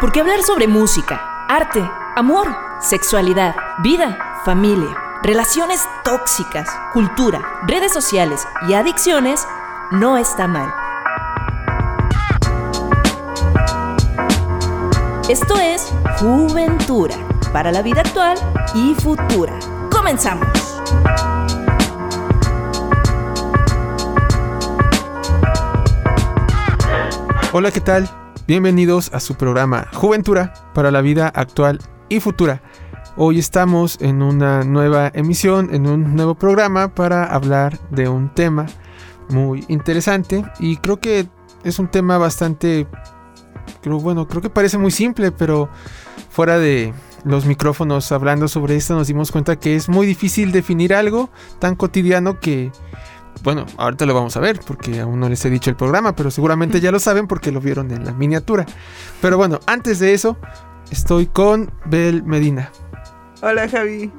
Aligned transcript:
Porque 0.00 0.20
hablar 0.20 0.44
sobre 0.44 0.68
música, 0.68 1.46
arte, 1.48 1.82
amor, 2.14 2.46
sexualidad, 2.80 3.56
vida, 3.80 4.40
familia, 4.44 4.96
relaciones 5.24 5.80
tóxicas, 6.04 6.68
cultura, 6.92 7.40
redes 7.66 7.92
sociales 7.92 8.46
y 8.68 8.74
adicciones 8.74 9.44
no 9.90 10.16
está 10.16 10.46
mal. 10.46 10.72
Esto 15.28 15.58
es 15.58 15.92
Juventura 16.20 17.16
para 17.52 17.72
la 17.72 17.82
vida 17.82 18.02
actual 18.02 18.38
y 18.74 18.94
futura. 18.94 19.58
Comenzamos. 19.90 20.46
Hola, 27.52 27.72
¿qué 27.72 27.80
tal? 27.80 28.17
Bienvenidos 28.48 29.12
a 29.12 29.20
su 29.20 29.34
programa 29.34 29.88
Juventura 29.92 30.54
para 30.72 30.90
la 30.90 31.02
vida 31.02 31.28
actual 31.28 31.80
y 32.08 32.18
futura. 32.18 32.62
Hoy 33.18 33.38
estamos 33.38 33.98
en 34.00 34.22
una 34.22 34.64
nueva 34.64 35.12
emisión, 35.12 35.74
en 35.74 35.86
un 35.86 36.16
nuevo 36.16 36.34
programa 36.34 36.94
para 36.94 37.24
hablar 37.24 37.78
de 37.90 38.08
un 38.08 38.32
tema 38.32 38.64
muy 39.28 39.66
interesante 39.68 40.46
y 40.60 40.78
creo 40.78 40.98
que 40.98 41.28
es 41.62 41.78
un 41.78 41.88
tema 41.88 42.16
bastante, 42.16 42.86
creo, 43.82 44.00
bueno, 44.00 44.26
creo 44.26 44.40
que 44.40 44.48
parece 44.48 44.78
muy 44.78 44.92
simple, 44.92 45.30
pero 45.30 45.68
fuera 46.30 46.58
de 46.58 46.94
los 47.24 47.44
micrófonos 47.44 48.10
hablando 48.12 48.48
sobre 48.48 48.76
esto 48.76 48.94
nos 48.94 49.08
dimos 49.08 49.30
cuenta 49.30 49.56
que 49.56 49.76
es 49.76 49.90
muy 49.90 50.06
difícil 50.06 50.52
definir 50.52 50.94
algo 50.94 51.28
tan 51.58 51.76
cotidiano 51.76 52.40
que 52.40 52.72
bueno, 53.42 53.66
ahorita 53.76 54.06
lo 54.06 54.14
vamos 54.14 54.36
a 54.36 54.40
ver 54.40 54.60
porque 54.66 55.00
aún 55.00 55.20
no 55.20 55.28
les 55.28 55.44
he 55.44 55.50
dicho 55.50 55.70
el 55.70 55.76
programa, 55.76 56.14
pero 56.14 56.30
seguramente 56.30 56.80
ya 56.80 56.90
lo 56.90 56.98
saben 56.98 57.26
porque 57.26 57.52
lo 57.52 57.60
vieron 57.60 57.90
en 57.90 58.04
la 58.04 58.12
miniatura. 58.12 58.66
Pero 59.20 59.36
bueno, 59.36 59.60
antes 59.66 59.98
de 59.98 60.14
eso, 60.14 60.36
estoy 60.90 61.26
con 61.26 61.70
Bel 61.86 62.22
Medina. 62.24 62.70
Hola 63.40 63.68
Javi, 63.68 64.10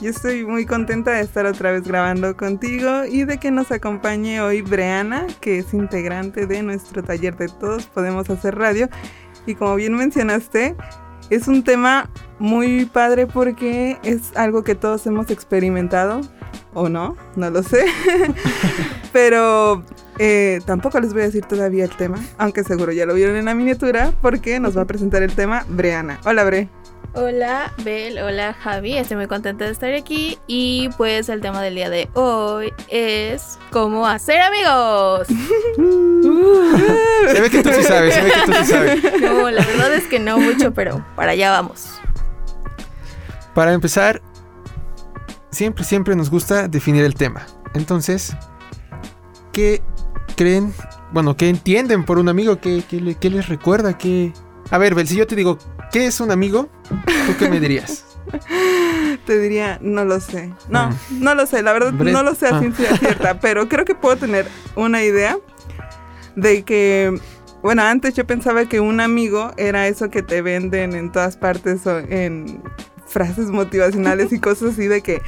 yo 0.00 0.10
estoy 0.10 0.44
muy 0.44 0.66
contenta 0.66 1.12
de 1.12 1.20
estar 1.20 1.46
otra 1.46 1.70
vez 1.70 1.84
grabando 1.84 2.36
contigo 2.36 3.04
y 3.04 3.24
de 3.24 3.38
que 3.38 3.50
nos 3.50 3.70
acompañe 3.70 4.40
hoy 4.40 4.60
Breana, 4.60 5.26
que 5.40 5.58
es 5.58 5.72
integrante 5.72 6.46
de 6.46 6.62
nuestro 6.62 7.02
taller 7.02 7.36
de 7.36 7.48
Todos 7.48 7.86
Podemos 7.86 8.28
Hacer 8.28 8.56
Radio. 8.56 8.88
Y 9.46 9.54
como 9.54 9.76
bien 9.76 9.94
mencionaste, 9.94 10.74
es 11.30 11.48
un 11.48 11.62
tema 11.62 12.10
muy 12.38 12.86
padre 12.86 13.26
porque 13.26 13.98
es 14.02 14.36
algo 14.36 14.64
que 14.64 14.74
todos 14.74 15.06
hemos 15.06 15.30
experimentado 15.30 16.22
o 16.72 16.88
no, 16.88 17.16
no 17.36 17.50
lo 17.50 17.62
sé. 17.62 17.84
Pero 19.12 19.84
eh, 20.18 20.60
tampoco 20.66 21.00
les 21.00 21.12
voy 21.12 21.22
a 21.22 21.26
decir 21.26 21.44
todavía 21.44 21.84
el 21.84 21.96
tema, 21.96 22.18
aunque 22.38 22.64
seguro 22.64 22.92
ya 22.92 23.06
lo 23.06 23.14
vieron 23.14 23.36
en 23.36 23.46
la 23.46 23.54
miniatura, 23.54 24.12
porque 24.20 24.60
nos 24.60 24.76
va 24.76 24.82
a 24.82 24.86
presentar 24.86 25.22
el 25.22 25.34
tema 25.34 25.64
Breana. 25.68 26.20
Hola, 26.24 26.44
Bre. 26.44 26.68
Hola, 27.16 27.72
Bel, 27.84 28.18
hola, 28.18 28.54
Javi. 28.54 28.96
Estoy 28.96 29.16
muy 29.16 29.28
contenta 29.28 29.64
de 29.64 29.70
estar 29.70 29.94
aquí. 29.94 30.36
Y 30.48 30.90
pues 30.96 31.28
el 31.28 31.40
tema 31.40 31.62
del 31.62 31.76
día 31.76 31.88
de 31.88 32.08
hoy 32.14 32.72
es 32.88 33.56
cómo 33.70 34.04
hacer 34.04 34.40
amigos. 34.40 35.28
se 37.32 37.40
ve 37.40 37.50
que 37.50 37.62
tú 37.62 37.70
sí 37.72 37.84
sabes, 37.84 38.14
se 38.14 38.20
ve 38.20 38.32
que 38.32 38.40
tú 38.46 38.52
sí 38.52 38.64
sabes. 38.64 39.00
No, 39.20 39.48
la 39.48 39.64
verdad 39.64 39.94
es 39.94 40.08
que 40.08 40.18
no 40.18 40.38
mucho, 40.38 40.74
pero 40.74 41.06
para 41.14 41.30
allá 41.32 41.52
vamos. 41.52 42.00
Para 43.54 43.72
empezar, 43.72 44.20
siempre, 45.54 45.84
siempre 45.84 46.16
nos 46.16 46.30
gusta 46.30 46.68
definir 46.68 47.04
el 47.04 47.14
tema. 47.14 47.46
Entonces, 47.74 48.36
¿qué 49.52 49.82
creen? 50.36 50.72
Bueno, 51.12 51.36
¿qué 51.36 51.48
entienden 51.48 52.04
por 52.04 52.18
un 52.18 52.28
amigo? 52.28 52.58
¿Qué, 52.60 52.84
les 53.20 53.48
recuerda? 53.48 53.96
¿Qué... 53.96 54.32
A 54.70 54.78
ver, 54.78 54.94
Bel, 54.94 55.06
si 55.06 55.16
yo 55.16 55.26
te 55.26 55.36
digo, 55.36 55.58
¿qué 55.92 56.06
es 56.06 56.20
un 56.20 56.30
amigo? 56.30 56.68
¿Tú 56.88 57.36
qué 57.38 57.48
me 57.48 57.60
dirías? 57.60 58.04
Te 59.26 59.38
diría, 59.38 59.78
no 59.80 60.04
lo 60.04 60.20
sé. 60.20 60.52
No, 60.68 60.90
mm. 60.90 61.22
no 61.22 61.34
lo 61.34 61.46
sé, 61.46 61.62
la 61.62 61.72
verdad 61.72 61.92
no 61.92 62.22
lo 62.22 62.34
sé 62.34 62.46
a 62.46 62.56
ah. 62.56 62.60
ciencia 62.60 62.96
cierta, 62.96 63.38
pero 63.40 63.68
creo 63.68 63.84
que 63.84 63.94
puedo 63.94 64.16
tener 64.16 64.46
una 64.76 65.02
idea 65.02 65.38
de 66.34 66.62
que, 66.62 67.18
bueno, 67.62 67.82
antes 67.82 68.14
yo 68.14 68.26
pensaba 68.26 68.66
que 68.66 68.80
un 68.80 69.00
amigo 69.00 69.52
era 69.56 69.86
eso 69.86 70.10
que 70.10 70.22
te 70.22 70.42
venden 70.42 70.94
en 70.94 71.12
todas 71.12 71.36
partes 71.36 71.86
en 71.86 72.62
frases 73.06 73.50
motivacionales 73.50 74.32
y 74.32 74.40
cosas 74.40 74.72
así 74.72 74.86
de 74.86 75.02
que 75.02 75.22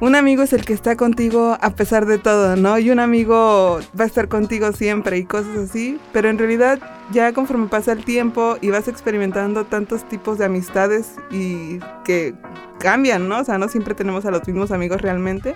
un 0.00 0.14
amigo 0.14 0.42
es 0.42 0.52
el 0.52 0.64
que 0.64 0.74
está 0.74 0.94
contigo 0.96 1.56
a 1.60 1.70
pesar 1.70 2.04
de 2.04 2.18
todo, 2.18 2.54
¿no? 2.56 2.78
Y 2.78 2.90
un 2.90 3.00
amigo 3.00 3.80
va 3.98 4.04
a 4.04 4.06
estar 4.06 4.28
contigo 4.28 4.72
siempre 4.72 5.16
y 5.16 5.24
cosas 5.24 5.56
así, 5.56 5.98
pero 6.12 6.28
en 6.28 6.38
realidad 6.38 6.78
ya 7.12 7.32
conforme 7.32 7.68
pasa 7.68 7.92
el 7.92 8.04
tiempo 8.04 8.58
y 8.60 8.68
vas 8.68 8.88
experimentando 8.88 9.64
tantos 9.64 10.06
tipos 10.06 10.36
de 10.36 10.44
amistades 10.44 11.12
y 11.30 11.78
que 12.04 12.34
cambian, 12.78 13.28
¿no? 13.28 13.40
O 13.40 13.44
sea, 13.44 13.56
no 13.56 13.68
siempre 13.68 13.94
tenemos 13.94 14.26
a 14.26 14.30
los 14.30 14.46
mismos 14.46 14.70
amigos 14.70 15.00
realmente. 15.00 15.54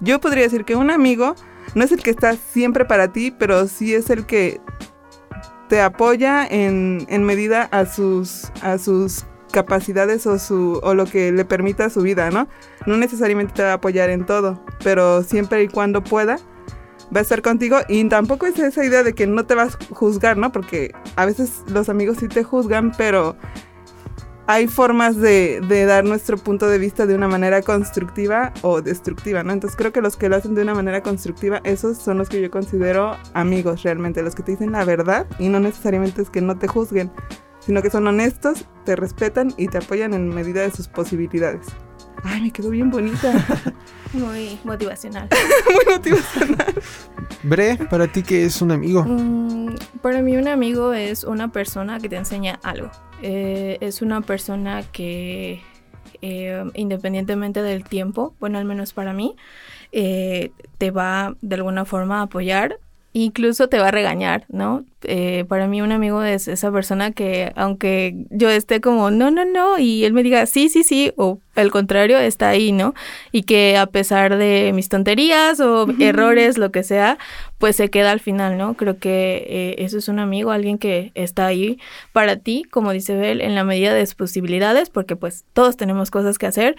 Yo 0.00 0.20
podría 0.20 0.42
decir 0.42 0.64
que 0.64 0.74
un 0.74 0.90
amigo 0.90 1.36
no 1.76 1.84
es 1.84 1.92
el 1.92 2.02
que 2.02 2.10
está 2.10 2.34
siempre 2.34 2.84
para 2.84 3.12
ti, 3.12 3.30
pero 3.30 3.68
sí 3.68 3.94
es 3.94 4.10
el 4.10 4.26
que 4.26 4.60
te 5.68 5.80
apoya 5.80 6.46
en, 6.46 7.06
en 7.08 7.22
medida 7.24 7.68
a 7.70 7.86
sus, 7.86 8.50
a 8.62 8.78
sus 8.78 9.24
capacidades 9.56 10.26
o, 10.26 10.38
su, 10.38 10.80
o 10.82 10.92
lo 10.92 11.06
que 11.06 11.32
le 11.32 11.46
permita 11.46 11.88
su 11.88 12.02
vida, 12.02 12.30
¿no? 12.30 12.46
No 12.84 12.98
necesariamente 12.98 13.54
te 13.54 13.62
va 13.62 13.70
a 13.70 13.74
apoyar 13.76 14.10
en 14.10 14.26
todo, 14.26 14.62
pero 14.84 15.22
siempre 15.22 15.62
y 15.62 15.68
cuando 15.68 16.04
pueda, 16.04 16.36
va 17.14 17.20
a 17.20 17.22
estar 17.22 17.40
contigo 17.40 17.78
y 17.88 18.06
tampoco 18.06 18.44
es 18.44 18.58
esa 18.58 18.84
idea 18.84 19.02
de 19.02 19.14
que 19.14 19.26
no 19.26 19.46
te 19.46 19.54
vas 19.54 19.76
a 19.76 19.94
juzgar, 19.94 20.36
¿no? 20.36 20.52
Porque 20.52 20.92
a 21.16 21.24
veces 21.24 21.62
los 21.68 21.88
amigos 21.88 22.18
sí 22.20 22.28
te 22.28 22.44
juzgan, 22.44 22.92
pero 22.98 23.34
hay 24.46 24.68
formas 24.68 25.16
de, 25.16 25.62
de, 25.66 25.86
dar 25.86 26.04
nuestro 26.04 26.36
punto 26.36 26.68
de 26.68 26.76
vista 26.76 27.06
de 27.06 27.14
una 27.14 27.26
manera 27.26 27.62
constructiva 27.62 28.52
o 28.60 28.82
destructiva, 28.82 29.42
¿no? 29.42 29.54
Entonces 29.54 29.74
creo 29.74 29.90
que 29.90 30.02
los 30.02 30.18
que 30.18 30.28
lo 30.28 30.36
hacen 30.36 30.54
de 30.54 30.60
una 30.60 30.74
manera 30.74 31.02
constructiva, 31.02 31.62
esos 31.64 31.96
son 31.96 32.18
los 32.18 32.28
que 32.28 32.42
yo 32.42 32.50
considero 32.50 33.16
amigos 33.32 33.84
realmente, 33.84 34.22
los 34.22 34.34
que 34.34 34.42
te 34.42 34.52
dicen 34.52 34.72
la 34.72 34.84
verdad 34.84 35.26
y 35.38 35.48
no 35.48 35.60
necesariamente 35.60 36.20
es 36.20 36.28
que 36.28 36.42
no 36.42 36.58
te 36.58 36.68
juzguen, 36.68 37.10
sino 37.66 37.82
que 37.82 37.90
son 37.90 38.06
honestos, 38.06 38.64
te 38.84 38.94
respetan 38.94 39.52
y 39.56 39.66
te 39.66 39.78
apoyan 39.78 40.14
en 40.14 40.28
medida 40.28 40.62
de 40.62 40.70
sus 40.70 40.86
posibilidades. 40.86 41.66
Ay, 42.22 42.42
me 42.42 42.50
quedó 42.50 42.70
bien 42.70 42.90
bonita. 42.90 43.32
Muy 44.12 44.58
motivacional. 44.64 45.28
Muy 45.74 45.94
motivacional. 45.94 46.74
Bre, 47.42 47.76
¿para 47.90 48.06
ti 48.06 48.22
qué 48.22 48.44
es 48.44 48.62
un 48.62 48.70
amigo? 48.70 49.04
Mm, 49.04 49.74
para 50.00 50.22
mí 50.22 50.36
un 50.36 50.48
amigo 50.48 50.92
es 50.92 51.24
una 51.24 51.52
persona 51.52 52.00
que 52.00 52.08
te 52.08 52.16
enseña 52.16 52.58
algo. 52.62 52.90
Eh, 53.20 53.78
es 53.80 54.00
una 54.00 54.20
persona 54.20 54.82
que 54.84 55.60
eh, 56.22 56.64
independientemente 56.74 57.62
del 57.62 57.84
tiempo, 57.84 58.34
bueno, 58.40 58.58
al 58.58 58.64
menos 58.64 58.92
para 58.92 59.12
mí, 59.12 59.36
eh, 59.92 60.52
te 60.78 60.90
va 60.90 61.36
de 61.40 61.56
alguna 61.56 61.84
forma 61.84 62.20
a 62.20 62.22
apoyar 62.22 62.78
incluso 63.24 63.68
te 63.70 63.78
va 63.78 63.88
a 63.88 63.90
regañar, 63.90 64.44
¿no? 64.50 64.84
Eh, 65.02 65.46
para 65.48 65.66
mí 65.68 65.80
un 65.80 65.90
amigo 65.90 66.22
es 66.22 66.48
esa 66.48 66.70
persona 66.70 67.12
que 67.12 67.50
aunque 67.56 68.26
yo 68.28 68.50
esté 68.50 68.82
como, 68.82 69.10
no, 69.10 69.30
no, 69.30 69.46
no, 69.46 69.78
y 69.78 70.04
él 70.04 70.12
me 70.12 70.22
diga, 70.22 70.44
sí, 70.44 70.68
sí, 70.68 70.82
sí, 70.82 71.12
o 71.16 71.38
al 71.54 71.70
contrario, 71.70 72.18
está 72.18 72.50
ahí, 72.50 72.72
¿no? 72.72 72.92
Y 73.32 73.44
que 73.44 73.78
a 73.78 73.86
pesar 73.86 74.36
de 74.36 74.72
mis 74.74 74.90
tonterías 74.90 75.60
o 75.60 75.86
errores, 75.98 76.58
lo 76.58 76.70
que 76.72 76.82
sea, 76.82 77.16
pues 77.56 77.76
se 77.76 77.88
queda 77.88 78.10
al 78.10 78.20
final, 78.20 78.58
¿no? 78.58 78.74
Creo 78.74 78.98
que 78.98 79.46
eh, 79.48 79.76
eso 79.78 79.96
es 79.96 80.08
un 80.08 80.18
amigo, 80.18 80.50
alguien 80.50 80.76
que 80.76 81.12
está 81.14 81.46
ahí 81.46 81.78
para 82.12 82.36
ti, 82.36 82.64
como 82.70 82.92
dice 82.92 83.16
Bel, 83.16 83.40
en 83.40 83.54
la 83.54 83.64
medida 83.64 83.94
de 83.94 84.04
sus 84.04 84.14
posibilidades, 84.14 84.90
porque 84.90 85.16
pues 85.16 85.46
todos 85.54 85.78
tenemos 85.78 86.10
cosas 86.10 86.36
que 86.36 86.46
hacer, 86.46 86.76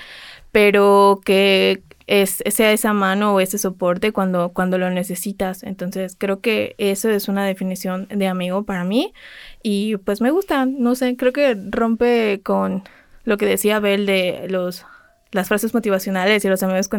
pero 0.51 1.19
que 1.25 1.81
es, 2.07 2.41
sea 2.49 2.71
esa 2.71 2.93
mano 2.93 3.35
o 3.35 3.39
ese 3.39 3.57
soporte 3.57 4.13
cuando, 4.13 4.49
cuando 4.53 4.77
lo 4.77 4.89
necesitas. 4.89 5.63
Entonces 5.63 6.15
creo 6.17 6.39
que 6.39 6.75
eso 6.77 7.09
es 7.09 7.27
una 7.27 7.45
definición 7.45 8.07
de 8.07 8.27
amigo 8.27 8.63
para 8.63 8.85
mí 8.85 9.13
y 9.61 9.97
pues 9.97 10.21
me 10.21 10.31
gusta, 10.31 10.65
no 10.65 10.95
sé, 10.95 11.15
creo 11.17 11.33
que 11.33 11.55
rompe 11.69 12.41
con 12.43 12.83
lo 13.25 13.37
que 13.37 13.45
decía 13.45 13.79
Bel 13.79 14.05
de 14.05 14.47
los 14.49 14.85
las 15.31 15.49
frases 15.49 15.73
motivacionales 15.73 16.45
y 16.45 16.47
los 16.47 16.63
amigos 16.63 16.89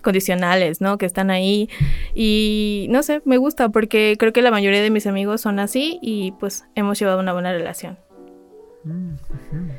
condicionales, 0.00 0.80
¿no? 0.80 0.96
Que 0.96 1.04
están 1.04 1.30
ahí. 1.30 1.68
Y 2.14 2.86
no 2.88 3.02
sé, 3.02 3.20
me 3.26 3.36
gusta 3.36 3.68
porque 3.68 4.16
creo 4.18 4.32
que 4.32 4.40
la 4.40 4.50
mayoría 4.50 4.80
de 4.80 4.90
mis 4.90 5.06
amigos 5.06 5.42
son 5.42 5.58
así 5.58 5.98
y 6.00 6.32
pues 6.40 6.64
hemos 6.74 6.98
llevado 6.98 7.20
una 7.20 7.34
buena 7.34 7.52
relación. 7.52 7.98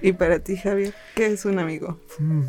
Y 0.04 0.13
para 0.13 0.40
ti, 0.40 0.57
Javier, 0.57 0.94
¿qué 1.16 1.25
es 1.25 1.46
un 1.46 1.57
amigo? 1.57 2.00
Mm. 2.19 2.44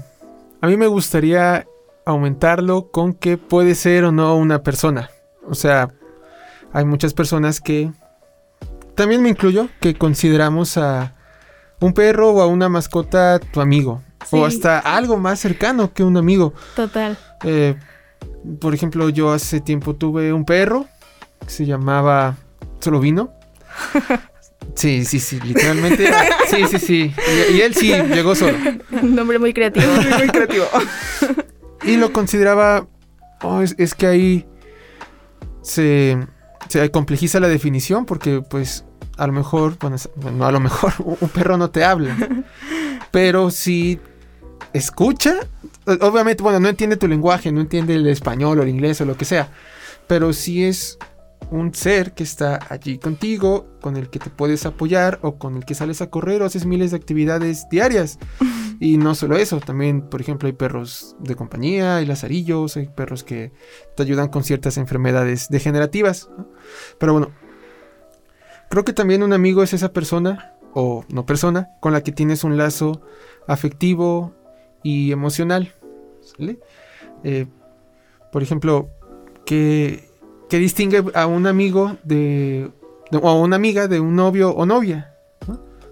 A 0.60 0.66
mí 0.66 0.76
me 0.76 0.86
gustaría 0.86 1.66
aumentarlo 2.08 2.90
con 2.90 3.12
que 3.12 3.36
puede 3.36 3.74
ser 3.74 4.04
o 4.04 4.12
no 4.12 4.34
una 4.36 4.62
persona. 4.62 5.10
O 5.46 5.54
sea, 5.54 5.90
hay 6.72 6.84
muchas 6.84 7.12
personas 7.12 7.60
que, 7.60 7.92
también 8.94 9.22
me 9.22 9.28
incluyo, 9.28 9.68
que 9.80 9.94
consideramos 9.94 10.78
a 10.78 11.12
un 11.80 11.92
perro 11.92 12.30
o 12.30 12.40
a 12.40 12.46
una 12.46 12.68
mascota 12.68 13.38
tu 13.38 13.60
amigo. 13.60 14.02
O 14.30 14.44
hasta 14.44 14.78
algo 14.78 15.16
más 15.16 15.38
cercano 15.38 15.92
que 15.92 16.02
un 16.02 16.16
amigo. 16.16 16.54
Total. 16.74 17.16
Eh, 17.44 17.76
por 18.60 18.74
ejemplo, 18.74 19.10
yo 19.10 19.30
hace 19.30 19.60
tiempo 19.60 19.94
tuve 19.94 20.32
un 20.32 20.44
perro 20.44 20.86
que 21.40 21.50
se 21.50 21.66
llamaba 21.66 22.36
Solo 22.80 23.00
Vino. 23.00 23.32
Sí, 24.74 25.04
sí, 25.04 25.18
sí, 25.18 25.40
literalmente. 25.40 26.08
sí, 26.48 26.64
sí, 26.70 26.78
sí. 26.78 27.14
Y, 27.52 27.60
él 27.62 27.74
sí 27.74 27.92
llegó 27.92 28.34
solo. 28.34 28.56
Un 29.02 29.14
nombre 29.14 29.38
muy 29.38 29.52
creativo. 29.52 29.86
muy 30.18 30.28
creativo. 30.28 30.66
y 31.82 31.96
lo 31.96 32.12
consideraba. 32.12 32.86
Oh, 33.42 33.62
es, 33.62 33.94
que 33.94 34.06
ahí 34.06 34.46
se, 35.62 36.18
se 36.68 36.90
complejiza 36.90 37.38
la 37.38 37.48
definición 37.48 38.04
porque, 38.04 38.42
pues, 38.42 38.84
a 39.16 39.26
lo 39.26 39.32
mejor, 39.32 39.78
bueno, 39.78 39.96
no 40.32 40.46
a 40.46 40.52
lo 40.52 40.60
mejor, 40.60 40.92
un 41.20 41.28
perro 41.28 41.56
no 41.56 41.70
te 41.70 41.84
habla. 41.84 42.16
pero 43.10 43.50
sí 43.50 44.00
escucha. 44.72 45.36
Obviamente, 46.00 46.42
bueno, 46.42 46.60
no 46.60 46.68
entiende 46.68 46.96
tu 46.96 47.08
lenguaje, 47.08 47.52
no 47.52 47.60
entiende 47.60 47.94
el 47.94 48.06
español 48.06 48.58
o 48.58 48.62
el 48.62 48.68
inglés 48.68 49.00
o 49.00 49.04
lo 49.04 49.16
que 49.16 49.24
sea. 49.24 49.50
Pero 50.06 50.32
sí 50.32 50.64
es 50.64 50.98
un 51.50 51.74
ser 51.74 52.12
que 52.12 52.22
está 52.22 52.58
allí 52.68 52.98
contigo, 52.98 53.66
con 53.80 53.96
el 53.96 54.10
que 54.10 54.18
te 54.18 54.30
puedes 54.30 54.66
apoyar 54.66 55.18
o 55.22 55.38
con 55.38 55.56
el 55.56 55.64
que 55.64 55.74
sales 55.74 56.02
a 56.02 56.10
correr 56.10 56.42
o 56.42 56.46
haces 56.46 56.66
miles 56.66 56.90
de 56.90 56.96
actividades 56.96 57.68
diarias. 57.70 58.18
Y 58.80 58.96
no 58.96 59.16
solo 59.16 59.36
eso, 59.36 59.58
también, 59.58 60.02
por 60.02 60.20
ejemplo, 60.20 60.46
hay 60.46 60.52
perros 60.52 61.16
de 61.18 61.34
compañía, 61.34 61.96
hay 61.96 62.06
lazarillos, 62.06 62.76
hay 62.76 62.86
perros 62.86 63.24
que 63.24 63.50
te 63.96 64.04
ayudan 64.04 64.28
con 64.28 64.44
ciertas 64.44 64.76
enfermedades 64.76 65.48
degenerativas. 65.48 66.30
Pero 66.96 67.12
bueno, 67.12 67.32
creo 68.70 68.84
que 68.84 68.92
también 68.92 69.24
un 69.24 69.32
amigo 69.32 69.64
es 69.64 69.72
esa 69.72 69.92
persona, 69.92 70.54
o 70.74 71.04
no 71.08 71.26
persona, 71.26 71.70
con 71.80 71.92
la 71.92 72.04
que 72.04 72.12
tienes 72.12 72.44
un 72.44 72.56
lazo 72.56 73.02
afectivo 73.48 74.32
y 74.84 75.10
emocional. 75.10 75.74
Eh, 77.24 77.46
por 78.30 78.44
ejemplo, 78.44 78.90
que 79.44 80.07
que 80.48 80.58
distingue 80.58 81.04
a 81.14 81.26
un 81.26 81.46
amigo 81.46 81.96
de, 82.04 82.70
o 83.12 83.28
a 83.28 83.34
una 83.34 83.56
amiga 83.56 83.88
de 83.88 84.00
un 84.00 84.16
novio 84.16 84.50
o 84.50 84.66
novia. 84.66 85.14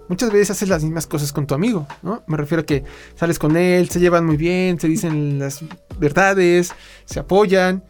Muchas 0.09 0.31
veces 0.31 0.51
haces 0.51 0.69
las 0.69 0.83
mismas 0.83 1.05
cosas 1.05 1.33
con 1.33 1.47
tu 1.47 1.53
amigo, 1.53 1.85
¿no? 2.01 2.23
Me 2.27 2.37
refiero 2.37 2.61
a 2.61 2.65
que 2.65 2.85
sales 3.15 3.39
con 3.39 3.57
él, 3.57 3.89
se 3.89 3.99
llevan 3.99 4.25
muy 4.25 4.37
bien, 4.37 4.79
se 4.79 4.87
dicen 4.87 5.37
las 5.37 5.61
verdades, 5.99 6.71
se 7.03 7.19
apoyan. 7.19 7.83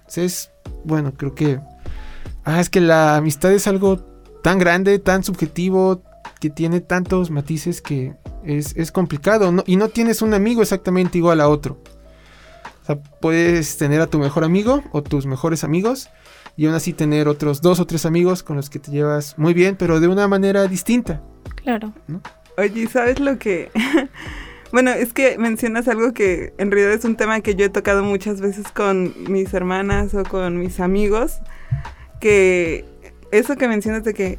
Entonces, 0.00 0.50
bueno, 0.84 1.12
creo 1.16 1.34
que... 1.34 1.60
Ah, 2.44 2.60
es 2.60 2.68
que 2.68 2.80
la 2.80 3.16
amistad 3.16 3.52
es 3.52 3.68
algo 3.68 3.98
tan 4.42 4.58
grande, 4.58 4.98
tan 4.98 5.22
subjetivo, 5.22 6.02
que 6.40 6.50
tiene 6.50 6.80
tantos 6.80 7.30
matices 7.30 7.80
que 7.80 8.16
es, 8.44 8.76
es 8.76 8.90
complicado. 8.90 9.54
Y 9.64 9.76
no 9.76 9.88
tienes 9.88 10.20
un 10.20 10.34
amigo 10.34 10.62
exactamente 10.62 11.18
igual 11.18 11.40
a 11.40 11.48
otro. 11.48 11.78
O 12.82 12.84
sea, 12.84 12.96
puedes 13.00 13.78
tener 13.78 14.00
a 14.00 14.08
tu 14.08 14.18
mejor 14.18 14.44
amigo 14.44 14.82
o 14.90 15.02
tus 15.02 15.24
mejores 15.24 15.62
amigos 15.62 16.10
y 16.56 16.66
aún 16.66 16.74
así 16.74 16.92
tener 16.92 17.28
otros 17.28 17.62
dos 17.62 17.80
o 17.80 17.86
tres 17.86 18.04
amigos 18.04 18.42
con 18.42 18.56
los 18.56 18.70
que 18.70 18.78
te 18.78 18.90
llevas 18.90 19.38
muy 19.38 19.54
bien, 19.54 19.76
pero 19.76 20.00
de 20.00 20.08
una 20.08 20.26
manera 20.26 20.66
distinta. 20.66 21.22
Claro. 21.54 21.92
Oye, 22.58 22.86
¿sabes 22.88 23.20
lo 23.20 23.38
que... 23.38 23.70
bueno, 24.72 24.90
es 24.90 25.12
que 25.12 25.38
mencionas 25.38 25.86
algo 25.86 26.12
que 26.12 26.52
en 26.58 26.70
realidad 26.70 26.92
es 26.92 27.04
un 27.04 27.16
tema 27.16 27.40
que 27.40 27.54
yo 27.54 27.66
he 27.66 27.70
tocado 27.70 28.02
muchas 28.02 28.40
veces 28.40 28.66
con 28.74 29.14
mis 29.30 29.54
hermanas 29.54 30.12
o 30.14 30.24
con 30.24 30.58
mis 30.58 30.80
amigos, 30.80 31.38
que 32.20 32.84
eso 33.30 33.56
que 33.56 33.68
mencionas 33.68 34.02
de 34.02 34.12
que 34.12 34.38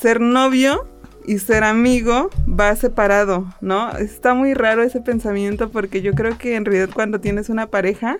ser 0.00 0.20
novio 0.20 0.88
y 1.28 1.38
ser 1.40 1.62
amigo 1.62 2.30
va 2.48 2.74
separado, 2.74 3.44
¿no? 3.60 3.90
Está 3.98 4.32
muy 4.32 4.54
raro 4.54 4.82
ese 4.82 5.02
pensamiento 5.02 5.70
porque 5.70 6.00
yo 6.00 6.14
creo 6.14 6.38
que 6.38 6.56
en 6.56 6.64
realidad 6.64 6.88
cuando 6.94 7.20
tienes 7.20 7.50
una 7.50 7.66
pareja 7.66 8.16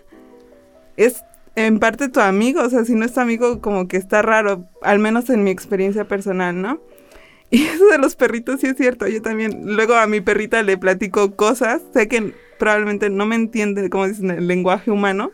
es 0.98 1.24
en 1.56 1.78
parte 1.78 2.10
tu 2.10 2.20
amigo, 2.20 2.60
o 2.60 2.68
sea, 2.68 2.84
si 2.84 2.94
no 2.94 3.06
es 3.06 3.14
tu 3.14 3.20
amigo 3.20 3.62
como 3.62 3.88
que 3.88 3.96
está 3.96 4.20
raro, 4.20 4.68
al 4.82 4.98
menos 4.98 5.30
en 5.30 5.42
mi 5.42 5.50
experiencia 5.50 6.04
personal, 6.04 6.60
¿no? 6.60 6.82
Y 7.50 7.62
eso 7.62 7.86
de 7.86 7.96
los 7.96 8.14
perritos 8.14 8.60
sí 8.60 8.66
es 8.66 8.76
cierto, 8.76 9.08
yo 9.08 9.22
también 9.22 9.74
luego 9.74 9.94
a 9.94 10.06
mi 10.06 10.20
perrita 10.20 10.62
le 10.62 10.76
platico 10.76 11.34
cosas, 11.34 11.80
sé 11.94 12.08
que 12.08 12.34
probablemente 12.58 13.08
no 13.08 13.24
me 13.24 13.36
entiende, 13.36 13.88
como 13.88 14.06
dicen, 14.06 14.30
el 14.32 14.46
lenguaje 14.46 14.90
humano, 14.90 15.30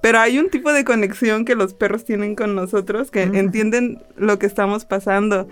pero 0.00 0.18
hay 0.18 0.38
un 0.38 0.48
tipo 0.48 0.72
de 0.72 0.84
conexión 0.84 1.44
que 1.44 1.56
los 1.56 1.74
perros 1.74 2.06
tienen 2.06 2.36
con 2.36 2.54
nosotros, 2.54 3.10
que 3.10 3.24
entienden 3.24 4.02
lo 4.16 4.38
que 4.38 4.46
estamos 4.46 4.86
pasando. 4.86 5.46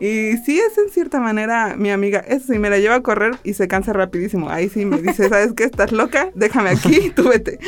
Y 0.00 0.36
sí 0.38 0.60
es 0.60 0.78
en 0.78 0.90
cierta 0.90 1.18
manera 1.20 1.74
mi 1.76 1.90
amiga. 1.90 2.20
Eso 2.20 2.52
sí, 2.52 2.58
me 2.58 2.70
la 2.70 2.78
lleva 2.78 2.96
a 2.96 3.02
correr 3.02 3.36
y 3.42 3.54
se 3.54 3.66
cansa 3.66 3.92
rapidísimo. 3.92 4.48
Ahí 4.48 4.68
sí 4.68 4.84
me 4.84 5.02
dice, 5.02 5.28
¿sabes 5.28 5.52
qué? 5.54 5.64
Estás 5.64 5.92
loca, 5.92 6.30
déjame 6.34 6.70
aquí, 6.70 7.10
tú 7.16 7.28
vete. 7.28 7.58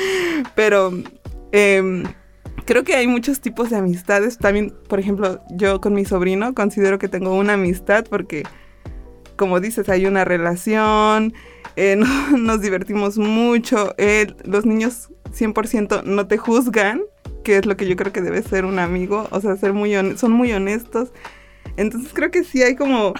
Pero 0.55 0.93
em, 1.53 2.05
creo 2.67 2.85
que 2.85 2.95
hay 2.95 3.09
muchos 3.09 3.41
tipos 3.41 3.71
de 3.71 3.77
amistades. 3.77 4.39
También, 4.39 4.73
por 4.89 5.01
ejemplo, 5.01 5.41
yo 5.51 5.81
con 5.81 5.95
mi 5.95 6.05
sobrino 6.05 6.55
considero 6.55 6.99
que 6.99 7.09
tengo 7.09 7.35
una 7.35 7.55
amistad 7.55 8.05
porque, 8.09 8.45
como 9.35 9.59
dices, 9.59 9.89
hay 9.89 10.07
una 10.07 10.25
relación, 10.25 11.35
eh, 11.75 11.97
nos 12.37 12.61
divertimos 12.61 13.19
mucho. 13.19 13.97
los 14.45 14.67
niños 14.67 15.11
100% 15.37 16.05
no 16.05 16.29
te 16.29 16.39
juzgan, 16.39 17.03
que 17.43 17.57
es 17.57 17.67
lo 17.67 17.77
que 17.77 17.89
yo 17.89 17.97
creo 17.97 18.13
que 18.13 18.23
debe 18.23 18.41
ser 18.43 18.67
un 18.67 18.79
amigo. 18.79 19.27
O 19.33 19.41
sea, 19.41 19.57
ser 19.57 19.73
muy 19.73 19.97
son 20.17 20.31
muy 20.31 20.53
honestos 20.53 21.11
entonces 21.77 22.13
creo 22.13 22.31
que 22.31 22.45
sí 22.45 22.63
hay 22.63 22.77
como 22.77 23.15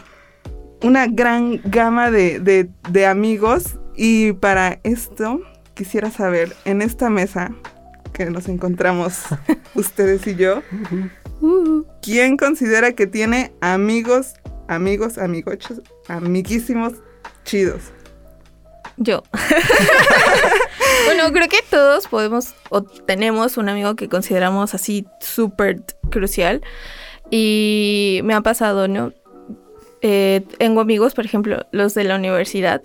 una 0.83 1.07
gran 1.07 1.61
gama 1.65 2.11
de, 2.11 3.07
amigos 3.07 3.79
y 3.97 4.33
para 4.33 4.81
esto 4.83 5.41
quisiera 5.75 6.11
saber 6.11 6.55
en 6.65 6.83
esta 6.83 7.11
mesa 7.11 7.53
que 8.13 8.27
nos 8.27 8.49
encontramos 8.49 9.23
ustedes 9.75 10.27
y 10.27 10.37
yo, 10.37 10.63
¿quién 12.03 12.37
considera 12.37 12.93
que 12.93 13.07
tiene 13.07 13.53
amigos, 13.61 14.35
amigos, 14.69 15.19
amigochos, 15.19 15.81
amiguísimos 16.09 16.95
chidos? 17.45 17.93
Yo. 18.97 19.23
bueno, 21.07 21.33
creo 21.33 21.49
que 21.49 21.63
todos 21.71 22.07
podemos 22.07 22.55
o 22.69 22.83
tenemos 22.83 23.57
un 23.57 23.71
amigo 23.71 23.97
que 23.97 24.11
consideramos 24.11 24.75
así 24.75 25.07
súper 25.21 25.83
crucial. 26.11 26.61
Y 27.31 28.21
me 28.25 28.35
ha 28.35 28.41
pasado, 28.41 28.89
¿no? 28.89 29.13
Eh, 30.03 30.43
tengo 30.59 30.81
amigos, 30.81 31.15
por 31.15 31.27
ejemplo, 31.27 31.67
los 31.73 31.95
de 31.95 32.05
la 32.05 32.17
universidad, 32.17 32.83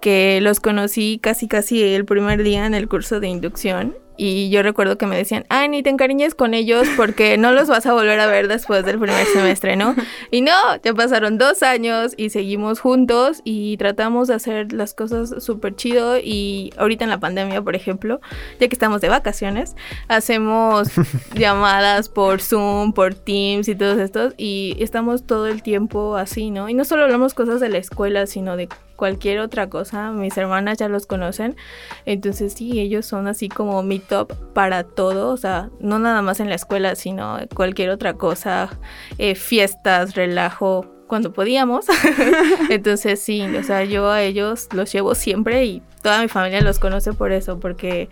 que 0.00 0.40
los 0.40 0.60
conocí 0.60 1.20
casi 1.22 1.46
casi 1.46 1.82
el 1.82 2.04
primer 2.04 2.42
día 2.42 2.66
en 2.66 2.74
el 2.74 2.88
curso 2.88 3.20
de 3.20 3.28
inducción 3.28 3.96
y 4.16 4.50
yo 4.50 4.62
recuerdo 4.62 4.98
que 4.98 5.06
me 5.06 5.16
decían, 5.16 5.44
ay, 5.48 5.68
ni 5.68 5.82
te 5.82 5.90
encariñes 5.90 6.34
con 6.34 6.54
ellos 6.54 6.86
porque 6.96 7.36
no 7.38 7.52
los 7.52 7.68
vas 7.68 7.86
a 7.86 7.92
volver 7.92 8.18
a 8.20 8.26
ver 8.26 8.48
después 8.48 8.84
del 8.84 8.98
primer 8.98 9.26
semestre, 9.26 9.76
¿no? 9.76 9.94
Y 10.30 10.40
no, 10.40 10.52
ya 10.82 10.92
pasaron 10.94 11.38
dos 11.38 11.62
años 11.62 12.12
y 12.16 12.30
seguimos 12.30 12.80
juntos 12.80 13.42
y 13.44 13.76
tratamos 13.76 14.28
de 14.28 14.34
hacer 14.34 14.72
las 14.72 14.92
cosas 14.92 15.42
súper 15.42 15.76
chido 15.76 16.18
y 16.18 16.72
ahorita 16.76 17.04
en 17.04 17.10
la 17.10 17.20
pandemia, 17.20 17.62
por 17.62 17.76
ejemplo, 17.76 18.20
ya 18.58 18.68
que 18.68 18.74
estamos 18.74 19.00
de 19.00 19.08
vacaciones, 19.08 19.76
hacemos 20.08 20.88
llamadas 21.34 22.08
por 22.08 22.40
Zoom, 22.40 22.92
por 22.92 23.14
Teams 23.14 23.68
y 23.68 23.74
todos 23.74 23.98
estos 23.98 24.34
y 24.36 24.76
estamos 24.80 25.26
todo 25.26 25.46
el 25.46 25.62
tiempo 25.62 26.16
así, 26.16 26.50
¿no? 26.50 26.68
Y 26.68 26.74
no 26.74 26.84
solo 26.84 27.04
hablamos 27.04 27.34
cosas 27.34 27.60
de 27.60 27.68
la 27.68 27.78
escuela, 27.78 28.26
sino 28.26 28.56
de 28.56 28.68
cualquier 28.96 29.40
otra 29.40 29.68
cosa. 29.68 30.10
Mis 30.10 30.36
hermanas 30.36 30.78
ya 30.78 30.88
los 30.88 31.06
conocen. 31.06 31.56
Entonces 32.04 32.54
sí, 32.54 32.80
ellos 32.80 33.06
son 33.06 33.28
así 33.28 33.48
como 33.48 33.82
mi 33.82 33.98
top 33.98 34.32
para 34.52 34.84
todo. 34.84 35.30
O 35.30 35.36
sea, 35.36 35.70
no 35.80 35.98
nada 35.98 36.22
más 36.22 36.40
en 36.40 36.48
la 36.48 36.54
escuela, 36.54 36.96
sino 36.96 37.38
cualquier 37.54 37.90
otra 37.90 38.14
cosa. 38.14 38.70
Eh, 39.18 39.34
fiestas, 39.34 40.14
relajo, 40.14 40.86
cuando 41.06 41.32
podíamos. 41.32 41.86
Entonces 42.70 43.20
sí, 43.20 43.42
o 43.42 43.62
sea, 43.62 43.84
yo 43.84 44.10
a 44.10 44.22
ellos 44.22 44.68
los 44.72 44.92
llevo 44.92 45.14
siempre 45.14 45.64
y 45.64 45.82
toda 46.02 46.20
mi 46.22 46.28
familia 46.28 46.60
los 46.60 46.78
conoce 46.78 47.12
por 47.12 47.32
eso, 47.32 47.58
porque 47.58 48.08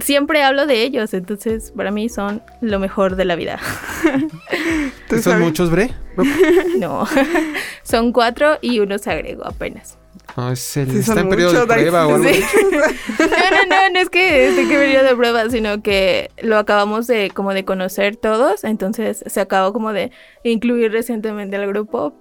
siempre 0.00 0.42
hablo 0.42 0.66
de 0.66 0.82
ellos, 0.82 1.14
entonces 1.14 1.72
para 1.74 1.90
mí 1.90 2.08
son 2.08 2.42
lo 2.60 2.78
mejor 2.78 3.16
de 3.16 3.24
la 3.24 3.36
vida. 3.36 3.60
¿Son 5.22 5.40
muchos, 5.40 5.70
Bre? 5.70 5.90
no, 6.78 7.06
son 7.82 8.12
cuatro 8.12 8.58
y 8.60 8.80
uno 8.80 8.98
se 8.98 9.10
agregó 9.10 9.46
apenas. 9.46 9.98
No, 10.36 10.50
es 10.50 10.76
el, 10.76 10.96
está 10.96 11.20
en 11.20 11.28
periodo 11.28 11.66
de 11.66 11.66
prueba 11.66 12.06
o 12.06 12.14
algo. 12.14 12.28
Sí. 12.28 12.40
no, 13.18 13.26
no, 13.26 13.66
no, 13.68 13.90
no 13.92 13.98
es 14.00 14.10
que 14.10 14.48
esté 14.48 14.62
en 14.62 14.68
periodo 14.68 15.04
de 15.04 15.16
prueba, 15.16 15.48
sino 15.50 15.82
que 15.82 16.30
lo 16.42 16.58
acabamos 16.58 17.06
de 17.06 17.30
como 17.30 17.52
de 17.52 17.64
conocer 17.64 18.16
todos, 18.16 18.64
entonces 18.64 19.22
se 19.26 19.40
acabó 19.40 19.72
como 19.72 19.92
de 19.92 20.10
incluir 20.42 20.90
recientemente 20.90 21.56
al 21.56 21.68
grupo 21.68 22.14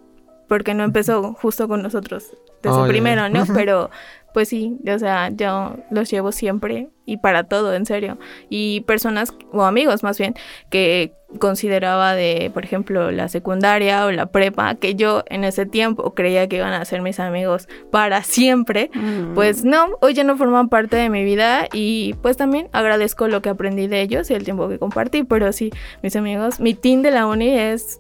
porque 0.48 0.74
no 0.74 0.84
empezó 0.84 1.34
justo 1.34 1.68
con 1.68 1.82
nosotros 1.82 2.32
desde 2.62 2.78
oh, 2.78 2.88
primero, 2.88 3.30
¿no? 3.30 3.46
Pero 3.54 3.90
pues 4.34 4.50
sí, 4.50 4.80
o 4.92 5.00
sea, 5.00 5.30
yo 5.30 5.76
los 5.92 6.10
llevo 6.10 6.32
siempre 6.32 6.90
y 7.06 7.18
para 7.18 7.44
todo, 7.44 7.74
en 7.76 7.86
serio. 7.86 8.18
Y 8.50 8.82
personas, 8.82 9.34
o 9.52 9.64
amigos 9.64 10.02
más 10.02 10.18
bien, 10.18 10.34
que 10.72 11.14
consideraba 11.40 12.16
de, 12.16 12.50
por 12.52 12.64
ejemplo, 12.64 13.12
la 13.12 13.28
secundaria 13.28 14.06
o 14.06 14.12
la 14.12 14.28
prepa, 14.28 14.74
que 14.76 14.96
yo 14.96 15.24
en 15.28 15.44
ese 15.44 15.68
tiempo 15.68 16.16
creía 16.16 16.48
que 16.48 16.58
iban 16.58 16.74
a 16.74 16.84
ser 16.86 17.02
mis 17.02 17.20
amigos 17.20 17.68
para 17.92 18.24
siempre, 18.24 18.90
mm. 18.94 19.36
pues 19.36 19.64
no, 19.64 19.88
hoy 20.02 20.16
ya 20.16 20.24
no 20.24 20.36
forman 20.36 20.70
parte 20.70 20.96
de 20.96 21.10
mi 21.10 21.24
vida 21.24 21.68
y 21.72 22.16
pues 22.22 22.38
también 22.38 22.70
agradezco 22.72 23.28
lo 23.28 23.42
que 23.42 23.50
aprendí 23.50 23.88
de 23.88 24.02
ellos 24.02 24.32
y 24.32 24.34
el 24.34 24.44
tiempo 24.44 24.68
que 24.68 24.80
compartí, 24.80 25.24
pero 25.24 25.52
sí, 25.52 25.72
mis 26.02 26.16
amigos, 26.16 26.60
mi 26.60 26.74
team 26.74 27.04
de 27.04 27.12
la 27.12 27.28
uni 27.28 27.50
es 27.50 28.00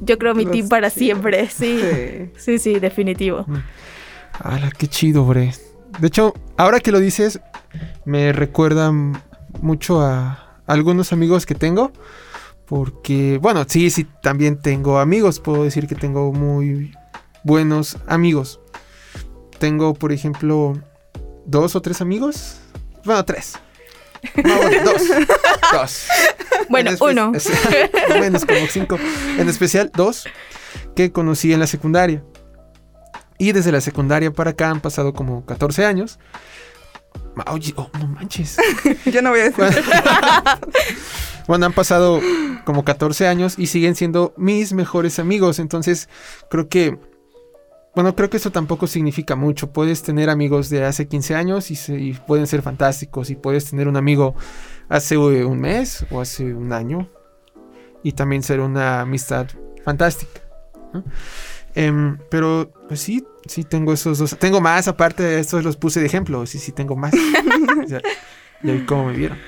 yo 0.00 0.18
creo, 0.18 0.34
mi 0.34 0.46
team 0.46 0.68
para 0.68 0.90
siempre. 0.90 1.48
Sí. 1.56 1.80
sí, 2.36 2.58
sí, 2.58 2.78
definitivo. 2.78 3.44
Mm. 3.46 3.56
¡Hala, 4.40 4.70
qué 4.70 4.88
chido, 4.88 5.24
bre! 5.24 5.54
De 5.98 6.08
hecho, 6.08 6.34
ahora 6.56 6.80
que 6.80 6.92
lo 6.92 7.00
dices, 7.00 7.40
me 8.04 8.32
recuerda 8.32 8.92
mucho 9.60 10.00
a 10.02 10.60
algunos 10.66 11.12
amigos 11.12 11.46
que 11.46 11.54
tengo. 11.54 11.92
Porque, 12.66 13.38
bueno, 13.40 13.64
sí, 13.68 13.90
sí, 13.90 14.06
también 14.22 14.60
tengo 14.60 14.98
amigos. 14.98 15.40
Puedo 15.40 15.64
decir 15.64 15.86
que 15.86 15.94
tengo 15.94 16.32
muy 16.32 16.92
buenos 17.44 17.96
amigos. 18.08 18.60
Tengo, 19.58 19.94
por 19.94 20.12
ejemplo, 20.12 20.74
dos 21.46 21.76
o 21.76 21.80
tres 21.80 22.00
amigos. 22.00 22.58
Bueno, 23.04 23.24
tres. 23.24 23.58
No, 24.44 24.56
bueno, 24.56 24.84
dos. 24.84 25.02
Dos. 25.72 26.06
Bueno, 26.68 26.90
uno. 27.00 27.32
menos 28.20 28.44
como 28.46 28.66
cinco. 28.68 28.98
En 29.38 29.48
especial, 29.48 29.90
dos 29.94 30.24
que 30.94 31.12
conocí 31.12 31.52
en 31.52 31.60
la 31.60 31.66
secundaria. 31.66 32.24
Y 33.38 33.52
desde 33.52 33.70
la 33.70 33.80
secundaria 33.80 34.32
para 34.32 34.52
acá 34.52 34.70
han 34.70 34.80
pasado 34.80 35.12
como 35.12 35.44
14 35.44 35.84
años. 35.84 36.18
Oye, 37.50 37.74
oh, 37.76 37.90
no 37.98 38.06
manches. 38.08 38.56
Yo 39.04 39.20
no 39.20 39.30
voy 39.30 39.40
a 39.40 39.50
decir. 39.50 39.64
Bueno, 41.46 41.66
han 41.66 41.72
pasado 41.72 42.20
como 42.64 42.84
14 42.84 43.28
años 43.28 43.58
y 43.58 43.66
siguen 43.66 43.94
siendo 43.94 44.32
mis 44.36 44.72
mejores 44.72 45.18
amigos. 45.18 45.58
Entonces, 45.58 46.08
creo 46.50 46.68
que. 46.68 46.98
Bueno, 47.96 48.14
creo 48.14 48.28
que 48.28 48.36
eso 48.36 48.52
tampoco 48.52 48.86
significa 48.86 49.36
mucho. 49.36 49.72
Puedes 49.72 50.02
tener 50.02 50.28
amigos 50.28 50.68
de 50.68 50.84
hace 50.84 51.08
15 51.08 51.34
años 51.34 51.70
y, 51.70 52.12
pueden 52.26 52.46
ser 52.46 52.60
fantásticos. 52.60 53.30
Y 53.30 53.36
puedes 53.36 53.70
tener 53.70 53.88
un 53.88 53.96
amigo 53.96 54.34
hace 54.90 55.16
un 55.16 55.58
mes 55.58 56.04
o 56.10 56.20
hace 56.20 56.44
un 56.52 56.74
año. 56.74 57.08
Y 58.02 58.12
también 58.12 58.42
ser 58.42 58.60
una 58.60 59.00
amistad 59.00 59.46
fantástica. 59.82 60.42
Em, 61.74 62.18
pero, 62.30 62.70
pues 62.86 63.00
sí, 63.00 63.24
sí 63.46 63.64
tengo 63.64 63.94
esos 63.94 64.18
dos. 64.18 64.36
Tengo 64.38 64.60
más, 64.60 64.88
aparte 64.88 65.22
de 65.22 65.40
estos 65.40 65.64
los 65.64 65.78
puse 65.78 65.98
de 65.98 66.04
ejemplo. 66.04 66.44
Sí, 66.44 66.58
sí, 66.58 66.72
tengo 66.72 66.96
más. 66.96 67.14
ya, 67.86 68.02
vi 68.60 68.84
cómo 68.84 69.06
me 69.06 69.16
vieron. 69.16 69.38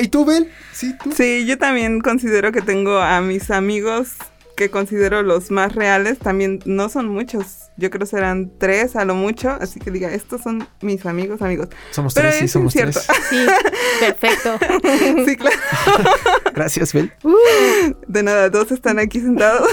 ¿Y 0.00 0.06
tú, 0.06 0.24
Bel? 0.24 0.48
¿Sí, 0.72 0.96
tú? 1.02 1.10
sí, 1.10 1.44
yo 1.44 1.58
también 1.58 2.02
considero 2.02 2.52
que 2.52 2.60
tengo 2.60 2.98
a 2.98 3.20
mis 3.20 3.50
amigos 3.50 4.14
que 4.56 4.70
considero 4.70 5.22
los 5.22 5.50
más 5.50 5.74
reales. 5.74 6.18
También 6.18 6.60
no 6.64 6.88
son 6.88 7.08
muchos. 7.08 7.70
Yo 7.76 7.90
creo 7.90 8.00
que 8.00 8.06
serán 8.06 8.52
tres 8.58 8.96
a 8.96 9.04
lo 9.04 9.14
mucho. 9.14 9.50
Así 9.50 9.80
que 9.80 9.90
diga, 9.90 10.12
estos 10.12 10.42
son 10.42 10.66
mis 10.80 11.04
amigos, 11.06 11.42
amigos. 11.42 11.68
Somos 11.90 12.14
tres, 12.14 12.36
sí, 12.36 12.48
somos 12.48 12.72
tres. 12.72 13.06
Sí, 13.30 13.46
perfecto. 14.00 14.58
sí, 15.26 15.36
claro. 15.36 15.56
Gracias, 16.54 16.92
Bel. 16.92 17.12
Uh, 17.22 17.32
de 18.06 18.22
nada, 18.22 18.50
dos 18.50 18.70
están 18.72 18.98
aquí 18.98 19.20
sentados. 19.20 19.68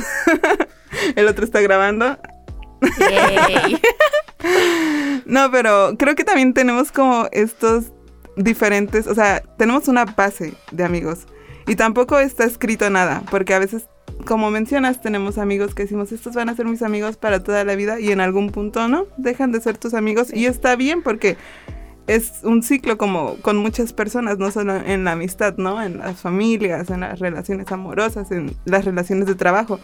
El 1.16 1.28
otro 1.28 1.46
está 1.46 1.62
grabando. 1.62 2.18
no, 5.26 5.52
pero 5.52 5.96
creo 5.98 6.16
que 6.16 6.24
también 6.24 6.54
tenemos 6.54 6.92
como 6.92 7.28
estos 7.32 7.92
diferentes, 8.36 9.08
o 9.08 9.14
sea, 9.14 9.42
tenemos 9.58 9.88
una 9.88 10.06
base 10.06 10.54
de 10.72 10.84
amigos 10.84 11.28
y 11.68 11.76
tampoco 11.76 12.20
está 12.20 12.46
escrito 12.46 12.90
nada, 12.90 13.22
porque 13.30 13.54
a 13.54 13.60
veces, 13.60 13.88
como 14.26 14.52
mencionas, 14.52 15.02
tenemos 15.02 15.38
amigos 15.38 15.74
que 15.74 15.84
decimos, 15.84 16.12
estos 16.12 16.36
van 16.36 16.50
a 16.50 16.56
ser 16.56 16.66
mis 16.66 16.82
amigos 16.82 17.18
para 17.18 17.44
toda 17.44 17.64
la 17.64 17.76
vida 17.76 18.00
y 18.00 18.12
en 18.12 18.22
algún 18.22 18.50
punto 18.52 18.88
no, 18.88 19.08
dejan 19.18 19.52
de 19.52 19.62
ser 19.62 19.78
tus 19.78 19.94
amigos 19.94 20.34
y 20.34 20.46
está 20.46 20.76
bien 20.76 21.02
porque 21.02 21.38
es 22.08 22.40
un 22.44 22.64
ciclo 22.64 22.98
como 22.98 23.36
con 23.38 23.58
muchas 23.58 23.94
personas, 23.94 24.40
no 24.40 24.50
solo 24.50 24.76
en 24.76 25.04
la 25.04 25.12
amistad, 25.12 25.58
¿no? 25.58 25.82
En 25.82 26.00
las 26.00 26.18
familias, 26.22 26.90
en 26.90 27.02
las 27.02 27.20
relaciones 27.20 27.72
amorosas, 27.72 28.32
en 28.32 28.56
las 28.66 28.84
relaciones 28.84 29.28
de 29.28 29.36
trabajo. 29.36 29.80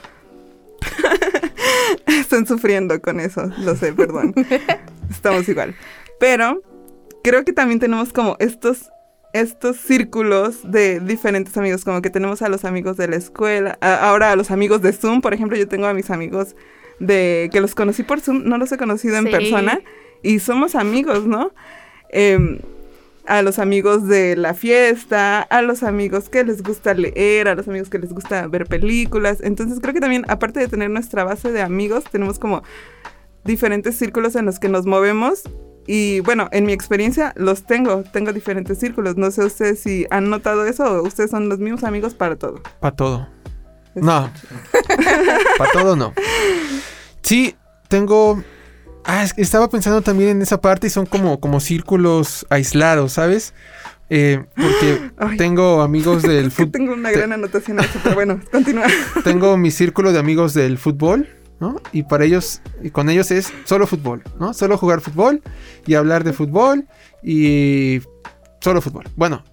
Están 2.08 2.48
sufriendo 2.48 3.00
con 3.00 3.20
eso, 3.20 3.52
lo 3.60 3.76
sé, 3.76 3.94
perdón. 3.94 4.34
Estamos 5.10 5.48
igual. 5.48 5.76
Pero 6.20 6.62
creo 7.24 7.46
que 7.46 7.54
también 7.54 7.80
tenemos 7.80 8.12
como 8.12 8.38
estos 8.40 8.90
estos 9.36 9.76
círculos 9.76 10.72
de 10.72 11.02
diferentes 11.02 11.58
amigos, 11.58 11.84
como 11.84 12.02
que 12.02 12.10
tenemos 12.10 12.42
a 12.42 12.48
los 12.48 12.64
amigos 12.64 12.96
de 12.96 13.10
la 13.10 13.18
escuela, 13.18 13.78
ahora 13.82 14.32
a 14.32 14.36
los 14.38 14.50
amigos 14.50 14.82
de 14.82 14.94
Zoom, 14.94 15.20
por 15.20 15.34
ejemplo, 15.34 15.58
yo 15.58 15.68
tengo 15.68 15.88
a 15.88 15.94
mis 15.94 16.10
amigos 16.10 16.56
de 17.00 17.50
que 17.52 17.60
los 17.60 17.76
conocí 17.76 18.04
por 18.04 18.22
Zoom, 18.22 18.44
no 18.46 18.58
los 18.58 18.72
he 18.72 18.78
conocido 18.78 19.18
en 19.18 19.26
persona 19.26 19.82
y 20.24 20.40
somos 20.40 20.76
amigos, 20.76 21.28
¿no? 21.28 21.52
Em, 22.12 22.60
a 23.26 23.42
los 23.42 23.60
amigos 23.60 24.08
de 24.08 24.38
la 24.38 24.54
fiesta, 24.54 25.42
a 25.42 25.62
los 25.62 25.84
amigos 25.84 26.30
que 26.30 26.46
les 26.46 26.64
gusta 26.64 26.94
leer, 26.94 27.50
a 27.50 27.56
los 27.56 27.68
amigos 27.68 27.90
que 27.90 28.00
les 28.00 28.14
gusta 28.14 28.48
ver 28.48 28.66
películas. 28.68 29.40
Entonces 29.42 29.80
creo 29.82 29.94
que 29.94 30.00
también, 30.00 30.24
aparte 30.30 30.62
de 30.62 30.70
tener 30.70 30.90
nuestra 30.90 31.26
base 31.26 31.52
de 31.52 31.62
amigos, 31.62 32.06
tenemos 32.10 32.40
como 32.40 32.64
diferentes 33.44 33.98
círculos 33.98 34.38
en 34.38 34.46
los 34.46 34.60
que 34.60 34.70
nos 34.70 34.86
movemos 34.86 35.44
y 35.88 36.20
bueno, 36.22 36.50
en 36.52 36.66
mi 36.66 36.74
experiencia 36.74 37.34
los 37.36 37.64
tengo, 37.64 38.04
tengo 38.12 38.34
diferentes 38.34 38.80
círculos. 38.80 39.18
No 39.18 39.30
sé 39.32 39.46
ustedes 39.46 39.80
si 39.80 40.06
han 40.10 40.30
notado 40.30 40.66
eso 40.66 40.84
o 40.84 41.04
ustedes 41.04 41.32
son 41.32 41.50
los 41.50 41.60
mismos 41.60 41.84
amigos 41.84 42.14
para 42.14 42.36
todo. 42.36 42.62
Para 42.80 42.96
todo. 42.96 43.28
No. 43.94 44.32
para 45.58 45.72
todo 45.72 45.96
no. 45.96 46.14
Sí, 47.22 47.56
tengo... 47.88 48.44
Ah, 49.08 49.26
estaba 49.38 49.70
pensando 49.70 50.02
también 50.02 50.30
en 50.30 50.42
esa 50.42 50.60
parte 50.60 50.88
y 50.88 50.90
son 50.90 51.06
como, 51.06 51.40
como 51.40 51.60
círculos 51.60 52.48
aislados, 52.50 53.14
¿sabes? 53.14 53.54
Eh, 54.10 54.44
porque 54.56 55.12
tengo 55.38 55.84
amigos 55.84 56.22
del 56.24 56.50
fútbol. 56.50 56.72
tengo 56.72 56.94
una 56.94 57.12
gran 57.12 57.32
anotación, 57.32 57.78
pero 58.04 58.16
bueno, 58.16 58.40
continúa. 58.52 58.86
Tengo 59.24 59.58
mi 59.58 59.70
círculo 59.70 60.12
de 60.12 60.20
amigos 60.20 60.54
del 60.54 60.78
fútbol 60.78 61.28
¿no? 61.60 61.82
Y 61.92 62.04
para 62.04 62.26
ellos, 62.26 62.62
y 62.82 62.90
con 62.90 63.10
ellos 63.10 63.32
es 63.32 63.52
solo 63.66 63.88
fútbol, 63.88 64.24
¿no? 64.40 64.54
Solo 64.54 64.78
jugar 64.78 65.02
fútbol 65.02 65.42
y 65.86 65.96
hablar 65.96 66.24
de 66.24 66.34
fútbol 66.34 66.88
y 67.24 68.02
solo 68.60 68.82
fútbol. 68.82 69.06
Bueno, 69.16 69.44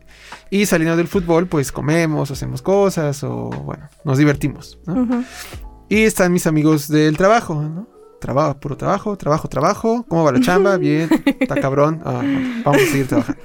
y 0.51 0.67
saliendo 0.67 0.97
del 0.97 1.09
fútbol, 1.09 1.47
pues 1.47 1.73
comemos, 1.73 2.31
hacemos 2.31 2.63
cosas 2.63 3.23
o, 3.25 3.49
bueno, 3.49 3.89
nos 4.05 4.19
divertimos, 4.19 4.79
Y 5.89 6.03
están 6.03 6.33
mis 6.33 6.47
amigos 6.47 6.89
del 6.89 7.17
trabajo, 7.17 7.55
¿no? 7.55 7.89
Trabajo, 8.21 8.61
puro 8.61 8.77
trabajo, 8.77 9.17
trabajo, 9.17 9.49
trabajo. 9.49 10.05
¿Cómo 10.09 10.25
va 10.25 10.33
la 10.33 10.41
chamba? 10.41 10.77
Bien, 10.79 11.09
está 11.41 11.61
cabrón. 11.61 12.01
Ah, 12.05 12.23
vamos 12.65 12.83
a 12.83 12.87
seguir 12.87 13.09
trabajando. 13.09 13.43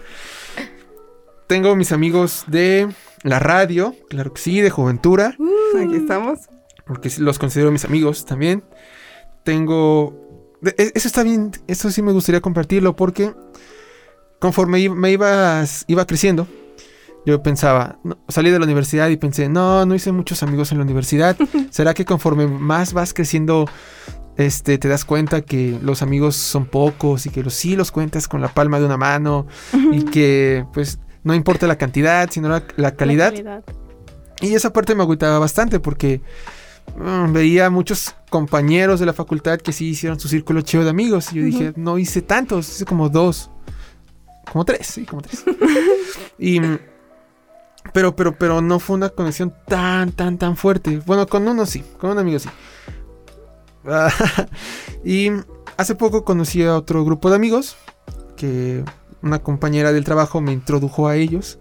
Tengo 1.47 1.75
mis 1.75 1.93
amigos 1.93 2.43
de 2.47 2.89
la 3.23 3.39
radio, 3.39 3.95
claro 4.09 4.33
que 4.33 4.41
sí, 4.41 4.61
de 4.61 4.69
Juventura. 4.69 5.35
Aquí 5.79 5.95
estamos 5.95 6.39
porque 6.87 7.11
los 7.19 7.39
considero 7.39 7.71
mis 7.71 7.85
amigos 7.85 8.25
también. 8.25 8.63
Tengo... 9.43 10.15
E, 10.63 10.91
eso 10.95 11.07
está 11.07 11.23
bien, 11.23 11.51
eso 11.67 11.91
sí 11.91 12.01
me 12.01 12.11
gustaría 12.11 12.41
compartirlo 12.41 12.95
porque 12.95 13.33
conforme 14.39 14.89
me 14.89 15.11
iba, 15.11 15.63
iba 15.87 16.05
creciendo, 16.05 16.47
yo 17.25 17.43
pensaba, 17.43 17.99
salí 18.29 18.51
de 18.51 18.59
la 18.59 18.65
universidad 18.65 19.09
y 19.09 19.17
pensé, 19.17 19.49
no, 19.49 19.85
no 19.85 19.95
hice 19.95 20.11
muchos 20.11 20.43
amigos 20.43 20.71
en 20.71 20.77
la 20.77 20.85
universidad. 20.85 21.35
¿Será 21.71 21.93
que 21.93 22.05
conforme 22.05 22.47
más 22.47 22.93
vas 22.93 23.13
creciendo, 23.13 23.65
este, 24.37 24.77
te 24.77 24.87
das 24.87 25.03
cuenta 25.03 25.41
que 25.41 25.77
los 25.81 26.01
amigos 26.01 26.37
son 26.37 26.65
pocos 26.65 27.25
y 27.25 27.29
que 27.29 27.43
los 27.43 27.53
sí 27.53 27.75
los 27.75 27.91
cuentas 27.91 28.29
con 28.29 28.39
la 28.39 28.47
palma 28.47 28.79
de 28.79 28.85
una 28.85 28.95
mano 28.95 29.45
y 29.91 30.03
que 30.05 30.65
pues 30.73 30.99
no 31.23 31.35
importa 31.35 31.67
la 31.67 31.77
cantidad, 31.77 32.29
sino 32.31 32.47
la, 32.47 32.61
calidad. 32.61 32.77
la 32.77 32.95
calidad. 32.95 33.63
Y 34.39 34.53
esa 34.53 34.71
parte 34.71 34.95
me 34.95 35.03
agüitaba 35.03 35.37
bastante 35.39 35.81
porque 35.81 36.21
veía 37.29 37.69
muchos 37.69 38.15
compañeros 38.29 38.99
de 38.99 39.05
la 39.05 39.13
facultad 39.13 39.59
que 39.59 39.71
sí 39.71 39.89
hicieron 39.89 40.19
su 40.19 40.27
círculo 40.27 40.61
chido 40.61 40.83
de 40.83 40.89
amigos. 40.89 41.31
Y 41.31 41.35
yo 41.35 41.43
dije, 41.43 41.73
no 41.75 41.97
hice 41.97 42.21
tantos, 42.21 42.69
hice 42.69 42.85
como 42.85 43.09
dos. 43.09 43.51
Como 44.51 44.65
tres, 44.65 44.87
sí, 44.87 45.05
como 45.05 45.21
tres. 45.21 45.43
y. 46.39 46.59
Pero, 47.93 48.15
pero, 48.15 48.37
pero 48.37 48.61
no 48.61 48.79
fue 48.79 48.97
una 48.97 49.09
conexión 49.09 49.53
tan, 49.65 50.11
tan, 50.11 50.37
tan 50.37 50.57
fuerte. 50.57 51.01
Bueno, 51.05 51.25
con 51.25 51.47
uno 51.47 51.65
sí, 51.65 51.83
con 51.97 52.11
un 52.11 52.19
amigo 52.19 52.39
sí. 52.39 52.49
y 55.05 55.31
hace 55.77 55.95
poco 55.95 56.25
conocí 56.25 56.63
a 56.63 56.75
otro 56.75 57.05
grupo 57.05 57.29
de 57.29 57.37
amigos 57.37 57.77
que 58.35 58.83
una 59.21 59.39
compañera 59.39 59.93
del 59.93 60.03
trabajo 60.03 60.41
me 60.41 60.51
introdujo 60.51 61.07
a 61.07 61.15
ellos 61.15 61.59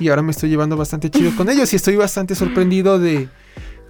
y 0.00 0.08
ahora 0.08 0.22
me 0.22 0.32
estoy 0.32 0.48
llevando 0.48 0.76
bastante 0.76 1.10
chido 1.10 1.34
con 1.36 1.50
ellos 1.50 1.72
y 1.72 1.76
estoy 1.76 1.96
bastante 1.96 2.34
sorprendido 2.34 2.98
de, 2.98 3.28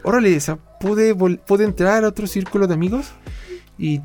órale, 0.07 0.39
pude, 0.81 1.15
pude 1.15 1.65
entrar 1.65 2.05
a 2.05 2.09
otro 2.09 2.27
círculo 2.27 2.67
de 2.67 2.75
amigos 2.75 3.13
y 3.77 4.01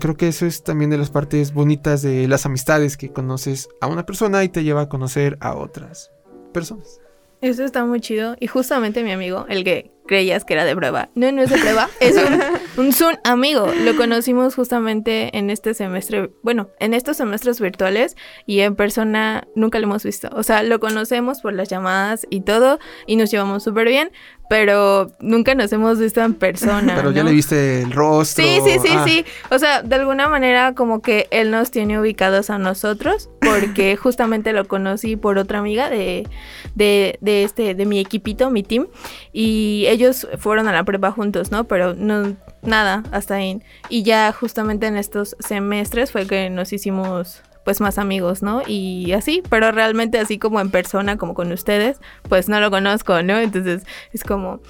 creo 0.00 0.16
que 0.16 0.28
eso 0.28 0.46
es 0.46 0.64
también 0.64 0.90
de 0.90 0.98
las 0.98 1.10
partes 1.10 1.52
bonitas 1.52 2.02
de 2.02 2.26
las 2.26 2.46
amistades, 2.46 2.96
que 2.96 3.12
conoces 3.12 3.68
a 3.80 3.86
una 3.86 4.06
persona 4.06 4.42
y 4.44 4.48
te 4.48 4.64
lleva 4.64 4.82
a 4.82 4.88
conocer 4.88 5.36
a 5.40 5.54
otras 5.54 6.10
personas. 6.52 7.00
Eso 7.40 7.64
está 7.64 7.84
muy 7.84 8.00
chido. 8.00 8.36
Y 8.40 8.46
justamente 8.46 9.04
mi 9.04 9.12
amigo, 9.12 9.44
el 9.48 9.64
que 9.64 9.93
creías 10.06 10.44
que 10.44 10.54
era 10.54 10.64
de 10.64 10.74
prueba. 10.74 11.08
No, 11.14 11.30
no 11.32 11.42
es 11.42 11.50
de 11.50 11.58
prueba, 11.58 11.88
es 12.00 12.16
un, 12.16 12.84
un 12.86 13.18
amigo. 13.24 13.72
Lo 13.84 13.96
conocimos 13.96 14.54
justamente 14.54 15.36
en 15.36 15.50
este 15.50 15.74
semestre, 15.74 16.30
bueno, 16.42 16.68
en 16.80 16.94
estos 16.94 17.16
semestres 17.16 17.60
virtuales 17.60 18.16
y 18.46 18.60
en 18.60 18.76
persona 18.76 19.46
nunca 19.54 19.78
lo 19.78 19.84
hemos 19.84 20.04
visto. 20.04 20.28
O 20.32 20.42
sea, 20.42 20.62
lo 20.62 20.80
conocemos 20.80 21.40
por 21.40 21.52
las 21.52 21.68
llamadas 21.68 22.26
y 22.30 22.42
todo 22.42 22.78
y 23.06 23.16
nos 23.16 23.30
llevamos 23.30 23.62
súper 23.62 23.88
bien, 23.88 24.10
pero 24.48 25.10
nunca 25.20 25.54
nos 25.54 25.72
hemos 25.72 25.98
visto 25.98 26.20
en 26.20 26.34
persona. 26.34 26.94
Pero 26.96 27.10
ya 27.10 27.24
le 27.24 27.32
viste 27.32 27.82
el 27.82 27.92
rostro. 27.92 28.44
Sí, 28.44 28.60
sí, 28.64 28.78
sí, 28.82 28.88
ah. 28.92 29.04
sí. 29.06 29.24
O 29.50 29.58
sea, 29.58 29.82
de 29.82 29.94
alguna 29.94 30.28
manera 30.28 30.74
como 30.74 31.00
que 31.00 31.28
él 31.30 31.50
nos 31.50 31.70
tiene 31.70 31.98
ubicados 31.98 32.50
a 32.50 32.58
nosotros 32.58 33.30
porque 33.40 33.96
justamente 34.00 34.52
lo 34.52 34.66
conocí 34.66 35.16
por 35.16 35.38
otra 35.38 35.58
amiga 35.60 35.88
de, 35.88 36.28
de, 36.74 37.18
de, 37.20 37.44
este, 37.44 37.74
de 37.74 37.86
mi 37.86 37.98
equipito, 37.98 38.50
mi 38.50 38.62
team, 38.62 38.86
y 39.32 39.86
ellos 39.94 40.26
fueron 40.38 40.68
a 40.68 40.72
la 40.72 40.84
prueba 40.84 41.12
juntos, 41.12 41.50
¿no? 41.50 41.64
Pero 41.64 41.94
no, 41.94 42.36
nada, 42.62 43.02
hasta 43.12 43.36
ahí. 43.36 43.62
Y 43.88 44.02
ya 44.02 44.32
justamente 44.32 44.86
en 44.86 44.96
estos 44.96 45.36
semestres 45.38 46.10
fue 46.12 46.26
que 46.26 46.50
nos 46.50 46.72
hicimos 46.72 47.42
pues 47.64 47.80
más 47.80 47.96
amigos, 47.96 48.42
¿no? 48.42 48.62
Y 48.66 49.12
así, 49.12 49.42
pero 49.48 49.72
realmente 49.72 50.18
así 50.18 50.38
como 50.38 50.60
en 50.60 50.70
persona, 50.70 51.16
como 51.16 51.32
con 51.32 51.50
ustedes, 51.50 51.98
pues 52.28 52.48
no 52.48 52.60
lo 52.60 52.70
conozco, 52.70 53.22
¿no? 53.22 53.38
Entonces 53.38 53.84
es 54.12 54.22
como 54.22 54.60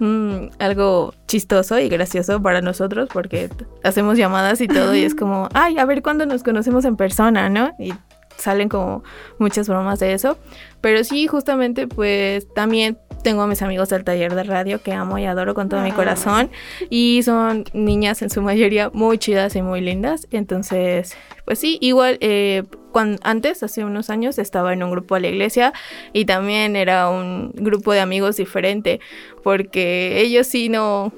mm, 0.00 0.46
algo 0.58 1.14
chistoso 1.28 1.78
y 1.78 1.88
gracioso 1.88 2.42
para 2.42 2.60
nosotros 2.60 3.08
porque 3.12 3.50
hacemos 3.84 4.18
llamadas 4.18 4.60
y 4.60 4.66
todo 4.66 4.96
y 4.96 5.04
es 5.04 5.14
como, 5.14 5.48
ay, 5.54 5.78
a 5.78 5.84
ver 5.84 6.02
cuándo 6.02 6.26
nos 6.26 6.42
conocemos 6.42 6.84
en 6.84 6.96
persona, 6.96 7.48
¿no? 7.48 7.72
Y 7.78 7.92
salen 8.36 8.68
como 8.68 9.04
muchas 9.38 9.68
bromas 9.68 10.00
de 10.00 10.14
eso. 10.14 10.36
Pero 10.80 11.04
sí, 11.04 11.28
justamente, 11.28 11.86
pues 11.86 12.52
también 12.54 12.98
tengo 13.22 13.42
a 13.42 13.46
mis 13.46 13.62
amigos 13.62 13.88
del 13.88 14.04
taller 14.04 14.34
de 14.34 14.44
radio 14.44 14.82
que 14.82 14.92
amo 14.92 15.18
y 15.18 15.24
adoro 15.24 15.54
con 15.54 15.68
todo 15.68 15.80
mi 15.82 15.92
corazón. 15.92 16.50
Y 16.88 17.22
son 17.22 17.64
niñas 17.72 18.22
en 18.22 18.30
su 18.30 18.42
mayoría 18.42 18.90
muy 18.92 19.18
chidas 19.18 19.56
y 19.56 19.62
muy 19.62 19.80
lindas. 19.80 20.26
Entonces, 20.30 21.16
pues 21.44 21.58
sí, 21.58 21.78
igual 21.80 22.18
eh, 22.20 22.64
cuando, 22.92 23.20
antes, 23.22 23.62
hace 23.62 23.84
unos 23.84 24.10
años, 24.10 24.38
estaba 24.38 24.72
en 24.72 24.82
un 24.82 24.90
grupo 24.90 25.14
de 25.14 25.22
la 25.22 25.28
iglesia 25.28 25.72
y 26.12 26.24
también 26.24 26.76
era 26.76 27.08
un 27.08 27.52
grupo 27.54 27.92
de 27.92 28.00
amigos 28.00 28.36
diferente. 28.36 29.00
Porque 29.42 30.20
ellos 30.20 30.46
sí 30.46 30.68
no... 30.68 31.12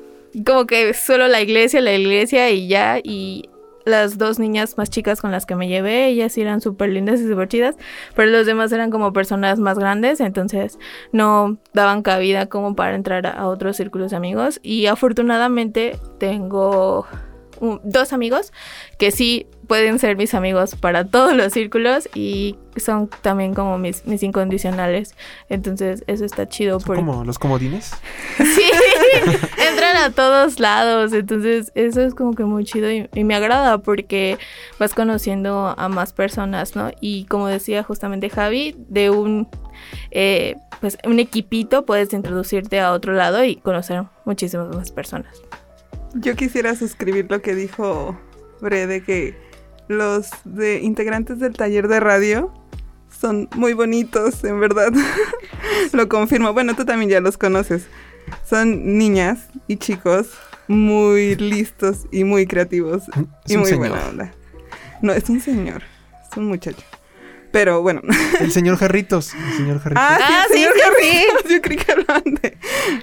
Como 0.47 0.67
que 0.67 0.95
solo 0.95 1.29
la 1.29 1.43
iglesia, 1.43 1.83
la 1.83 1.93
iglesia 1.93 2.51
y 2.51 2.67
ya. 2.67 2.99
Y 3.03 3.51
las 3.85 4.19
dos 4.19 4.39
niñas 4.39 4.77
más 4.77 4.91
chicas 4.91 5.21
con 5.21 5.31
las 5.33 5.47
que 5.47 5.57
me 5.57 5.69
llevé, 5.69 6.07
ellas 6.07 6.37
eran 6.39 6.61
súper 6.61 6.91
lindas 6.91 7.21
y 7.21 7.29
súper 7.29 7.49
chidas, 7.49 7.77
pero 8.15 8.31
los 8.31 8.47
demás 8.47 8.73
eran 8.73 8.91
como 8.91 9.13
personas 9.13 9.59
más 9.59 9.79
grandes, 9.79 10.21
entonces 10.21 10.79
no 11.13 11.59
daban 11.73 12.03
cabida 12.03 12.47
como 12.47 12.75
para 12.75 12.95
entrar 12.95 13.27
a 13.27 13.47
otros 13.47 13.77
círculos 13.77 14.11
de 14.11 14.17
amigos. 14.17 14.61
Y 14.63 14.87
afortunadamente 14.87 15.97
tengo 16.19 17.07
dos 17.85 18.13
amigos 18.13 18.53
que 18.99 19.11
sí 19.11 19.47
pueden 19.67 19.99
ser 19.99 20.17
mis 20.17 20.35
amigos 20.35 20.75
para 20.75 21.07
todos 21.07 21.35
los 21.35 21.53
círculos 21.53 22.09
y 22.15 22.57
son 22.77 23.09
también 23.23 23.55
como 23.55 23.79
mis, 23.79 24.05
mis 24.07 24.23
incondicionales. 24.23 25.15
Entonces, 25.49 26.05
eso 26.07 26.25
está 26.25 26.49
chido. 26.49 26.81
¿Son 26.81 26.97
como 26.97 27.25
los 27.25 27.39
comodines? 27.39 27.93
sí, 28.37 28.63
entran 29.71 29.97
a 29.97 30.11
todos 30.11 30.61
lados. 30.61 31.13
Entonces, 31.13 31.73
eso 31.75 32.01
es 32.01 32.15
como 32.15 32.35
que 32.35 32.45
muy 32.45 32.65
chido 32.65 32.91
y, 32.91 33.09
me 33.25 33.35
agrada 33.35 33.79
porque 33.79 34.39
vas 34.79 34.95
conociendo 34.95 35.75
a 35.77 35.89
más 35.89 36.13
personas, 36.13 36.77
¿no? 36.77 36.91
Y 37.01 37.25
como 37.27 37.49
decía 37.49 37.83
justamente 37.83 38.31
Javi, 38.31 38.75
de 38.89 39.11
un, 39.11 39.49
eh, 40.11 40.57
pues, 40.81 40.99
un 41.05 41.19
equipito 41.19 41.85
puedes 41.85 42.13
introducirte 42.13 42.81
a 42.81 42.93
otro 42.93 43.13
lado 43.13 43.45
y 43.45 43.57
conocer 43.57 44.05
muchísimas 44.25 44.75
más 44.75 44.91
personas. 44.91 45.43
Yo 46.15 46.37
quisiera 46.37 46.75
suscribir 46.75 47.27
lo 47.31 47.41
que 47.41 47.55
dijo 47.55 48.19
Bre 48.61 48.87
de 48.87 49.03
que 49.03 49.35
los 49.89 50.31
integrantes 50.83 51.39
del 51.39 51.55
taller 51.55 51.89
de 51.89 52.01
radio 52.01 52.53
son 53.09 53.49
muy 53.55 53.73
bonitos, 53.73 54.43
en 54.45 54.59
verdad. 54.61 54.93
lo 55.93 56.09
confirmo. 56.09 56.53
Bueno, 56.53 56.75
tú 56.75 56.85
también 56.85 57.11
ya 57.11 57.21
los 57.21 57.39
conoces. 57.39 57.87
Son 58.49 58.99
niñas 58.99 59.49
y 59.69 59.77
chicos 59.77 60.29
muy 60.69 61.37
listos 61.37 62.07
y 62.11 62.25
muy 62.25 62.47
creativos 62.47 63.05
y 63.47 63.57
muy 63.57 63.73
buena 63.75 64.09
onda. 64.09 64.33
No, 65.01 65.13
es 65.13 65.29
un 65.29 65.41
señor, 65.41 65.83
es 66.31 66.37
un 66.37 66.47
muchacho. 66.47 66.83
Pero 67.53 67.83
bueno. 67.83 68.01
El 68.41 68.51
señor 68.51 68.79
Jarritos. 68.79 69.35
El 69.35 69.57
señor 69.57 69.79
Jarritos. 69.83 70.05
Ah, 70.05 70.45
sí, 70.51 70.63
el 70.63 70.71
señor 70.73 70.93
Jarritos. 70.95 71.45
Yo 71.51 71.63
creí 71.63 71.77
que 71.77 71.93
hablaban 71.93 72.23
de 72.41 72.57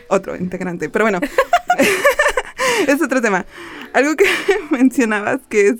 otro 0.09 0.35
integrante. 0.35 0.89
Pero 0.89 1.05
bueno. 1.05 1.19
es 2.87 3.01
otro 3.01 3.21
tema. 3.21 3.45
Algo 3.93 4.15
que 4.15 4.25
mencionabas 4.71 5.39
que 5.49 5.69
es 5.69 5.75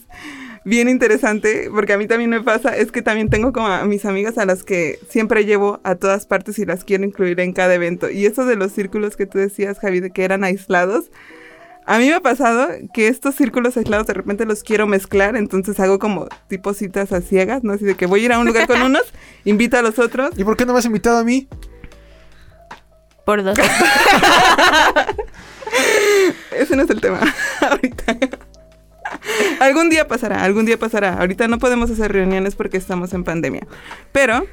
bien 0.63 0.89
interesante, 0.89 1.69
porque 1.73 1.93
a 1.93 1.97
mí 1.97 2.07
también 2.07 2.29
me 2.29 2.41
pasa, 2.41 2.75
es 2.75 2.91
que 2.91 3.01
también 3.01 3.29
tengo 3.29 3.53
como 3.53 3.67
a 3.67 3.85
mis 3.85 4.05
amigas 4.05 4.37
a 4.37 4.45
las 4.45 4.63
que 4.63 4.99
siempre 5.09 5.45
llevo 5.45 5.79
a 5.83 5.95
todas 5.95 6.25
partes 6.25 6.59
y 6.59 6.65
las 6.65 6.83
quiero 6.83 7.05
incluir 7.05 7.39
en 7.39 7.53
cada 7.53 7.73
evento. 7.73 8.09
Y 8.09 8.25
eso 8.25 8.45
de 8.45 8.55
los 8.55 8.71
círculos 8.71 9.15
que 9.15 9.25
tú 9.25 9.37
decías, 9.37 9.79
Javi, 9.79 9.99
de 9.99 10.11
que 10.11 10.23
eran 10.23 10.43
aislados, 10.43 11.11
a 11.85 11.97
mí 11.97 12.07
me 12.07 12.13
ha 12.13 12.21
pasado 12.21 12.67
que 12.93 13.07
estos 13.07 13.33
círculos 13.33 13.75
aislados 13.75 14.05
de 14.05 14.13
repente 14.13 14.45
los 14.45 14.61
quiero 14.61 14.85
mezclar, 14.85 15.35
entonces 15.35 15.79
hago 15.79 15.97
como 15.97 16.27
tipo 16.47 16.75
citas 16.75 17.11
a 17.11 17.21
ciegas, 17.21 17.63
¿no? 17.63 17.73
Así 17.73 17.83
de 17.83 17.95
que 17.95 18.05
voy 18.05 18.21
a 18.21 18.25
ir 18.25 18.31
a 18.31 18.37
un 18.37 18.45
lugar 18.45 18.67
con 18.67 18.79
unos, 18.83 19.11
invito 19.43 19.75
a 19.75 19.81
los 19.81 19.97
otros. 19.97 20.37
¿Y 20.37 20.43
por 20.43 20.55
qué 20.55 20.67
no 20.67 20.73
me 20.73 20.79
has 20.79 20.85
invitado 20.85 21.17
a 21.17 21.23
mí? 21.23 21.47
Por 23.25 23.43
dos. 23.43 23.57
Ese 26.51 26.75
no 26.75 26.83
es 26.83 26.89
el 26.91 27.01
tema 27.01 27.21
ahorita. 27.61 28.17
algún 29.59 29.89
día 29.89 30.07
pasará, 30.07 30.43
algún 30.43 30.65
día 30.65 30.77
pasará. 30.77 31.15
Ahorita 31.15 31.47
no 31.47 31.59
podemos 31.59 31.89
hacer 31.91 32.11
reuniones 32.11 32.55
porque 32.55 32.77
estamos 32.77 33.13
en 33.13 33.23
pandemia. 33.23 33.67
Pero 34.11 34.45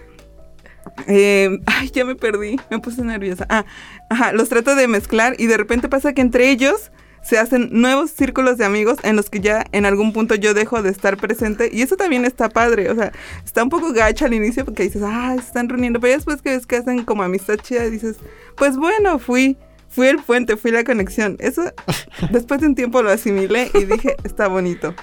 eh, 1.07 1.59
ay, 1.67 1.91
ya 1.91 2.05
me 2.05 2.15
perdí, 2.15 2.59
me 2.71 2.79
puse 2.79 3.03
nerviosa. 3.03 3.47
Ah, 3.49 3.65
ajá, 4.11 4.33
los 4.33 4.49
trato 4.49 4.75
de 4.75 4.89
mezclar 4.89 5.35
y 5.39 5.47
de 5.47 5.57
repente 5.57 5.89
pasa 5.89 6.13
que 6.13 6.23
entre 6.23 6.51
ellos 6.51 6.91
se 7.23 7.39
hacen 7.39 7.71
nuevos 7.73 8.13
círculos 8.13 8.57
de 8.57 8.65
amigos 8.65 8.99
en 9.03 9.17
los 9.17 9.31
que 9.31 9.41
ya 9.41 9.65
en 9.73 9.85
algún 9.85 10.13
punto 10.13 10.37
yo 10.37 10.55
dejo 10.55 10.83
de 10.83 10.91
estar 10.91 11.17
presente 11.17 11.69
y 11.73 11.83
eso 11.83 11.97
también 11.97 12.25
está 12.25 12.49
padre, 12.49 12.89
o 12.89 12.95
sea, 12.95 13.11
está 13.45 13.65
un 13.65 13.69
poco 13.69 13.93
gacha 13.93 14.27
al 14.27 14.35
inicio 14.35 14.65
porque 14.65 14.85
dices, 14.85 15.03
ah, 15.05 15.35
se 15.35 15.41
están 15.45 15.69
reuniendo, 15.69 15.99
pero 15.99 16.15
después 16.15 16.41
que 16.41 16.51
ves 16.51 16.67
que 16.67 16.77
hacen 16.77 17.05
como 17.05 17.25
amistad 17.25 17.57
chida 17.57 17.91
dices, 17.91 18.19
pues 18.57 18.77
bueno, 18.77 19.19
fui 19.19 19.59
fui 19.97 20.09
el 20.09 20.19
puente, 20.19 20.59
fui 20.59 20.71
la 20.71 20.85
conexión. 20.85 21.37
Eso, 21.41 21.63
después 22.31 22.61
de 22.61 22.67
un 22.67 22.75
tiempo 22.75 23.03
lo 23.03 23.11
asimilé 23.11 23.71
y 23.73 23.85
dije, 23.85 24.15
está 24.23 24.47
bonito. 24.47 24.95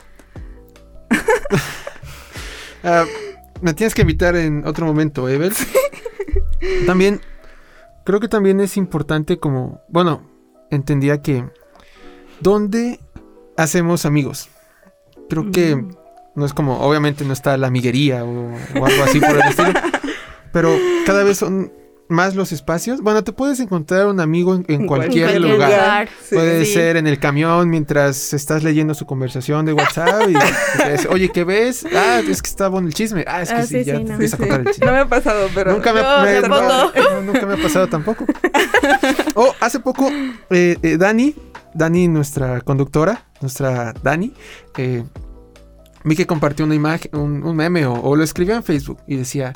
Ah, 2.85 3.05
me 3.61 3.73
tienes 3.73 3.95
que 3.95 4.01
invitar 4.01 4.35
en 4.35 4.67
otro 4.67 4.85
momento, 4.85 5.29
Ever. 5.29 5.53
También, 6.85 7.21
creo 8.03 8.19
que 8.19 8.27
también 8.27 8.59
es 8.59 8.75
importante 8.75 9.37
como, 9.39 9.81
bueno, 9.87 10.29
entendía 10.69 11.21
que, 11.21 11.45
¿dónde 12.41 12.99
hacemos 13.55 14.05
amigos? 14.05 14.49
Creo 15.29 15.49
que 15.49 15.77
mm. 15.77 15.95
no 16.35 16.45
es 16.45 16.53
como, 16.53 16.81
obviamente 16.81 17.23
no 17.23 17.31
está 17.31 17.55
la 17.55 17.67
amiguería 17.67 18.25
o, 18.25 18.51
o 18.51 18.85
algo 18.85 19.03
así 19.05 19.21
por 19.21 19.37
el 19.37 19.47
estilo, 19.47 19.71
pero 20.51 20.77
cada 21.05 21.23
vez 21.23 21.37
son 21.37 21.71
más 22.09 22.35
los 22.35 22.51
espacios. 22.51 23.01
Bueno, 23.01 23.23
te 23.23 23.31
puedes 23.31 23.59
encontrar 23.59 24.07
un 24.07 24.19
amigo 24.19 24.55
en, 24.67 24.87
cualquier, 24.87 25.41
lugar. 25.41 26.09
Puede 26.29 26.65
ser 26.65 26.97
en 26.97 27.07
el 27.07 27.19
camión 27.19 27.69
mientras 27.69 28.33
estás 28.33 28.63
leyendo 28.63 28.93
su 28.93 29.05
conversación 29.05 29.65
de 29.65 29.73
WhatsApp 29.73 30.29
y, 30.29 31.07
oye, 31.09 31.29
¿qué 31.29 31.43
ves? 31.43 31.85
Ah, 31.93 32.21
es 32.27 32.41
que 32.41 32.49
está 32.49 32.67
bueno 32.67 32.87
el 32.87 32.93
chisme. 32.93 33.25
Ah, 33.27 33.41
es 33.41 33.49
que 33.49 33.55
ah, 33.55 33.65
sí, 33.65 33.83
ya 33.83 33.99
no. 33.99 34.13
empieza 34.13 34.35
a 34.35 34.39
contar 34.39 34.61
el 34.61 34.67
chisme. 34.67 34.85
No 34.85 34.91
me 34.91 34.99
ha 34.99 35.07
pasado, 35.07 35.49
pero... 35.53 35.73
Nunca 35.73 35.93
me, 35.93 35.99
ha, 36.01 37.21
nunca 37.21 37.45
me 37.45 37.53
ha 37.53 37.57
pasado 37.57 37.87
tampoco. 37.87 38.25
oh, 39.35 39.53
hace 39.59 39.79
poco, 39.79 40.09
eh, 40.49 40.77
eh, 40.81 40.97
Dani, 40.97 41.35
Dani, 41.73 42.07
nuestra 42.07 42.61
conductora, 42.61 43.25
nuestra 43.41 43.93
Dani, 44.03 44.33
eh, 44.77 45.03
vi 46.03 46.15
que 46.15 46.27
compartió 46.27 46.65
una 46.65 46.75
imagen, 46.75 47.15
un, 47.15 47.55
meme 47.55 47.85
o 47.85 48.15
lo 48.15 48.23
escribió 48.23 48.55
en 48.55 48.63
Facebook 48.63 48.99
y 49.07 49.15
decía 49.15 49.53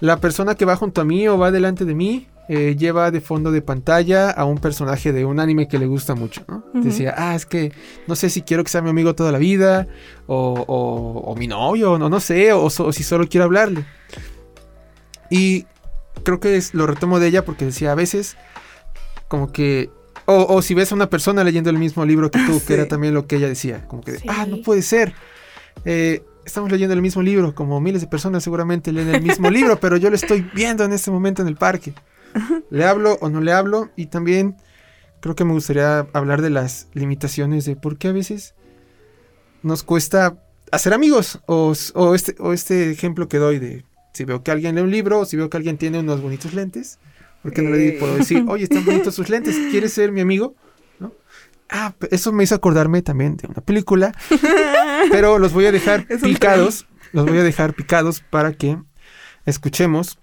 la 0.00 0.20
persona 0.20 0.54
que 0.54 0.64
va 0.64 0.76
junto 0.76 1.00
a 1.00 1.04
mí 1.04 1.26
o 1.28 1.38
va 1.38 1.50
delante 1.50 1.84
de 1.84 1.94
mí 1.94 2.26
eh, 2.46 2.76
lleva 2.78 3.10
de 3.10 3.22
fondo 3.22 3.50
de 3.50 3.62
pantalla 3.62 4.30
a 4.30 4.44
un 4.44 4.58
personaje 4.58 5.12
de 5.12 5.24
un 5.24 5.40
anime 5.40 5.66
que 5.66 5.78
le 5.78 5.86
gusta 5.86 6.14
mucho, 6.14 6.42
¿no? 6.46 6.62
Decía, 6.74 7.14
ah, 7.16 7.34
es 7.34 7.46
que 7.46 7.72
no 8.06 8.16
sé 8.16 8.28
si 8.28 8.42
quiero 8.42 8.62
que 8.62 8.70
sea 8.70 8.82
mi 8.82 8.90
amigo 8.90 9.14
toda 9.14 9.32
la 9.32 9.38
vida, 9.38 9.86
o, 10.26 11.34
mi 11.38 11.46
novio, 11.46 11.92
o 11.92 11.98
no 11.98 12.20
sé, 12.20 12.52
o, 12.52 12.68
si 12.68 13.02
solo 13.02 13.26
quiero 13.28 13.44
hablarle. 13.44 13.86
Y 15.30 15.64
creo 16.22 16.38
que 16.38 16.62
lo 16.74 16.86
retomo 16.86 17.18
de 17.18 17.28
ella 17.28 17.46
porque 17.46 17.64
decía, 17.64 17.92
a 17.92 17.94
veces, 17.94 18.36
como 19.26 19.50
que 19.50 19.90
o, 20.26 20.60
si 20.60 20.74
ves 20.74 20.92
a 20.92 20.94
una 20.94 21.08
persona 21.08 21.44
leyendo 21.44 21.70
el 21.70 21.78
mismo 21.78 22.04
libro 22.04 22.30
que 22.30 22.40
tú, 22.40 22.60
que 22.66 22.74
era 22.74 22.86
también 22.86 23.14
lo 23.14 23.26
que 23.26 23.36
ella 23.36 23.48
decía, 23.48 23.86
como 23.88 24.02
que, 24.02 24.18
ah, 24.28 24.44
no 24.46 24.60
puede 24.60 24.82
ser. 24.82 25.14
Eh, 25.86 26.22
estamos 26.44 26.70
leyendo 26.70 26.94
el 26.94 27.02
mismo 27.02 27.22
libro, 27.22 27.54
como 27.54 27.80
miles 27.80 28.00
de 28.00 28.06
personas 28.06 28.44
seguramente 28.44 28.92
leen 28.92 29.14
el 29.14 29.22
mismo 29.22 29.50
libro, 29.50 29.78
pero 29.80 29.96
yo 29.96 30.10
lo 30.10 30.16
estoy 30.16 30.48
viendo 30.54 30.84
en 30.84 30.92
este 30.92 31.10
momento 31.10 31.42
en 31.42 31.48
el 31.48 31.56
parque. 31.56 31.94
¿Le 32.70 32.84
hablo 32.84 33.16
o 33.20 33.28
no 33.28 33.40
le 33.40 33.52
hablo? 33.52 33.90
Y 33.96 34.06
también 34.06 34.56
creo 35.20 35.36
que 35.36 35.44
me 35.44 35.52
gustaría 35.52 36.00
hablar 36.12 36.42
de 36.42 36.50
las 36.50 36.88
limitaciones 36.94 37.64
de 37.64 37.76
por 37.76 37.96
qué 37.96 38.08
a 38.08 38.12
veces 38.12 38.54
nos 39.62 39.82
cuesta 39.82 40.36
hacer 40.70 40.92
amigos. 40.94 41.40
O, 41.46 41.72
este, 42.14 42.34
o 42.38 42.52
este 42.52 42.90
ejemplo 42.90 43.28
que 43.28 43.38
doy 43.38 43.58
de 43.58 43.84
si 44.12 44.24
veo 44.24 44.42
que 44.42 44.50
alguien 44.50 44.74
lee 44.76 44.82
un 44.82 44.90
libro 44.90 45.20
o 45.20 45.24
si 45.24 45.36
veo 45.36 45.50
que 45.50 45.56
alguien 45.56 45.76
tiene 45.78 45.98
unos 45.98 46.20
bonitos 46.20 46.54
lentes, 46.54 46.98
¿por 47.42 47.52
qué 47.52 47.62
no 47.62 47.70
le 47.70 47.92
puedo 47.92 48.16
decir, 48.16 48.44
oye, 48.48 48.64
están 48.64 48.84
bonitos 48.84 49.14
sus 49.16 49.28
lentes, 49.28 49.56
¿quieres 49.70 49.92
ser 49.92 50.12
mi 50.12 50.20
amigo? 50.20 50.54
Ah, 51.70 51.94
eso 52.10 52.32
me 52.32 52.44
hizo 52.44 52.54
acordarme 52.54 53.02
también 53.02 53.36
de 53.36 53.48
una 53.48 53.62
película, 53.62 54.12
pero 55.10 55.38
los 55.38 55.52
voy 55.52 55.66
a 55.66 55.72
dejar 55.72 56.06
picados, 56.22 56.86
los 57.12 57.26
voy 57.26 57.38
a 57.38 57.42
dejar 57.42 57.74
picados 57.74 58.20
para 58.20 58.52
que 58.52 58.78
escuchemos 59.46 60.18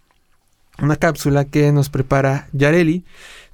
una 0.79 0.95
cápsula 0.95 1.45
que 1.45 1.71
nos 1.71 1.89
prepara 1.89 2.47
Yareli 2.53 3.05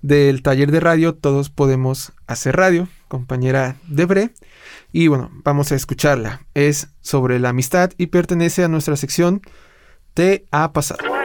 del 0.01 0.41
taller 0.41 0.71
de 0.71 0.79
radio 0.79 1.15
Todos 1.15 1.49
Podemos 1.49 2.13
Hacer 2.27 2.55
Radio, 2.55 2.87
compañera 3.07 3.75
de 3.87 4.05
Bre. 4.05 4.29
Y 4.91 5.07
bueno, 5.07 5.31
vamos 5.43 5.71
a 5.71 5.75
escucharla. 5.75 6.45
Es 6.53 6.89
sobre 7.01 7.39
la 7.39 7.49
amistad 7.49 7.91
y 7.97 8.07
pertenece 8.07 8.63
a 8.63 8.67
nuestra 8.67 8.95
sección 8.95 9.41
Te 10.13 10.45
ha 10.51 10.71
pasado. 10.71 11.16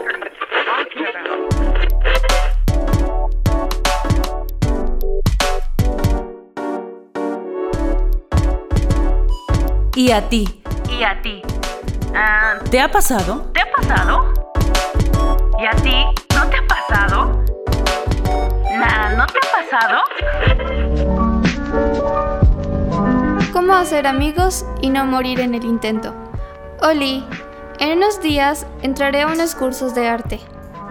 ¿Y 9.94 10.10
a 10.10 10.26
ti? 10.26 10.48
¿Y 10.88 11.02
a 11.02 11.20
ti? 11.20 11.42
Ah, 12.14 12.54
¿Te 12.70 12.80
ha 12.80 12.90
pasado? 12.90 13.50
¿Te 13.52 13.60
ha 13.60 13.70
pasado? 13.70 14.32
¿Y 15.60 15.66
a 15.66 15.70
ti? 15.82 16.06
¿No 16.34 16.48
te 16.48 16.56
ha 16.56 16.66
pasado? 16.66 17.44
¿No 19.16 19.26
te 19.26 19.38
ha 19.38 19.50
pasado? 19.52 20.00
¿Cómo 23.52 23.74
hacer 23.74 24.06
amigos 24.06 24.64
y 24.80 24.88
no 24.88 25.04
morir 25.04 25.40
en 25.40 25.54
el 25.54 25.64
intento? 25.64 26.14
Oli, 26.80 27.22
en 27.78 27.98
unos 27.98 28.22
días 28.22 28.66
entraré 28.80 29.20
a 29.22 29.26
unos 29.26 29.54
cursos 29.54 29.94
de 29.94 30.08
arte. 30.08 30.40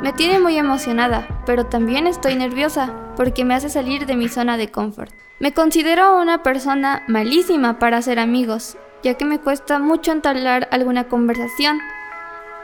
Me 0.03 0.13
tiene 0.13 0.39
muy 0.39 0.59
emocionada, 0.59 1.27
pero 1.47 1.65
también 1.65 2.05
estoy 2.05 2.35
nerviosa 2.35 2.93
porque 3.15 3.45
me 3.45 3.55
hace 3.55 3.69
salir 3.69 4.05
de 4.05 4.15
mi 4.15 4.29
zona 4.29 4.57
de 4.57 4.69
confort. 4.69 5.11
Me 5.39 5.53
considero 5.55 6.21
una 6.21 6.43
persona 6.43 7.03
malísima 7.07 7.79
para 7.79 7.97
hacer 7.97 8.19
amigos, 8.19 8.77
ya 9.03 9.15
que 9.15 9.25
me 9.25 9.39
cuesta 9.39 9.79
mucho 9.79 10.11
entablar 10.11 10.67
alguna 10.71 11.05
conversación 11.05 11.79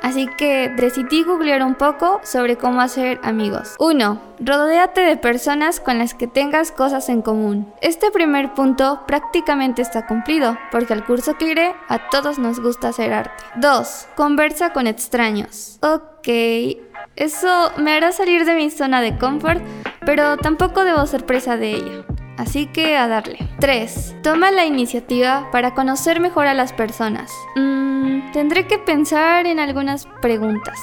Así 0.02 0.28
que 0.28 0.70
decidí 0.70 1.24
googlear 1.24 1.64
un 1.64 1.76
poco 1.76 2.22
sobre 2.24 2.58
cómo 2.58 2.82
hacer 2.82 3.20
amigos. 3.24 3.76
1. 3.80 4.22
Rodéate 4.40 5.02
de 5.02 5.18
personas 5.18 5.80
con 5.80 5.98
las 5.98 6.14
que 6.14 6.28
tengas 6.28 6.72
cosas 6.72 7.10
en 7.10 7.22
común. 7.22 7.74
Este 7.82 8.12
primer 8.12 8.54
punto 8.54 9.02
prácticamente 9.08 9.82
está 9.82 10.06
cumplido, 10.06 10.58
porque 10.72 10.94
al 10.94 11.06
curso 11.06 11.38
que 11.38 11.52
iré 11.52 11.76
a 11.88 12.10
todos 12.10 12.38
nos 12.38 12.60
gusta 12.60 12.90
hacer 12.90 13.14
arte. 13.14 13.44
2. 13.56 14.08
Conversa 14.16 14.72
con 14.72 14.88
extraños. 14.88 15.80
Ok, 15.82 16.28
eso 17.16 17.72
me 17.78 17.94
hará 17.94 18.12
salir 18.12 18.46
de 18.46 18.56
mi 18.56 18.70
zona 18.70 19.02
de 19.02 19.18
confort, 19.18 19.62
pero 20.06 20.38
tampoco 20.38 20.86
debo 20.86 21.06
ser 21.08 21.26
presa 21.26 21.58
de 21.58 21.72
ella. 21.72 22.06
Así 22.38 22.68
que 22.68 22.98
a 22.98 23.08
darle. 23.08 23.40
3. 23.60 24.18
Toma 24.22 24.52
la 24.52 24.66
iniciativa 24.66 25.50
para 25.52 25.74
conocer 25.74 26.20
mejor 26.20 26.48
a 26.48 26.54
las 26.54 26.72
personas. 26.74 27.32
Mm, 27.56 28.32
tendré 28.32 28.68
que 28.68 28.78
pensar 28.78 29.48
en 29.48 29.60
algunas 29.60 30.08
preguntas. 30.22 30.80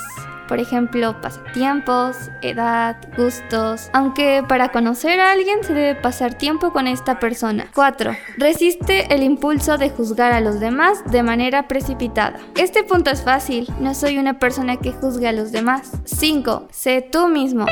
Por 0.49 0.61
ejemplo, 0.61 1.21
pasatiempos, 1.23 2.31
edad, 2.43 2.97
gustos. 3.17 3.89
Aunque 3.93 4.45
para 4.47 4.71
conocer 4.71 5.19
a 5.21 5.33
alguien 5.33 5.65
se 5.65 5.73
debe 5.73 5.95
pasar 5.95 6.35
tiempo 6.35 6.73
con 6.73 6.87
esta 6.87 7.19
persona. 7.19 7.67
4. 7.75 8.13
Resiste 8.37 9.15
el 9.15 9.23
impulso 9.23 9.79
de 9.79 9.91
juzgar 9.91 10.33
a 10.33 10.41
los 10.41 10.61
demás 10.61 11.03
de 11.11 11.23
manera 11.23 11.67
precipitada. 11.67 12.39
Este 12.57 12.85
punto 12.85 13.11
es 13.11 13.23
fácil. 13.23 13.67
No 13.81 13.95
soy 13.95 14.19
una 14.19 14.39
persona 14.39 14.77
que 14.77 14.93
juzgue 14.93 15.29
a 15.29 15.33
los 15.33 15.51
demás. 15.51 15.93
5. 16.05 16.69
Sé 16.71 17.01
tú 17.01 17.29
mismo. 17.29 17.65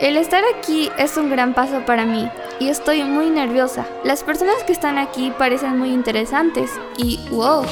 El 0.00 0.16
estar 0.16 0.44
aquí 0.56 0.88
es 0.96 1.16
un 1.16 1.28
gran 1.28 1.54
paso 1.54 1.84
para 1.84 2.04
mí 2.04 2.30
y 2.60 2.68
estoy 2.68 3.02
muy 3.02 3.30
nerviosa. 3.30 3.84
Las 4.04 4.22
personas 4.22 4.62
que 4.64 4.72
están 4.72 4.96
aquí 4.96 5.32
parecen 5.36 5.76
muy 5.76 5.90
interesantes 5.90 6.70
y 6.96 7.18
wow, 7.30 7.64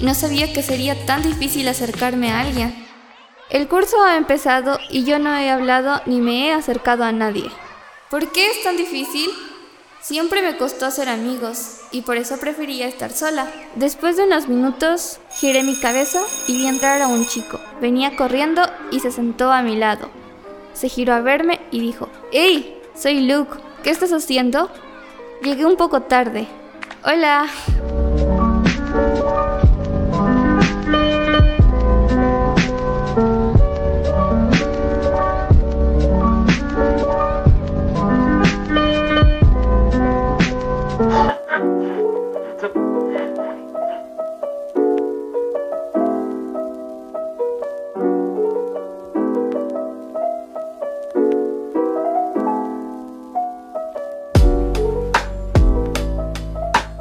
no 0.00 0.12
sabía 0.12 0.52
que 0.52 0.64
sería 0.64 1.06
tan 1.06 1.22
difícil 1.22 1.68
acercarme 1.68 2.32
a 2.32 2.40
alguien. 2.40 2.74
El 3.48 3.68
curso 3.68 4.02
ha 4.02 4.16
empezado 4.16 4.80
y 4.90 5.04
yo 5.04 5.20
no 5.20 5.36
he 5.36 5.50
hablado 5.50 6.02
ni 6.06 6.20
me 6.20 6.48
he 6.48 6.52
acercado 6.52 7.04
a 7.04 7.12
nadie. 7.12 7.48
¿Por 8.10 8.32
qué 8.32 8.50
es 8.50 8.64
tan 8.64 8.76
difícil? 8.76 9.30
Siempre 10.00 10.42
me 10.42 10.56
costó 10.56 10.84
hacer 10.84 11.08
amigos 11.08 11.82
y 11.92 12.02
por 12.02 12.16
eso 12.16 12.38
prefería 12.38 12.88
estar 12.88 13.12
sola. 13.12 13.46
Después 13.76 14.16
de 14.16 14.24
unos 14.24 14.48
minutos, 14.48 15.20
giré 15.38 15.62
mi 15.62 15.78
cabeza 15.78 16.22
y 16.48 16.56
vi 16.56 16.66
entrar 16.66 17.02
a 17.02 17.06
un 17.06 17.24
chico. 17.24 17.60
Venía 17.80 18.16
corriendo 18.16 18.62
y 18.90 18.98
se 18.98 19.12
sentó 19.12 19.52
a 19.52 19.62
mi 19.62 19.76
lado 19.76 20.17
se 20.78 20.88
giró 20.88 21.12
a 21.12 21.20
verme 21.20 21.60
y 21.72 21.80
dijo, 21.80 22.08
¡Hey! 22.30 22.80
Soy 22.94 23.26
Luke. 23.26 23.58
¿Qué 23.82 23.90
estás 23.90 24.12
haciendo? 24.12 24.70
Llegué 25.42 25.66
un 25.66 25.76
poco 25.76 26.02
tarde. 26.02 26.46
Hola. 27.04 27.48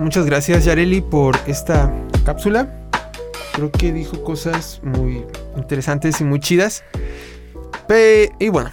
Muchas 0.07 0.25
gracias 0.25 0.63
Yareli 0.63 1.01
por 1.01 1.35
esta 1.47 1.93
cápsula. 2.23 2.89
Creo 3.51 3.73
que 3.73 3.91
dijo 3.91 4.23
cosas 4.23 4.79
muy 4.81 5.25
interesantes 5.57 6.21
y 6.21 6.23
muy 6.23 6.39
chidas. 6.39 6.85
y 8.39 8.47
bueno, 8.47 8.71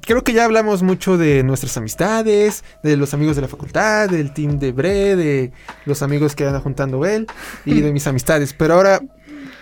creo 0.00 0.24
que 0.24 0.32
ya 0.32 0.44
hablamos 0.44 0.82
mucho 0.82 1.18
de 1.18 1.44
nuestras 1.44 1.76
amistades, 1.76 2.64
de 2.82 2.96
los 2.96 3.14
amigos 3.14 3.36
de 3.36 3.42
la 3.42 3.48
facultad, 3.48 4.08
del 4.08 4.34
team 4.34 4.58
de 4.58 4.72
Bre, 4.72 5.14
de 5.14 5.52
los 5.86 6.02
amigos 6.02 6.34
que 6.34 6.48
anda 6.48 6.58
juntando 6.58 7.06
él 7.06 7.28
y 7.64 7.80
de 7.80 7.92
mis 7.92 8.04
amistades. 8.08 8.54
Pero 8.54 8.74
ahora, 8.74 9.00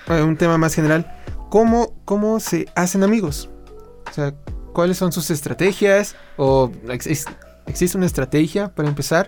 un 0.09 0.39
tema 0.39 0.57
más 0.57 0.75
general, 0.75 1.23
¿cómo, 1.51 1.93
cómo 2.07 2.41
se 2.41 2.65
hacen 2.75 3.03
amigos? 3.03 3.51
O 4.11 4.15
sea, 4.15 4.33
¿cuáles 4.73 4.97
son 4.97 5.13
sus 5.13 5.31
estrategias? 5.31 6.17
¿O 6.39 6.73
existe 7.71 7.97
una 7.97 8.07
estrategia 8.07 8.69
para 8.69 8.89
empezar? 8.89 9.27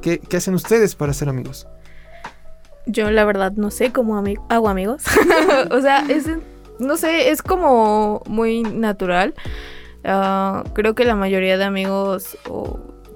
¿Qué, 0.00 0.20
hacen 0.36 0.54
ustedes 0.54 0.94
para 0.94 1.12
ser 1.12 1.28
amigos? 1.28 1.66
Yo 2.86 3.10
la 3.10 3.24
verdad 3.24 3.52
no 3.52 3.70
sé 3.70 3.92
cómo 3.92 4.22
hago 4.48 4.68
amigos. 4.68 5.02
o 5.70 5.80
sea, 5.80 6.04
es, 6.08 6.26
no 6.78 6.96
sé, 6.96 7.30
es 7.30 7.42
como 7.42 8.22
muy 8.26 8.62
natural. 8.62 9.34
Ah, 10.04 10.64
creo 10.74 10.94
que 10.94 11.04
la 11.04 11.16
mayoría 11.16 11.58
de 11.58 11.64
amigos 11.64 12.38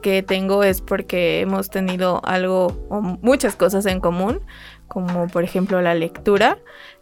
que 0.02 0.22
tengo 0.22 0.64
es 0.64 0.80
porque 0.80 1.40
hemos 1.40 1.70
tenido 1.70 2.20
algo 2.24 2.87
o 2.90 3.00
muchas 3.00 3.56
cosas 3.56 3.87
en 3.87 4.00
común, 4.00 4.40
como 4.88 5.28
por 5.28 5.44
ejemplo 5.44 5.80
la 5.80 5.94
lectura. 5.94 6.58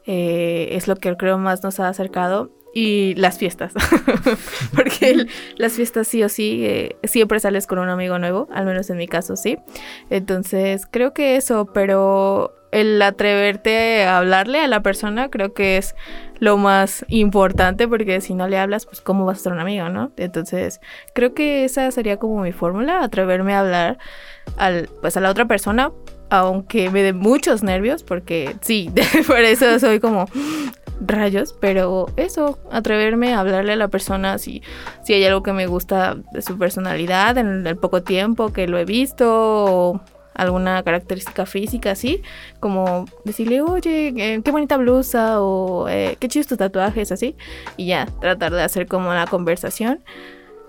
Eh, 0.06 0.68
es 0.72 0.86
lo 0.86 0.96
que 0.96 1.16
creo 1.16 1.38
más 1.38 1.62
nos 1.62 1.80
ha 1.80 1.88
acercado 1.88 2.50
y 2.72 3.14
las 3.16 3.38
fiestas, 3.38 3.72
porque 4.74 5.26
las 5.56 5.72
fiestas 5.72 6.06
sí 6.06 6.22
o 6.22 6.28
sí, 6.28 6.64
eh, 6.64 6.96
siempre 7.04 7.40
sales 7.40 7.66
con 7.66 7.78
un 7.78 7.88
amigo 7.88 8.18
nuevo, 8.18 8.48
al 8.52 8.66
menos 8.66 8.90
en 8.90 8.96
mi 8.96 9.08
caso 9.08 9.36
sí. 9.36 9.58
Entonces 10.08 10.86
creo 10.90 11.12
que 11.12 11.36
eso, 11.36 11.66
pero 11.72 12.54
el 12.70 13.02
atreverte 13.02 14.04
a 14.04 14.18
hablarle 14.18 14.60
a 14.60 14.68
la 14.68 14.82
persona 14.82 15.28
creo 15.28 15.52
que 15.52 15.76
es 15.76 15.96
lo 16.38 16.56
más 16.56 17.04
importante 17.08 17.88
porque 17.88 18.20
si 18.20 18.34
no 18.34 18.46
le 18.46 18.58
hablas, 18.58 18.86
pues 18.86 19.00
cómo 19.00 19.24
vas 19.24 19.38
a 19.38 19.42
ser 19.42 19.52
un 19.52 19.60
amigo, 19.60 19.88
¿no? 19.88 20.12
Entonces 20.16 20.80
creo 21.14 21.34
que 21.34 21.64
esa 21.64 21.90
sería 21.90 22.18
como 22.18 22.42
mi 22.42 22.52
fórmula, 22.52 23.02
atreverme 23.02 23.54
a 23.54 23.60
hablar 23.60 23.98
al, 24.56 24.88
pues 25.00 25.16
a 25.16 25.20
la 25.20 25.30
otra 25.30 25.46
persona 25.46 25.92
aunque 26.30 26.90
me 26.90 27.02
dé 27.02 27.12
muchos 27.12 27.62
nervios, 27.62 28.04
porque 28.04 28.56
sí, 28.60 28.90
por 29.26 29.40
eso 29.40 29.78
soy 29.78 30.00
como 30.00 30.26
rayos, 31.00 31.54
pero 31.60 32.06
eso, 32.16 32.58
atreverme 32.70 33.34
a 33.34 33.40
hablarle 33.40 33.72
a 33.72 33.76
la 33.76 33.88
persona 33.88 34.38
si, 34.38 34.62
si 35.02 35.14
hay 35.14 35.24
algo 35.24 35.42
que 35.42 35.52
me 35.52 35.66
gusta 35.66 36.16
de 36.32 36.42
su 36.42 36.58
personalidad 36.58 37.38
en 37.38 37.66
el 37.66 37.76
poco 37.76 38.02
tiempo 38.02 38.52
que 38.52 38.68
lo 38.68 38.78
he 38.78 38.84
visto, 38.84 40.00
alguna 40.34 40.82
característica 40.82 41.46
física 41.46 41.92
así, 41.92 42.22
como 42.60 43.06
decirle, 43.24 43.60
oye, 43.60 44.08
eh, 44.16 44.40
qué 44.42 44.50
bonita 44.50 44.76
blusa 44.76 45.40
o 45.40 45.88
eh, 45.88 46.16
qué 46.18 46.28
chidos 46.28 46.46
tus 46.46 46.58
tatuajes, 46.58 47.12
así, 47.12 47.36
y 47.76 47.86
ya, 47.86 48.06
tratar 48.20 48.52
de 48.52 48.62
hacer 48.62 48.86
como 48.86 49.10
una 49.10 49.26
conversación 49.26 50.02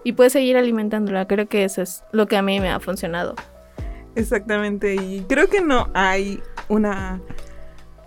y 0.04 0.14
puedes 0.14 0.34
seguir 0.34 0.58
alimentándola. 0.58 1.28
Creo 1.28 1.48
que 1.48 1.64
eso 1.64 1.82
es 1.82 2.04
lo 2.12 2.28
que 2.28 2.38
a 2.38 2.42
mí 2.42 2.60
me 2.60 2.70
ha 2.70 2.80
funcionado. 2.80 3.36
Exactamente, 4.16 4.96
y 4.96 5.22
creo 5.22 5.48
que 5.48 5.62
no 5.62 5.90
hay 5.94 6.42
una 6.68 7.22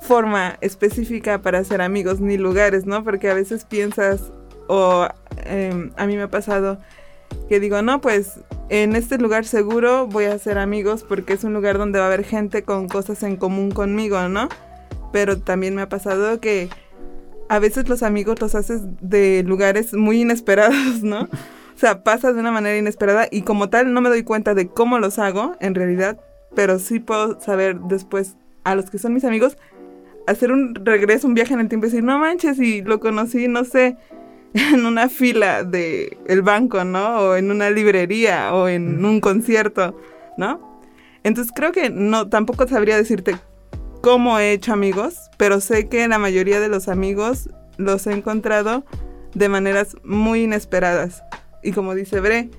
forma 0.05 0.57
específica 0.61 1.41
para 1.41 1.59
hacer 1.59 1.81
amigos 1.81 2.21
ni 2.21 2.37
lugares, 2.37 2.87
¿no? 2.87 3.03
Porque 3.05 3.31
a 3.31 3.35
veces 3.35 3.65
piensas, 3.65 4.33
o 4.69 5.09
em, 5.45 5.91
a 5.97 6.07
mí 6.07 6.17
me 6.17 6.23
ha 6.23 6.31
pasado 6.31 6.79
que 7.49 7.59
digo, 7.61 7.83
no, 7.83 8.01
pues 8.01 8.41
en 8.69 8.97
este 8.97 9.19
lugar 9.19 9.45
seguro 9.45 10.07
voy 10.07 10.25
a 10.27 10.35
hacer 10.35 10.59
amigos 10.59 11.05
porque 11.07 11.33
es 11.33 11.45
un 11.45 11.53
lugar 11.53 11.79
donde 11.79 11.99
va 11.99 12.07
a 12.07 12.09
haber 12.09 12.25
gente 12.25 12.63
con 12.63 12.89
cosas 12.89 13.23
en 13.23 13.37
común 13.37 13.71
conmigo, 13.71 14.29
¿no? 14.29 14.49
Pero 15.13 15.41
también 15.41 15.75
me 15.75 15.83
ha 15.83 15.89
pasado 15.89 16.41
que 16.41 16.69
a 17.49 17.59
veces 17.59 17.89
los 17.89 18.03
amigos 18.03 18.41
los 18.41 18.55
haces 18.55 18.83
de 19.01 19.43
lugares 19.45 19.95
muy 19.95 20.21
inesperados, 20.21 21.03
¿no? 21.03 21.23
O 21.23 21.79
sea, 21.79 22.05
pasa 22.05 22.33
de 22.33 22.41
una 22.41 22.53
manera 22.53 22.79
inesperada 22.79 23.27
y 23.31 23.43
como 23.43 23.69
tal 23.69 23.93
no 23.93 24.01
me 24.01 24.09
doy 24.09 24.23
cuenta 24.23 24.55
de 24.55 24.69
cómo 24.69 24.99
los 24.99 25.19
hago 25.19 25.57
en 25.61 25.75
realidad, 25.75 26.21
pero 26.55 26.79
sí 26.79 27.01
puedo 27.01 27.41
saber 27.41 27.81
después 27.81 28.37
a 28.63 28.75
los 28.75 28.91
que 28.91 28.99
son 28.99 29.13
mis 29.13 29.25
amigos 29.25 29.59
hacer 30.27 30.53
un 30.53 30.75
regreso, 30.75 31.27
un 31.27 31.35
viaje 31.35 31.55
en 31.55 31.61
el 31.61 31.69
tiempo 31.69 31.87
y 31.87 31.91
decir, 31.91 32.05
no 32.05 32.19
manches, 32.19 32.59
y 32.59 32.83
lo 32.83 33.01
conocí, 33.01 33.49
no 33.49 33.65
sé, 33.65 33.97
en 34.55 34.87
una 34.87 35.09
fila 35.09 35.65
de 35.65 36.19
el 36.27 36.43
banco, 36.43 36.85
¿no? 36.85 37.19
O 37.19 37.37
en 37.37 37.51
una 37.51 37.71
librería 37.71 38.55
o 38.55 38.69
en 38.69 39.05
un 39.05 39.21
concierto, 39.21 39.99
¿no? 40.37 40.81
Entonces 41.23 41.53
creo 41.55 41.73
que 41.73 41.91
no, 41.91 42.29
tampoco 42.29 42.69
sabría 42.69 42.97
decirte 42.97 43.37
cómo 44.03 44.39
he 44.39 44.53
hecho 44.53 44.73
amigos, 44.73 45.31
pero 45.39 45.61
sé 45.61 45.89
que 45.89 46.07
la 46.07 46.19
mayoría 46.19 46.61
de 46.61 46.69
los 46.69 46.89
amigos 46.89 47.49
los 47.79 48.07
he 48.07 48.13
encontrado 48.13 48.85
de 49.35 49.49
maneras 49.49 49.97
muy 50.05 50.43
inesperadas. 50.43 51.23
Y 51.63 51.73
como 51.73 51.95
dice 51.95 52.21
Bre, 52.21 52.51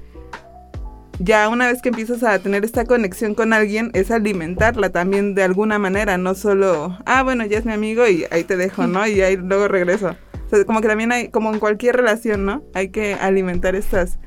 ya 1.19 1.47
una 1.49 1.67
vez 1.67 1.81
que 1.81 1.89
empiezas 1.89 2.23
a 2.23 2.39
tener 2.39 2.65
esta 2.65 2.85
conexión 2.85 3.35
con 3.35 3.53
alguien, 3.53 3.91
es 3.93 4.11
alimentarla 4.11 4.89
también 4.89 5.35
de 5.35 5.43
alguna 5.43 5.79
manera, 5.79 6.17
no 6.17 6.35
solo, 6.35 6.97
ah, 7.05 7.23
bueno, 7.23 7.45
ya 7.45 7.57
es 7.57 7.65
mi 7.65 7.73
amigo 7.73 8.07
y 8.07 8.25
ahí 8.31 8.43
te 8.43 8.57
dejo, 8.57 8.87
¿no? 8.87 9.05
Y 9.07 9.21
ahí 9.21 9.37
luego 9.37 9.67
regreso. 9.67 10.15
O 10.45 10.49
sea, 10.49 10.65
como 10.65 10.81
que 10.81 10.87
también 10.87 11.11
hay, 11.11 11.29
como 11.29 11.51
en 11.53 11.59
cualquier 11.59 11.95
relación, 11.95 12.45
¿no? 12.45 12.63
Hay 12.73 12.89
que 12.89 13.15
alimentar 13.15 13.75
estas, 13.75 14.19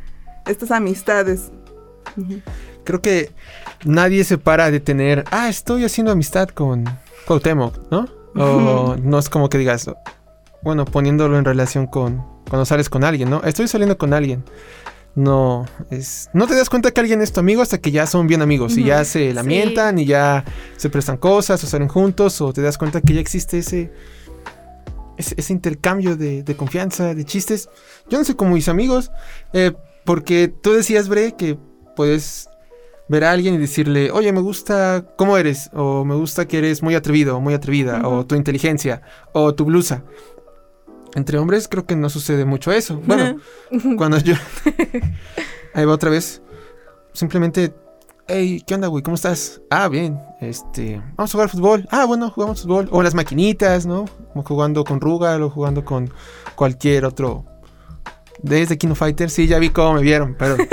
estas 0.46 0.70
amistades. 0.70 1.53
Creo 2.85 3.03
que 3.03 3.31
nadie 3.85 4.24
se 4.24 4.38
para 4.38 4.70
de 4.70 4.81
tener, 4.81 5.24
ah, 5.31 5.48
estoy 5.48 5.85
haciendo 5.85 6.12
amistad 6.12 6.48
con 6.48 6.85
Cuauhtémoc, 7.27 7.90
¿no? 7.90 8.09
O 8.35 8.96
no 9.03 9.18
es 9.18 9.29
como 9.29 9.48
que 9.48 9.59
digas, 9.59 9.90
bueno, 10.62 10.85
poniéndolo 10.85 11.38
en 11.38 11.44
relación 11.44 11.87
con 11.87 12.24
cuando 12.48 12.64
sales 12.64 12.88
con 12.88 13.05
alguien, 13.05 13.29
¿no? 13.29 13.42
Estoy 13.42 13.68
saliendo 13.68 13.98
con 13.98 14.14
alguien 14.14 14.42
no 15.19 15.67
es 15.91 16.31
no 16.33 16.47
te 16.47 16.55
das 16.55 16.71
cuenta 16.71 16.93
que 16.93 17.01
alguien 17.01 17.21
es 17.21 17.33
tu 17.33 17.41
amigo 17.41 17.61
hasta 17.61 17.79
que 17.79 17.91
ya 17.91 18.07
son 18.07 18.29
bien 18.29 18.41
amigos 18.41 18.79
y 18.79 18.85
ya 18.85 19.05
se 19.05 19.35
lamentan 19.35 19.99
y 19.99 20.05
ya 20.05 20.45
se 20.77 20.91
prestan 20.91 21.17
cosas 21.17 21.63
o 21.65 21.67
salen 21.67 21.89
juntos 21.89 22.41
o 22.41 22.53
te 22.53 22.63
das 22.63 22.79
cuenta 22.79 23.01
que 23.01 23.15
ya 23.15 23.21
existe 23.21 23.59
ese 23.59 23.91
ese, 25.17 25.53
intercambio 25.53 26.17
de, 26.17 26.45
confianza 26.57 27.13
de 27.13 27.25
chistes. 27.25 27.69
Yo 28.09 28.19
no 28.19 28.25
sé 28.25 28.37
cómo 28.37 28.55
mis 28.55 28.69
amigos 28.69 29.11
eh, 29.53 29.73
porque 30.05 30.47
tú 30.47 30.73
decías 30.73 31.09
Bre 31.09 31.35
que 31.37 31.59
puedes 31.97 32.49
ver 33.09 33.25
a 33.25 33.33
alguien 33.33 33.55
y 33.55 33.59
decirle 33.59 34.13
oye 34.13 34.33
me 34.33 34.41
gusta 34.41 35.05
cómo 35.17 35.37
eres 35.37 35.71
o 35.73 36.05
me 36.05 36.15
gusta 36.15 36.47
que 36.47 36.59
eres 36.59 36.81
muy 36.81 36.95
atrevido 36.95 37.37
o 37.37 37.41
muy 37.41 37.55
atrevida 37.55 38.07
o 38.07 38.25
tu 38.25 38.37
inteligencia 38.37 39.03
o 39.33 39.55
tu 39.55 39.65
blusa 39.65 40.05
entre 41.14 41.38
hombres 41.38 41.68
creo 41.68 41.87
que 41.87 41.97
no 41.97 42.09
sucede 42.11 42.44
mucho 42.44 42.73
eso. 42.73 43.01
Bueno, 43.05 43.40
cuando 43.97 44.18
yo... 44.18 44.35
Ahí 45.75 45.85
va 45.85 45.94
otra 45.94 46.11
vez. 46.11 46.42
Simplemente, 47.12 47.75
hey, 48.27 48.62
¿qué 48.66 48.75
onda, 48.75 48.88
güey? 48.88 49.03
¿Cómo 49.03 49.14
estás? 49.14 49.61
Ah, 49.71 49.88
bien. 49.88 50.21
Este, 50.40 51.03
vamos 51.16 51.31
a 51.31 51.33
jugar 51.33 51.49
fútbol. 51.49 51.87
Ah, 51.90 52.05
bueno, 52.05 52.31
jugamos 52.31 52.62
fútbol. 52.62 52.88
O 52.90 53.03
las 53.03 53.14
maquinitas, 53.14 53.87
¿no? 53.87 54.07
Como 54.33 54.44
jugando 54.44 54.85
con 54.85 55.01
Rugal 55.01 55.42
o 55.42 55.51
jugando 55.51 55.85
con 55.85 56.12
cualquier 56.55 57.05
otro. 57.05 57.44
Desde 58.42 58.79
Kino 58.79 58.94
Fighter, 58.94 59.31
sí, 59.31 59.47
ya 59.47 59.59
vi 59.59 59.71
cómo 59.71 59.94
me 59.94 60.03
vieron, 60.03 60.37
pero. 60.38 60.57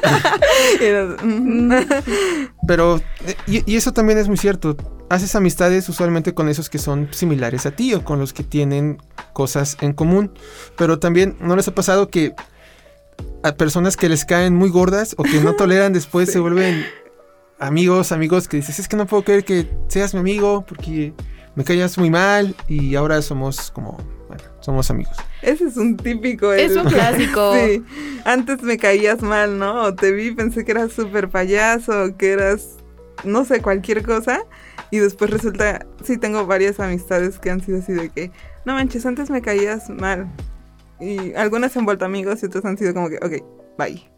pero, 2.66 3.00
y 3.46 3.76
eso 3.76 3.92
también 3.92 4.18
es 4.18 4.28
muy 4.28 4.36
cierto. 4.36 4.76
Haces 5.08 5.34
amistades 5.34 5.88
usualmente 5.88 6.34
con 6.34 6.48
esos 6.48 6.70
que 6.70 6.78
son 6.78 7.08
similares 7.10 7.66
a 7.66 7.72
ti 7.72 7.94
o 7.94 8.04
con 8.04 8.18
los 8.18 8.32
que 8.32 8.44
tienen 8.44 8.98
cosas 9.32 9.76
en 9.80 9.92
común. 9.92 10.32
Pero 10.76 10.98
también, 10.98 11.36
¿no 11.40 11.56
les 11.56 11.68
ha 11.68 11.74
pasado 11.74 12.08
que 12.08 12.34
a 13.42 13.52
personas 13.52 13.96
que 13.96 14.08
les 14.08 14.24
caen 14.24 14.54
muy 14.54 14.70
gordas 14.70 15.14
o 15.18 15.22
que 15.22 15.40
no 15.40 15.54
toleran 15.54 15.92
después 15.92 16.28
se 16.32 16.40
vuelven 16.40 16.84
amigos, 17.58 18.12
amigos 18.12 18.48
que 18.48 18.58
dices, 18.58 18.78
es 18.78 18.88
que 18.88 18.96
no 18.96 19.06
puedo 19.06 19.24
creer 19.24 19.44
que 19.44 19.68
seas 19.88 20.14
mi 20.14 20.20
amigo 20.20 20.64
porque 20.66 21.12
me 21.54 21.64
callas 21.64 21.98
muy 21.98 22.10
mal 22.10 22.54
y 22.68 22.94
ahora 22.94 23.20
somos 23.22 23.70
como, 23.70 23.98
bueno, 24.30 24.44
somos 24.60 24.88
amigos. 24.92 25.16
Ese 25.42 25.64
es 25.64 25.76
un 25.76 25.96
típico. 25.96 26.52
Es 26.52 26.76
un 26.76 26.84
clásico. 26.84 27.52
sí. 27.56 27.84
Antes 28.24 28.62
me 28.62 28.78
caías 28.78 29.22
mal, 29.22 29.58
¿no? 29.58 29.82
O 29.82 29.94
te 29.94 30.12
vi, 30.12 30.30
pensé 30.30 30.64
que 30.64 30.70
eras 30.70 30.92
súper 30.92 31.28
payaso, 31.28 32.16
que 32.16 32.30
eras, 32.30 32.76
no 33.24 33.44
sé, 33.44 33.60
cualquier 33.60 34.04
cosa. 34.04 34.44
Y 34.92 34.98
después 34.98 35.30
resulta, 35.30 35.84
sí 36.04 36.16
tengo 36.16 36.46
varias 36.46 36.78
amistades 36.78 37.40
que 37.40 37.50
han 37.50 37.60
sido 37.60 37.78
así 37.78 37.92
de 37.92 38.10
que, 38.10 38.30
no 38.64 38.74
manches, 38.74 39.04
antes 39.04 39.30
me 39.30 39.42
caías 39.42 39.90
mal. 39.90 40.28
Y 41.00 41.34
algunas 41.34 41.72
se 41.72 41.80
han 41.80 41.86
vuelto 41.86 42.04
amigos 42.04 42.40
y 42.42 42.46
otras 42.46 42.64
han 42.64 42.78
sido 42.78 42.94
como 42.94 43.08
que, 43.08 43.16
ok, 43.16 43.76
bye. 43.76 44.09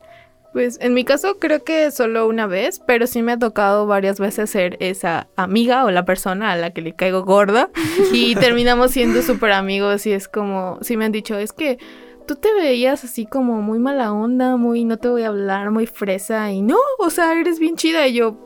Pues 0.53 0.79
en 0.83 0.93
mi 0.93 1.05
caso 1.05 1.39
creo 1.39 1.65
que 1.65 1.91
solo 1.91 2.29
una 2.29 2.47
vez, 2.47 2.81
pero 2.87 3.07
sí 3.07 3.23
me 3.23 3.33
ha 3.33 3.39
tocado 3.39 3.87
varias 3.87 4.21
veces 4.21 4.51
ser 4.51 4.77
esa 4.81 5.29
amiga 5.35 5.85
o 5.85 5.91
la 5.91 6.05
persona 6.05 6.53
a 6.53 6.57
la 6.57 6.71
que 6.71 6.83
le 6.83 6.95
caigo 6.95 7.25
gorda 7.25 7.71
y 8.13 8.35
terminamos 8.35 8.91
siendo 8.91 9.23
súper 9.23 9.53
amigos 9.53 10.07
y 10.07 10.13
es 10.13 10.29
como, 10.29 10.79
sí 10.83 10.97
me 10.97 11.07
han 11.07 11.13
dicho, 11.13 11.39
es 11.39 11.53
que 11.53 11.79
tú 12.27 12.37
te 12.37 12.53
veías 12.53 13.03
así 13.03 13.25
como 13.25 13.63
muy 13.63 13.79
mala 13.79 14.13
onda, 14.13 14.57
muy 14.57 14.85
no 14.85 14.99
te 14.99 15.09
voy 15.09 15.23
a 15.23 15.29
hablar, 15.29 15.71
muy 15.71 15.87
fresa 15.87 16.53
y 16.53 16.61
no, 16.61 16.77
o 16.99 17.09
sea, 17.09 17.33
eres 17.33 17.59
bien 17.59 17.77
chida 17.77 18.07
y 18.07 18.15
yo, 18.15 18.37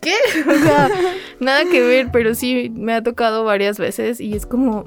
¿qué? 0.00 0.14
O 0.46 0.54
sea, 0.58 0.90
nada 1.40 1.64
que 1.64 1.80
ver, 1.80 2.08
pero 2.12 2.34
sí 2.34 2.70
me 2.74 2.92
ha 2.92 3.02
tocado 3.02 3.44
varias 3.44 3.78
veces 3.78 4.20
y 4.20 4.34
es 4.34 4.44
como, 4.44 4.84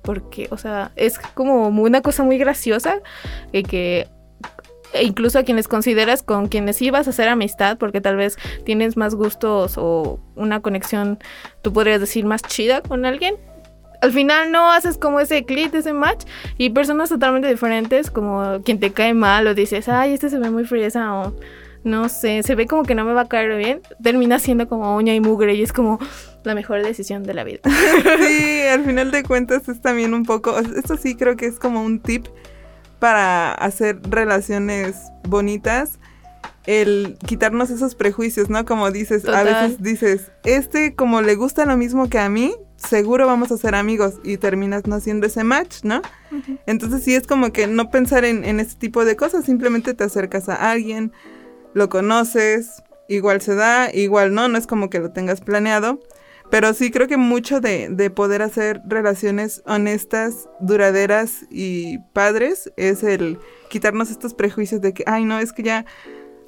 porque, 0.00 0.48
o 0.50 0.56
sea, 0.56 0.92
es 0.96 1.18
como 1.18 1.68
una 1.68 2.00
cosa 2.00 2.22
muy 2.22 2.38
graciosa 2.38 3.00
que, 3.52 3.62
que 3.62 4.08
e 4.92 5.04
incluso 5.04 5.38
a 5.38 5.42
quienes 5.42 5.68
consideras 5.68 6.22
con 6.22 6.48
quienes 6.48 6.80
ibas 6.82 7.06
a 7.06 7.10
hacer 7.10 7.28
amistad, 7.28 7.78
porque 7.78 8.00
tal 8.00 8.16
vez 8.16 8.38
tienes 8.64 8.96
más 8.96 9.14
gustos 9.14 9.74
o 9.76 10.20
una 10.34 10.60
conexión, 10.60 11.18
tú 11.62 11.72
podrías 11.72 12.00
decir, 12.00 12.24
más 12.24 12.42
chida 12.42 12.82
con 12.82 13.04
alguien. 13.04 13.36
Al 14.00 14.12
final 14.12 14.50
no 14.50 14.70
haces 14.72 14.98
como 14.98 15.20
ese 15.20 15.44
clic, 15.44 15.72
ese 15.74 15.92
match, 15.92 16.24
y 16.58 16.70
personas 16.70 17.08
totalmente 17.08 17.48
diferentes, 17.48 18.10
como 18.10 18.60
quien 18.64 18.80
te 18.80 18.92
cae 18.92 19.14
mal 19.14 19.46
o 19.46 19.54
dices, 19.54 19.88
ay, 19.88 20.14
este 20.14 20.28
se 20.28 20.38
ve 20.38 20.50
muy 20.50 20.64
friesa 20.64 21.14
o 21.14 21.34
no 21.84 22.08
sé, 22.08 22.42
se 22.42 22.54
ve 22.54 22.66
como 22.66 22.84
que 22.84 22.94
no 22.94 23.04
me 23.04 23.12
va 23.12 23.22
a 23.22 23.28
caer 23.28 23.56
bien, 23.56 23.80
termina 24.02 24.38
siendo 24.38 24.68
como 24.68 24.96
uña 24.96 25.14
y 25.14 25.20
mugre 25.20 25.54
y 25.54 25.62
es 25.62 25.72
como 25.72 25.98
la 26.44 26.54
mejor 26.54 26.82
decisión 26.82 27.22
de 27.22 27.34
la 27.34 27.44
vida. 27.44 27.60
sí, 28.26 28.62
al 28.70 28.84
final 28.84 29.10
de 29.10 29.22
cuentas 29.22 29.68
es 29.68 29.80
también 29.80 30.14
un 30.14 30.24
poco, 30.24 30.58
esto 30.58 30.96
sí 30.96 31.16
creo 31.16 31.36
que 31.36 31.46
es 31.46 31.58
como 31.58 31.82
un 31.82 32.00
tip 32.00 32.26
para 33.02 33.52
hacer 33.54 33.98
relaciones 34.08 34.94
bonitas, 35.28 35.98
el 36.66 37.18
quitarnos 37.26 37.68
esos 37.70 37.96
prejuicios, 37.96 38.48
¿no? 38.48 38.64
Como 38.64 38.92
dices, 38.92 39.26
a 39.26 39.42
veces 39.42 39.82
dices, 39.82 40.30
este 40.44 40.94
como 40.94 41.20
le 41.20 41.34
gusta 41.34 41.66
lo 41.66 41.76
mismo 41.76 42.08
que 42.08 42.20
a 42.20 42.28
mí, 42.28 42.54
seguro 42.76 43.26
vamos 43.26 43.50
a 43.50 43.56
ser 43.56 43.74
amigos 43.74 44.20
y 44.22 44.36
terminas 44.36 44.86
no 44.86 44.94
haciendo 44.94 45.26
ese 45.26 45.42
match, 45.42 45.82
¿no? 45.82 46.00
Entonces 46.66 47.02
sí 47.02 47.16
es 47.16 47.26
como 47.26 47.52
que 47.52 47.66
no 47.66 47.90
pensar 47.90 48.24
en, 48.24 48.44
en 48.44 48.60
este 48.60 48.76
tipo 48.76 49.04
de 49.04 49.16
cosas, 49.16 49.46
simplemente 49.46 49.94
te 49.94 50.04
acercas 50.04 50.48
a 50.48 50.70
alguien, 50.70 51.10
lo 51.74 51.88
conoces, 51.88 52.84
igual 53.08 53.40
se 53.40 53.56
da, 53.56 53.92
igual 53.92 54.32
no, 54.32 54.46
no 54.46 54.58
es 54.58 54.68
como 54.68 54.90
que 54.90 55.00
lo 55.00 55.10
tengas 55.10 55.40
planeado. 55.40 55.98
Pero 56.52 56.74
sí 56.74 56.90
creo 56.90 57.08
que 57.08 57.16
mucho 57.16 57.62
de, 57.62 57.88
de, 57.88 58.10
poder 58.10 58.42
hacer 58.42 58.82
relaciones 58.86 59.62
honestas, 59.64 60.50
duraderas 60.60 61.46
y 61.50 61.96
padres 62.12 62.70
es 62.76 63.02
el 63.02 63.38
quitarnos 63.70 64.10
estos 64.10 64.34
prejuicios 64.34 64.82
de 64.82 64.92
que, 64.92 65.02
ay, 65.06 65.24
no, 65.24 65.38
es 65.38 65.54
que 65.54 65.62
ya 65.62 65.86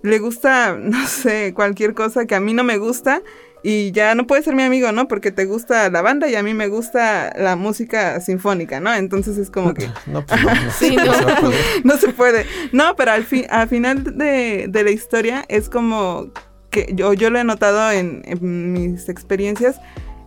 le 0.02 0.18
gusta, 0.18 0.76
no 0.78 1.06
sé, 1.06 1.54
cualquier 1.54 1.94
cosa 1.94 2.26
que 2.26 2.34
a 2.34 2.40
mí 2.40 2.52
no 2.52 2.64
me 2.64 2.76
gusta 2.76 3.22
y 3.62 3.92
ya 3.92 4.14
no 4.14 4.26
puede 4.26 4.42
ser 4.42 4.54
mi 4.54 4.62
amigo, 4.62 4.92
¿no? 4.92 5.08
Porque 5.08 5.32
te 5.32 5.46
gusta 5.46 5.88
la 5.88 6.02
banda 6.02 6.28
y 6.28 6.34
a 6.34 6.42
mí 6.42 6.52
me 6.52 6.68
gusta 6.68 7.32
la 7.38 7.56
música 7.56 8.20
sinfónica, 8.20 8.80
¿no? 8.80 8.92
Entonces 8.92 9.38
es 9.38 9.50
como 9.50 9.72
que... 9.72 9.88
No, 10.06 10.26
pues, 10.26 10.44
no, 10.44 10.54
no, 10.54 10.70
sí, 10.78 10.96
no, 10.96 11.50
no, 11.82 11.96
se 11.96 12.12
puede. 12.12 12.44
No, 12.72 12.94
pero 12.94 13.12
al, 13.12 13.24
fin, 13.24 13.46
al 13.48 13.70
final 13.70 14.04
de, 14.18 14.66
de 14.68 14.84
la 14.84 14.90
historia 14.90 15.46
es 15.48 15.70
como 15.70 16.30
que 16.74 16.92
yo, 16.94 17.12
yo 17.14 17.30
lo 17.30 17.38
he 17.38 17.44
notado 17.44 17.90
en, 17.92 18.22
en 18.26 18.72
mis 18.72 19.08
experiencias, 19.08 19.80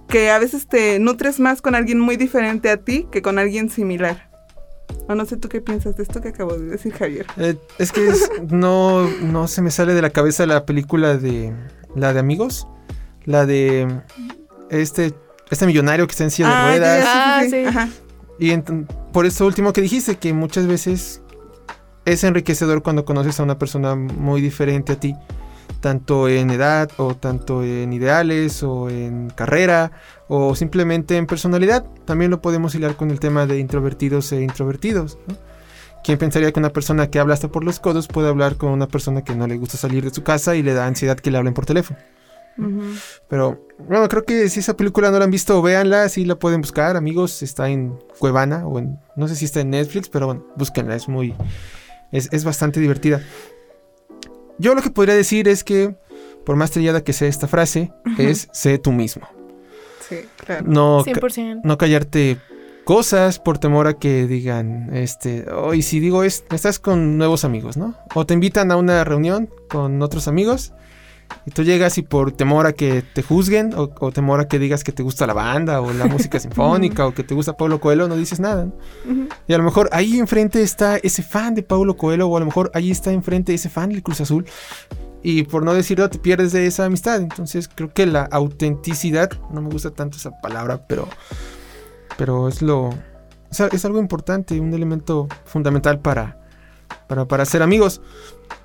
que 0.08 0.32
a 0.32 0.40
veces 0.40 0.68
te 0.68 0.98
nutres 1.00 1.40
más 1.40 1.62
con 1.62 1.76
alguien 1.76 2.00
muy 2.00 2.16
diferente 2.18 2.70
a 2.70 2.78
ti 2.78 3.06
que 3.12 3.22
con 3.22 3.38
alguien 3.40 3.70
similar. 3.70 4.32
O 5.10 5.16
no 5.16 5.26
sé 5.26 5.36
tú 5.38 5.50
qué 5.50 5.60
piensas 5.62 5.98
de 5.98 6.04
esto 6.04 6.22
que 6.22 6.30
acabo 6.30 6.58
de 6.58 6.66
decir, 6.70 6.94
Javier. 6.94 7.26
Eh, 7.38 7.56
es 7.78 7.92
que 7.92 8.08
es- 8.08 8.30
no, 8.50 9.08
no 9.22 9.48
se 9.48 9.62
me 9.62 9.70
sale 9.72 9.94
de 9.94 10.02
la 10.02 10.10
cabeza 10.12 10.46
la 10.46 10.66
película 10.66 11.18
de 11.18 11.54
la 11.96 12.14
de 12.14 12.20
amigos, 12.20 12.68
la 13.26 13.46
de 13.46 13.88
este 14.70 15.14
este 15.50 15.66
millonario 15.66 16.08
que 16.08 16.12
está 16.12 16.24
en 16.26 16.32
silla 16.32 16.50
de 16.50 16.54
Ah, 16.56 16.58
ya, 16.60 16.68
ruedas. 16.72 17.04
ya, 17.04 17.38
Ah, 17.38 17.42
sí, 17.44 17.50
sí, 17.50 17.56
sí. 17.56 17.62
sí. 17.64 17.68
Ajá. 17.68 17.90
Y 18.40 18.50
ent- 18.52 18.86
por 19.14 19.26
eso 19.26 19.46
último 19.46 19.72
que 19.74 19.82
dijiste, 19.82 20.16
que 20.18 20.34
muchas 20.34 20.68
veces 20.68 21.22
es 22.06 22.24
enriquecedor 22.24 22.84
cuando 22.84 23.04
conoces 23.06 23.40
a 23.40 23.44
una 23.44 23.58
persona 23.60 23.96
muy 23.96 24.42
diferente 24.42 24.94
a 24.94 25.00
ti, 25.00 25.16
tanto 25.80 26.28
en 26.28 26.50
edad 26.52 26.90
o 26.98 27.16
tanto 27.16 27.64
en 27.64 27.94
ideales 27.94 28.64
o 28.64 28.90
en 28.90 29.30
carrera 29.30 29.92
o 30.28 30.56
simplemente 30.56 31.18
en 31.18 31.28
personalidad. 31.28 31.86
También 32.06 32.32
lo 32.32 32.42
podemos 32.42 32.76
hilar 32.76 32.96
con 32.96 33.12
el 33.12 33.20
tema 33.20 33.46
de 33.46 33.60
introvertidos 33.60 34.32
e 34.32 34.42
introvertidos. 34.42 35.18
¿no? 35.28 35.36
¿Quién 36.04 36.18
pensaría 36.18 36.52
que 36.52 36.60
una 36.60 36.72
persona 36.72 37.10
que 37.10 37.20
habla 37.20 37.34
hasta 37.34 37.50
por 37.50 37.64
los 37.64 37.80
codos 37.80 38.08
puede 38.08 38.30
hablar 38.30 38.56
con 38.56 38.72
una 38.72 38.88
persona 38.88 39.24
que 39.24 39.36
no 39.36 39.48
le 39.48 39.58
gusta 39.58 39.78
salir 39.78 40.04
de 40.04 40.14
su 40.14 40.24
casa 40.24 40.56
y 40.56 40.64
le 40.64 40.74
da 40.74 40.88
ansiedad 40.88 41.18
que 41.18 41.32
le 41.32 41.38
hablen 41.38 41.54
por 41.54 41.66
teléfono? 41.66 42.00
Pero 43.30 43.68
bueno, 43.78 44.08
creo 44.08 44.24
que 44.24 44.50
si 44.50 44.62
esa 44.62 44.76
película 44.76 45.12
no 45.12 45.20
la 45.20 45.26
han 45.26 45.32
visto, 45.32 45.62
véanla, 45.62 46.10
sí 46.10 46.26
la 46.26 46.36
pueden 46.36 46.62
buscar, 46.62 46.96
amigos. 46.96 47.44
Está 47.44 47.70
en 47.70 48.00
Cuevana 48.20 48.66
o 48.66 48.80
en. 48.80 49.00
No 49.16 49.28
sé 49.28 49.36
si 49.36 49.46
está 49.46 49.60
en 49.60 49.70
Netflix, 49.70 50.10
pero 50.10 50.26
bueno, 50.26 50.46
búsquenla, 50.56 50.96
es 50.96 51.08
muy. 51.08 51.36
Es, 52.12 52.30
es 52.32 52.44
bastante 52.44 52.80
divertida. 52.80 53.22
Yo 54.60 54.74
lo 54.76 54.82
que 54.82 54.90
podría 54.90 55.16
decir 55.16 55.48
es 55.48 55.64
que, 55.64 55.96
por 56.46 56.56
más 56.56 56.72
trillada 56.72 57.04
que 57.04 57.14
sea 57.14 57.28
esta 57.28 57.48
frase, 57.48 57.92
es 58.18 58.48
sé 58.52 58.78
tú 58.78 58.92
mismo. 58.92 59.28
Sí, 60.08 60.18
claro. 60.38 60.66
No, 60.68 61.04
ca- 61.06 61.12
100%. 61.12 61.62
no 61.64 61.78
callarte 61.78 62.38
cosas 62.86 63.40
por 63.40 63.58
temor 63.58 63.88
a 63.88 63.94
que 63.96 64.26
digan, 64.28 64.90
este, 64.96 65.46
hoy 65.52 65.82
si 65.82 66.00
digo 66.00 66.24
es, 66.24 66.46
estás 66.50 66.80
con 66.80 67.18
nuevos 67.18 67.44
amigos, 67.44 67.76
¿no? 67.76 67.96
O 68.16 68.26
te 68.26 68.34
invitan 68.34 68.72
a 68.72 68.78
una 68.78 69.04
reunión 69.04 69.50
con 69.70 70.02
otros 70.02 70.28
amigos 70.30 70.72
y 71.48 71.52
tú 71.52 71.64
llegas 71.64 71.98
y 71.98 72.02
por 72.02 72.34
temor 72.34 72.68
a 72.68 72.74
que 72.74 73.02
te 73.02 73.24
juzguen 73.24 73.74
o, 73.74 73.90
o 74.02 74.12
temor 74.12 74.42
a 74.42 74.50
que 74.50 74.60
digas 74.60 74.84
que 74.84 74.92
te 74.92 75.02
gusta 75.02 75.26
la 75.26 75.34
banda 75.34 75.80
o 75.80 75.94
la 75.94 76.06
música 76.06 76.40
sinfónica 76.42 77.08
o 77.08 77.14
que 77.14 77.24
te 77.24 77.34
gusta 77.34 77.56
Pablo 77.56 77.80
Coelho, 77.80 78.10
no 78.10 78.18
dices 78.18 78.42
nada. 78.42 78.66
¿no? 78.66 78.74
Y 79.48 79.54
a 79.54 79.58
lo 79.58 79.64
mejor 79.64 79.90
ahí 79.94 80.20
enfrente 80.20 80.62
está 80.62 80.98
ese 80.98 81.24
fan 81.24 81.56
de 81.56 81.64
Paulo 81.64 81.96
Coelho 81.96 82.28
o 82.28 82.36
a 82.36 82.42
lo 82.42 82.46
mejor 82.46 82.70
ahí 82.74 82.92
está 82.92 83.14
enfrente 83.14 83.54
ese 83.54 83.70
fan 83.70 83.90
del 83.90 84.04
Cruz 84.04 84.20
Azul. 84.20 84.46
Y 85.24 85.44
por 85.44 85.64
no 85.64 85.74
decirlo 85.74 86.10
te 86.10 86.20
pierdes 86.20 86.52
de 86.52 86.68
esa 86.68 86.84
amistad. 86.84 87.22
Entonces 87.22 87.70
creo 87.74 87.94
que 87.94 88.06
la 88.06 88.24
autenticidad, 88.24 89.30
no 89.50 89.62
me 89.62 89.70
gusta 89.70 89.92
tanto 89.92 90.18
esa 90.18 90.32
palabra, 90.42 90.86
pero, 90.86 91.08
pero 92.18 92.50
es 92.50 92.62
lo... 92.62 92.90
es 93.50 93.86
algo 93.86 94.00
importante, 94.00 94.60
un 94.60 94.74
elemento 94.74 95.30
fundamental 95.46 96.00
para, 96.00 96.38
para, 97.08 97.26
para 97.26 97.46
ser 97.46 97.64
amigos. 97.64 98.02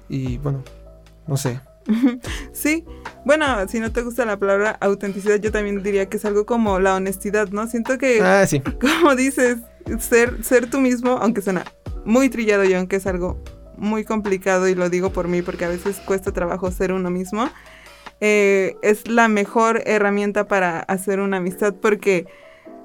Y 0.09 0.39
bueno, 0.39 0.65
no 1.29 1.37
sé. 1.37 1.61
Sí, 2.53 2.85
bueno, 3.25 3.47
si 3.69 3.81
no 3.81 3.93
te 3.93 4.03
gusta 4.03 4.25
la 4.25 4.39
palabra 4.39 4.77
autenticidad, 4.81 5.37
yo 5.37 5.51
también 5.53 5.83
diría 5.83 6.09
que 6.09 6.17
es 6.17 6.25
algo 6.25 6.47
como 6.47 6.79
la 6.81 6.95
honestidad, 6.95 7.49
¿no? 7.49 7.67
Siento 7.67 7.99
que, 7.99 8.21
Ah, 8.23 8.47
sí. 8.47 8.61
como 8.81 9.15
dices, 9.17 9.59
ser, 9.99 10.45
ser 10.45 10.69
tú 10.71 10.81
mismo, 10.81 11.19
aunque 11.21 11.41
suena 11.43 11.65
muy 12.05 12.29
trillado 12.29 12.65
y 12.65 12.75
aunque 12.75 12.97
es 12.97 13.07
algo 13.07 13.43
muy 13.77 14.05
complicado, 14.05 14.69
y 14.69 14.75
lo 14.75 14.91
digo 14.91 15.13
por 15.13 15.29
mí 15.29 15.43
porque 15.43 15.65
a 15.65 15.69
veces 15.69 15.97
cuesta 16.05 16.33
trabajo 16.33 16.71
ser 16.71 16.93
uno 16.93 17.11
mismo, 17.11 17.49
eh, 18.21 18.77
es 18.83 19.09
la 19.09 19.29
mejor 19.29 19.83
herramienta 19.87 20.47
para 20.47 20.81
hacer 20.81 21.21
una 21.21 21.39
amistad 21.39 21.75
porque 21.75 22.27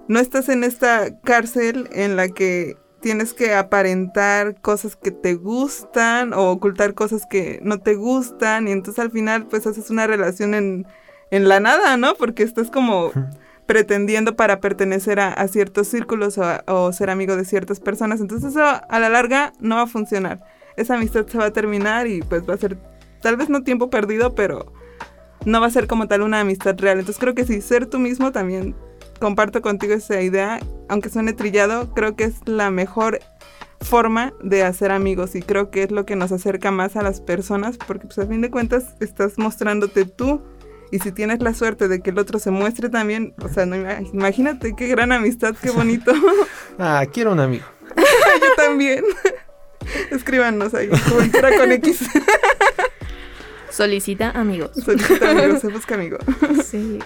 no 0.07 0.19
estás 0.19 0.49
en 0.49 0.63
esta 0.63 1.19
cárcel 1.21 1.89
en 1.91 2.15
la 2.15 2.29
que 2.29 2.77
tienes 3.07 3.33
que 3.33 3.53
aparentar 3.55 4.59
cosas 4.59 4.97
que 4.97 5.11
te 5.11 5.35
gustan 5.35 6.33
o 6.33 6.51
ocultar 6.51 6.93
cosas 6.93 7.25
que 7.25 7.61
no 7.63 7.79
te 7.79 7.95
gustan 7.95 8.67
y 8.67 8.73
entonces 8.73 8.99
al 9.01 9.11
final 9.11 9.45
pues 9.45 9.65
haces 9.65 9.89
una 9.89 10.07
relación 10.07 10.53
en, 10.53 10.85
en 11.31 11.47
la 11.47 11.61
nada, 11.61 11.95
¿no? 11.95 12.15
Porque 12.15 12.43
estás 12.43 12.69
como 12.69 13.13
pretendiendo 13.65 14.35
para 14.35 14.59
pertenecer 14.59 15.21
a, 15.21 15.29
a 15.31 15.47
ciertos 15.47 15.87
círculos 15.87 16.37
o, 16.37 16.43
a- 16.43 16.65
o 16.67 16.91
ser 16.91 17.09
amigo 17.09 17.37
de 17.37 17.45
ciertas 17.45 17.79
personas. 17.79 18.19
Entonces 18.19 18.49
eso 18.51 18.61
a 18.61 18.99
la 18.99 19.07
larga 19.07 19.53
no 19.61 19.77
va 19.77 19.83
a 19.83 19.87
funcionar. 19.87 20.41
Esa 20.75 20.95
amistad 20.95 21.25
se 21.27 21.37
va 21.37 21.45
a 21.45 21.53
terminar 21.53 22.07
y 22.07 22.21
pues 22.23 22.41
va 22.47 22.55
a 22.55 22.57
ser 22.57 22.77
tal 23.21 23.37
vez 23.37 23.47
no 23.47 23.63
tiempo 23.63 23.89
perdido, 23.89 24.35
pero 24.35 24.73
no 25.45 25.61
va 25.61 25.67
a 25.67 25.71
ser 25.71 25.87
como 25.87 26.09
tal 26.09 26.23
una 26.23 26.41
amistad 26.41 26.75
real. 26.77 26.99
Entonces 26.99 27.21
creo 27.21 27.35
que 27.35 27.45
sí, 27.45 27.61
ser 27.61 27.85
tú 27.85 27.99
mismo 27.99 28.33
también 28.33 28.75
comparto 29.19 29.61
contigo 29.61 29.93
esa 29.93 30.21
idea, 30.21 30.59
aunque 30.89 31.09
suene 31.09 31.33
trillado, 31.33 31.93
creo 31.93 32.15
que 32.15 32.23
es 32.25 32.35
la 32.45 32.71
mejor 32.71 33.19
forma 33.81 34.33
de 34.41 34.63
hacer 34.63 34.91
amigos 34.91 35.35
y 35.35 35.41
creo 35.41 35.69
que 35.69 35.83
es 35.83 35.91
lo 35.91 36.05
que 36.05 36.15
nos 36.15 36.31
acerca 36.31 36.71
más 36.71 36.95
a 36.95 37.03
las 37.03 37.21
personas 37.21 37.77
porque 37.77 38.07
pues 38.07 38.17
a 38.17 38.25
fin 38.25 38.41
de 38.41 38.49
cuentas 38.49 38.95
estás 38.99 39.37
mostrándote 39.37 40.05
tú 40.05 40.41
y 40.91 40.97
si 40.99 41.11
tienes 41.11 41.41
la 41.41 41.53
suerte 41.53 41.87
de 41.87 41.99
que 42.01 42.09
el 42.09 42.17
otro 42.17 42.39
se 42.39 42.49
muestre 42.49 42.89
también, 42.89 43.35
o 43.43 43.49
sea, 43.49 43.65
no, 43.67 43.75
ima- 43.75 43.99
imagínate 44.13 44.73
qué 44.75 44.87
gran 44.87 45.11
amistad, 45.11 45.53
qué 45.61 45.69
bonito. 45.69 46.11
Ah, 46.79 47.03
quiero 47.11 47.31
un 47.33 47.39
amigo. 47.39 47.65
Yo 47.97 48.55
también. 48.55 49.03
Escríbanos 50.11 50.73
ahí, 50.73 50.89
Juventura 51.09 51.49
con 51.57 51.71
X. 51.71 52.01
Solicita 53.69 54.31
amigos. 54.31 54.71
Solicita 54.83 55.31
amigos, 55.31 55.61
se 55.61 55.67
busca 55.67 55.95
amigo. 55.95 56.17
Sí. 56.65 56.99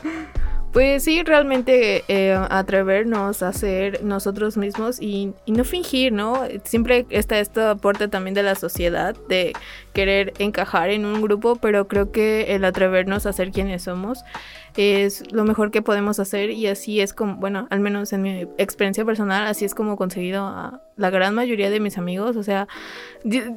Pues 0.73 1.03
sí, 1.03 1.21
realmente 1.23 2.05
eh, 2.07 2.33
atrevernos 2.49 3.43
a 3.43 3.51
ser 3.51 4.05
nosotros 4.05 4.55
mismos 4.55 5.01
y, 5.01 5.33
y 5.45 5.51
no 5.51 5.65
fingir, 5.65 6.13
¿no? 6.13 6.43
Siempre 6.63 7.05
está 7.09 7.39
este 7.39 7.61
aporte 7.61 8.07
también 8.07 8.33
de 8.35 8.43
la 8.43 8.55
sociedad 8.55 9.13
de 9.27 9.51
querer 9.91 10.31
encajar 10.39 10.89
en 10.89 11.05
un 11.05 11.21
grupo, 11.21 11.57
pero 11.57 11.89
creo 11.89 12.13
que 12.13 12.55
el 12.55 12.63
atrevernos 12.63 13.25
a 13.25 13.33
ser 13.33 13.51
quienes 13.51 13.83
somos 13.83 14.23
es 14.77 15.29
lo 15.33 15.43
mejor 15.43 15.71
que 15.71 15.81
podemos 15.81 16.19
hacer 16.19 16.51
y 16.51 16.67
así 16.67 17.01
es 17.01 17.13
como, 17.13 17.35
bueno, 17.35 17.67
al 17.69 17.81
menos 17.81 18.13
en 18.13 18.21
mi 18.21 18.47
experiencia 18.57 19.03
personal, 19.03 19.47
así 19.47 19.65
es 19.65 19.75
como 19.75 19.95
he 19.95 19.97
conseguido 19.97 20.45
a 20.45 20.81
la 20.95 21.09
gran 21.09 21.35
mayoría 21.35 21.69
de 21.69 21.81
mis 21.81 21.97
amigos. 21.97 22.37
O 22.37 22.43
sea, 22.43 22.69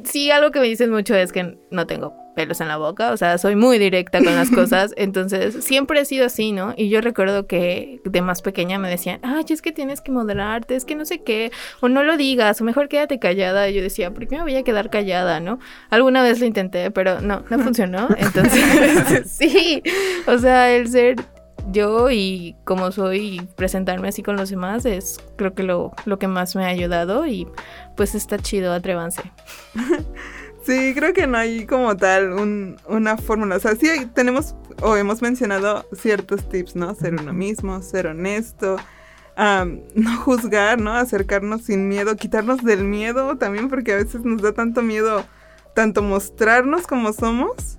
sí, 0.03 0.33
algo 0.33 0.51
que 0.51 0.59
me 0.59 0.67
dicen 0.67 0.91
mucho 0.91 1.15
es 1.15 1.31
que 1.31 1.57
no 1.71 1.87
tengo 1.87 2.24
pelos 2.35 2.61
en 2.61 2.69
la 2.69 2.77
boca, 2.77 3.13
o 3.13 3.17
sea, 3.17 3.39
soy 3.39 3.57
muy 3.57 3.79
directa 3.79 4.23
con 4.23 4.35
las 4.35 4.51
cosas, 4.55 4.93
entonces 4.97 5.65
siempre 5.65 6.01
he 6.01 6.05
sido 6.05 6.27
así, 6.27 6.53
¿no? 6.53 6.75
Y 6.77 6.89
yo 6.89 7.01
recuerdo 7.01 7.47
que 7.47 8.01
de 8.05 8.23
más 8.23 8.43
pequeña 8.43 8.79
me 8.79 8.89
decían, 8.89 9.21
ay, 9.23 9.45
es 9.49 9.63
que 9.63 9.73
tienes 9.73 10.01
que 10.01 10.13
moderarte, 10.13 10.77
es 10.77 10.85
que 10.85 10.95
no 10.95 11.05
sé 11.05 11.23
qué, 11.23 11.53
o 11.81 11.89
no 11.89 12.03
lo 12.03 12.17
digas, 12.17 12.61
o 12.61 12.65
mejor 12.65 12.89
quédate 12.89 13.19
callada. 13.19 13.69
Y 13.69 13.75
yo 13.75 13.83
decía, 13.83 14.13
¿por 14.13 14.27
qué 14.27 14.37
me 14.37 14.43
voy 14.43 14.57
a 14.57 14.63
quedar 14.63 14.91
callada, 14.91 15.41
no? 15.41 15.59
Alguna 15.91 16.23
vez 16.23 16.41
lo 16.41 16.47
intenté, 16.47 16.91
pero 16.91 17.21
no, 17.21 17.45
no 17.49 17.59
funcionó, 17.59 18.09
entonces 18.19 19.31
sí, 19.31 19.83
o 20.27 20.39
sea, 20.39 20.73
el 20.73 20.89
ser 20.89 21.17
yo 21.71 22.11
y 22.11 22.57
como 22.65 22.93
soy 22.93 23.37
y 23.37 23.41
presentarme 23.41 24.09
así 24.09 24.23
con 24.23 24.37
los 24.37 24.51
demás 24.51 24.85
es 24.85 25.19
creo 25.37 25.55
que 25.55 25.63
lo, 25.63 25.93
lo 26.05 26.19
que 26.19 26.29
más 26.29 26.55
me 26.57 26.65
ha 26.65 26.69
ayudado 26.69 27.27
y 27.27 27.49
pues 27.97 28.15
está 28.15 28.39
chido, 28.39 28.73
atrévanse. 28.73 29.23
Sí, 30.67 30.93
creo 30.95 31.13
que 31.13 31.27
no 31.27 31.37
hay 31.37 31.67
como 31.67 31.95
tal 31.97 32.33
un- 32.33 32.77
una 32.89 33.17
fórmula. 33.19 33.57
O 33.57 33.61
sea, 33.61 33.75
sí 33.77 33.89
hay- 33.89 34.07
tenemos 34.07 34.55
o 34.81 34.97
hemos 34.97 35.21
mencionado 35.21 35.85
ciertos 35.93 36.49
tips, 36.49 36.75
¿no? 36.75 36.95
Ser 36.95 37.15
uno 37.15 37.33
mismo, 37.35 37.83
ser 37.83 38.07
honesto, 38.07 38.77
no 39.37 40.17
juzgar, 40.25 40.81
¿no? 40.81 40.95
Acercarnos 40.95 41.63
sin 41.63 41.89
miedo, 41.89 42.17
quitarnos 42.17 42.63
del 42.65 42.85
miedo 42.85 43.37
también, 43.37 43.69
porque 43.69 43.93
a 43.93 43.97
veces 43.97 44.23
nos 44.25 44.41
da 44.43 44.53
tanto 44.53 44.81
miedo 44.83 45.25
tanto 45.75 46.03
mostrarnos 46.03 46.87
como 46.87 47.13
somos, 47.13 47.79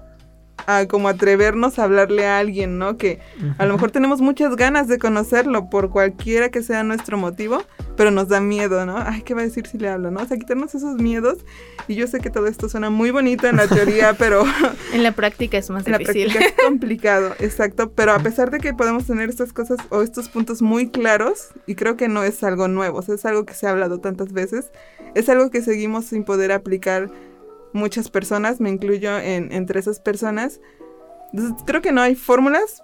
a 0.67 0.85
como 0.87 1.07
atrevernos 1.09 1.79
a 1.79 1.83
hablarle 1.83 2.25
a 2.27 2.39
alguien, 2.39 2.77
¿no? 2.77 2.97
Que 2.97 3.19
a 3.57 3.65
lo 3.65 3.73
mejor 3.73 3.91
tenemos 3.91 4.21
muchas 4.21 4.55
ganas 4.55 4.87
de 4.87 4.97
conocerlo 4.97 5.69
por 5.69 5.89
cualquiera 5.89 6.49
que 6.49 6.63
sea 6.63 6.83
nuestro 6.83 7.17
motivo, 7.17 7.61
pero 7.95 8.11
nos 8.11 8.27
da 8.29 8.41
miedo, 8.41 8.85
¿no? 8.85 8.97
Ay, 8.97 9.21
¿qué 9.21 9.33
va 9.33 9.41
a 9.41 9.45
decir 9.45 9.67
si 9.67 9.77
le 9.77 9.89
hablo, 9.89 10.11
no? 10.11 10.21
O 10.21 10.25
sea, 10.25 10.37
quitarnos 10.37 10.73
esos 10.75 10.95
miedos. 10.95 11.39
Y 11.87 11.95
yo 11.95 12.07
sé 12.07 12.19
que 12.19 12.29
todo 12.29 12.47
esto 12.47 12.67
suena 12.67 12.89
muy 12.89 13.11
bonito 13.11 13.47
en 13.47 13.57
la 13.57 13.67
teoría, 13.67 14.13
pero 14.17 14.43
En 14.93 15.03
la 15.03 15.11
práctica 15.11 15.57
es 15.57 15.69
más 15.69 15.85
en 15.85 15.91
la 15.93 15.97
difícil. 15.99 16.31
práctica 16.31 16.45
es 16.61 16.65
complicado, 16.67 17.35
exacto. 17.39 17.91
Pero 17.91 18.13
a 18.13 18.19
pesar 18.19 18.51
de 18.51 18.59
que 18.59 18.73
podemos 18.73 19.05
tener 19.05 19.29
estas 19.29 19.53
cosas 19.53 19.77
o 19.89 20.01
estos 20.01 20.29
puntos 20.29 20.61
muy 20.61 20.89
claros, 20.89 21.49
y 21.67 21.75
creo 21.75 21.95
que 21.95 22.07
no 22.07 22.23
es 22.23 22.43
algo 22.43 22.67
nuevo, 22.67 22.99
o 22.99 23.01
sea, 23.01 23.15
es 23.15 23.25
algo 23.25 23.45
que 23.45 23.53
se 23.53 23.67
ha 23.67 23.71
hablado 23.71 23.99
tantas 23.99 24.33
veces, 24.33 24.71
es 25.13 25.29
algo 25.29 25.49
que 25.49 25.61
seguimos 25.61 26.05
sin 26.05 26.23
poder 26.23 26.51
aplicar 26.51 27.09
muchas 27.75 28.09
personas, 28.09 28.59
me 28.59 28.69
incluyo 28.69 29.17
en, 29.19 29.51
entre 29.51 29.79
esas 29.79 29.99
personas. 29.99 30.59
Entonces, 31.31 31.63
creo 31.65 31.81
que 31.81 31.91
no 31.91 32.01
hay 32.01 32.15
fórmulas, 32.15 32.81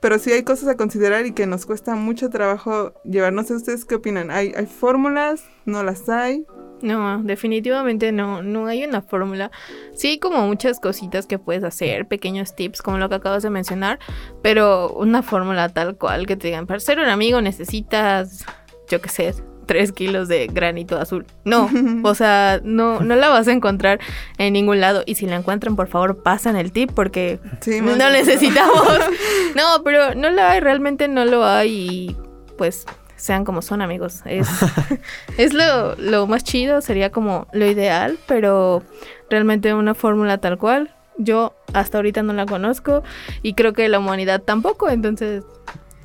pero 0.00 0.18
sí 0.18 0.30
hay 0.32 0.42
cosas 0.42 0.68
a 0.68 0.76
considerar 0.76 1.24
y 1.26 1.32
que 1.32 1.46
nos 1.46 1.64
cuesta 1.66 1.94
mucho 1.96 2.28
trabajo 2.28 2.92
llevar. 3.04 3.32
No 3.32 3.42
sé 3.42 3.54
ustedes 3.54 3.84
qué 3.84 3.94
opinan. 3.94 4.30
¿Hay, 4.30 4.52
fórmulas? 4.66 5.44
¿No 5.64 5.82
las 5.82 6.08
hay? 6.10 6.44
No, 6.82 7.22
definitivamente 7.22 8.12
no, 8.12 8.42
no 8.42 8.66
hay 8.66 8.84
una 8.84 9.00
fórmula. 9.00 9.50
Sí 9.94 10.08
hay 10.08 10.18
como 10.18 10.46
muchas 10.46 10.78
cositas 10.78 11.26
que 11.26 11.38
puedes 11.38 11.64
hacer, 11.64 12.06
pequeños 12.06 12.54
tips 12.54 12.82
como 12.82 12.98
lo 12.98 13.08
que 13.08 13.14
acabas 13.14 13.42
de 13.42 13.48
mencionar, 13.48 13.98
pero 14.42 14.92
una 14.92 15.22
fórmula 15.22 15.70
tal 15.70 15.96
cual 15.96 16.26
que 16.26 16.36
te 16.36 16.48
digan, 16.48 16.66
para 16.66 16.80
ser 16.80 16.98
un 16.98 17.06
amigo 17.06 17.40
necesitas, 17.40 18.44
yo 18.90 19.00
qué 19.00 19.08
sé, 19.08 19.34
tres 19.64 19.92
kilos 19.92 20.28
de 20.28 20.46
granito 20.46 20.98
azul. 20.98 21.26
No, 21.44 21.68
o 22.02 22.14
sea, 22.14 22.60
no, 22.62 23.00
no 23.00 23.16
la 23.16 23.28
vas 23.28 23.48
a 23.48 23.52
encontrar 23.52 24.00
en 24.38 24.52
ningún 24.52 24.80
lado. 24.80 25.02
Y 25.06 25.16
si 25.16 25.26
la 25.26 25.36
encuentran, 25.36 25.76
por 25.76 25.88
favor, 25.88 26.22
pasan 26.22 26.56
el 26.56 26.72
tip 26.72 26.90
porque 26.94 27.38
no 27.82 28.10
necesitamos. 28.10 28.98
no, 29.56 29.82
pero 29.82 30.14
no 30.14 30.30
la 30.30 30.52
hay, 30.52 30.60
realmente 30.60 31.08
no 31.08 31.24
lo 31.24 31.44
hay 31.44 31.70
y 31.70 32.16
pues 32.56 32.86
sean 33.16 33.44
como 33.44 33.62
son 33.62 33.82
amigos. 33.82 34.20
Es, 34.26 34.48
es 35.38 35.54
lo, 35.54 35.96
lo 35.96 36.26
más 36.26 36.44
chido, 36.44 36.80
sería 36.80 37.10
como 37.10 37.46
lo 37.52 37.66
ideal, 37.66 38.18
pero 38.26 38.82
realmente 39.30 39.74
una 39.74 39.94
fórmula 39.94 40.38
tal 40.38 40.58
cual, 40.58 40.94
yo 41.16 41.54
hasta 41.72 41.98
ahorita 41.98 42.22
no 42.22 42.32
la 42.32 42.46
conozco 42.46 43.02
y 43.42 43.54
creo 43.54 43.72
que 43.72 43.88
la 43.88 43.98
humanidad 43.98 44.42
tampoco, 44.42 44.88
entonces, 44.88 45.44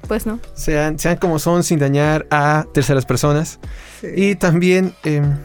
pues 0.10 0.26
no. 0.26 0.40
Sean, 0.56 0.98
sean 0.98 1.18
como 1.18 1.38
son 1.38 1.64
sin 1.64 1.78
dañar 1.78 2.26
a 2.32 2.66
terceras 2.74 3.06
personas. 3.06 3.60
Y 4.02 4.34
también, 4.36 4.96
em, 5.04 5.38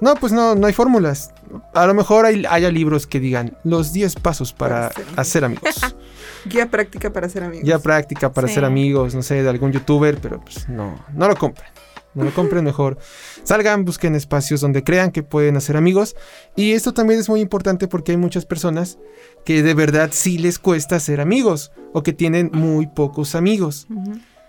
no, 0.00 0.14
pues 0.14 0.32
no, 0.32 0.54
no 0.54 0.68
hay 0.68 0.72
fórmulas. 0.72 1.32
A 1.74 1.86
lo 1.86 1.92
mejor 1.92 2.24
hay, 2.24 2.44
haya 2.48 2.70
libros 2.70 3.08
que 3.08 3.18
digan 3.18 3.58
los 3.64 3.92
10 3.92 4.14
pasos 4.14 4.52
para, 4.52 4.92
hacer 5.16 5.44
amigos. 5.44 5.74
Guía 6.46 6.70
práctica 6.70 7.12
para 7.12 7.28
ser 7.28 7.42
amigos. 7.42 7.64
Guía 7.64 7.80
práctica 7.80 8.32
para 8.32 8.46
ser 8.46 8.64
amigos, 8.64 9.12
no 9.12 9.22
sé, 9.22 9.42
de 9.42 9.48
algún 9.48 9.72
youtuber, 9.72 10.16
pero 10.22 10.40
pues 10.40 10.68
no, 10.68 11.04
no 11.12 11.26
lo 11.26 11.34
compren. 11.34 11.68
No 12.14 12.24
lo 12.24 12.34
compren 12.34 12.64
mejor. 12.64 12.98
Salgan, 13.42 13.84
busquen 13.84 14.14
espacios 14.14 14.60
donde 14.60 14.84
crean 14.84 15.10
que 15.10 15.22
pueden 15.22 15.56
hacer 15.56 15.76
amigos. 15.76 16.14
Y 16.56 16.72
esto 16.72 16.92
también 16.92 17.20
es 17.20 17.28
muy 17.28 17.40
importante 17.40 17.88
porque 17.88 18.12
hay 18.12 18.18
muchas 18.18 18.44
personas 18.44 18.98
que 19.44 19.62
de 19.62 19.74
verdad 19.74 20.10
sí 20.12 20.38
les 20.38 20.58
cuesta 20.58 21.00
ser 21.00 21.20
amigos 21.20 21.72
o 21.92 22.02
que 22.02 22.12
tienen 22.12 22.50
muy 22.52 22.86
pocos 22.86 23.34
amigos. 23.34 23.86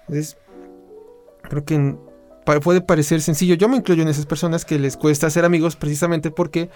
Entonces, 0.01 0.37
creo 1.43 1.63
que 1.63 1.95
puede 2.61 2.81
parecer 2.81 3.21
sencillo. 3.21 3.55
Yo 3.55 3.69
me 3.69 3.77
incluyo 3.77 4.03
en 4.03 4.09
esas 4.09 4.25
personas 4.25 4.65
que 4.65 4.77
les 4.77 4.97
cuesta 4.97 5.29
ser 5.29 5.45
amigos 5.45 5.75
precisamente 5.75 6.31
porque 6.31 6.69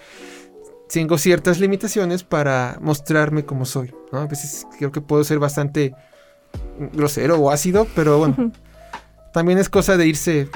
tengo 0.88 1.18
ciertas 1.18 1.60
limitaciones 1.60 2.24
para 2.24 2.78
mostrarme 2.80 3.44
como 3.44 3.66
soy. 3.66 3.94
A 4.12 4.24
veces 4.24 4.66
creo 4.78 4.90
que 4.90 5.02
puedo 5.02 5.22
ser 5.22 5.38
bastante 5.38 5.94
grosero 6.92 7.38
o 7.38 7.50
ácido, 7.50 7.86
pero 7.94 8.18
bueno, 8.18 8.52
también 9.32 9.58
es 9.58 9.68
cosa 9.68 9.98
de 9.98 10.06
irse 10.06 10.48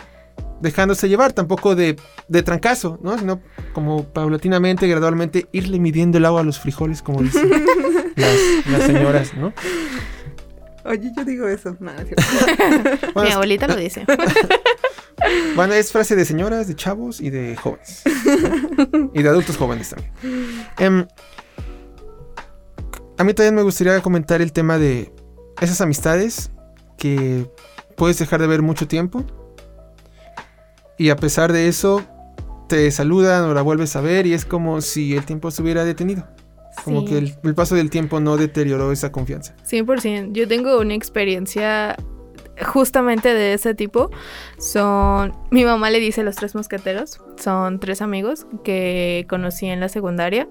dejándose 0.63 1.09
llevar, 1.09 1.33
tampoco 1.33 1.75
de, 1.75 1.97
de 2.29 2.43
trancazo, 2.43 2.99
¿no? 3.03 3.19
Sino 3.19 3.43
como 3.73 4.05
paulatinamente, 4.05 4.87
gradualmente, 4.87 5.47
irle 5.53 5.79
midiendo 5.79 6.19
el 6.19 6.25
agua 6.25 6.41
a 6.41 6.45
los 6.45 6.59
frijoles, 6.61 7.03
como 7.03 7.23
dicen 7.23 7.51
las, 8.17 8.83
señoras, 8.85 9.35
¿no? 9.35 9.53
Oye, 10.85 11.13
yo 11.17 11.25
digo 11.25 11.47
eso. 11.49 11.77
Mi 11.81 13.31
abuelita 13.31 13.69
lo 13.69 13.77
dice. 13.77 14.05
Bueno, 15.55 15.75
es 15.75 15.93
frase 15.93 16.17
de 16.17 16.25
señoras, 16.25 16.67
de 16.69 16.75
chavos 16.75 17.21
y 17.21 17.31
de 17.31 17.57
jóvenes. 17.57 18.03
y 19.13 19.23
de 19.23 19.29
adultos 19.29 19.57
jóvenes 19.57 19.91
también. 19.91 20.13
Em, 20.79 21.07
a 23.19 23.25
mí 23.25 23.35
también 23.35 23.55
me 23.55 23.63
gustaría 23.63 24.01
comentar 24.01 24.41
el 24.43 24.53
tema 24.53 24.79
de 24.79 25.13
esas 25.61 25.81
amistades 25.81 26.51
que 26.99 27.49
puedes 27.97 28.19
dejar 28.19 28.41
de 28.41 28.47
ver 28.47 28.63
mucho 28.63 28.89
tiempo. 28.89 29.25
Y 30.99 31.11
a 31.11 31.17
pesar 31.17 31.53
de 31.53 31.69
eso, 31.69 32.03
te 32.69 32.91
saludan 32.91 33.45
o 33.45 33.55
la 33.55 33.63
vuelves 33.63 33.97
a 33.97 34.01
ver 34.01 34.27
y 34.27 34.35
es 34.35 34.45
como 34.45 34.81
si 34.81 35.17
el 35.17 35.25
tiempo 35.25 35.51
se 35.51 35.63
hubiera 35.63 35.85
detenido. 35.85 36.27
Como 36.85 37.05
que 37.05 37.19
el, 37.19 37.35
el, 37.43 37.55
paso 37.55 37.75
del 37.75 37.91
tiempo 37.91 38.19
no 38.19 38.37
deterioró 38.37 38.93
esa 38.93 39.13
confianza. 39.13 39.55
100%. 39.69 40.33
Yo 40.33 40.49
tengo 40.49 40.81
una 40.81 40.95
experiencia 40.95 41.97
justamente 42.61 43.35
de 43.35 43.55
ese 43.55 43.75
tipo 43.75 44.11
son, 44.59 45.33
mi 45.51 45.65
mamá 45.65 45.91
le 45.91 46.01
dice 46.01 46.23
los 46.23 46.37
tres 46.37 46.55
mosqueteros, 46.55 47.21
son 47.37 47.81
tres 47.81 48.03
amigos 48.03 48.47
que 48.65 49.27
conocí 49.29 49.67
en 49.67 49.81
la 49.81 49.89
secundaria 49.89 50.49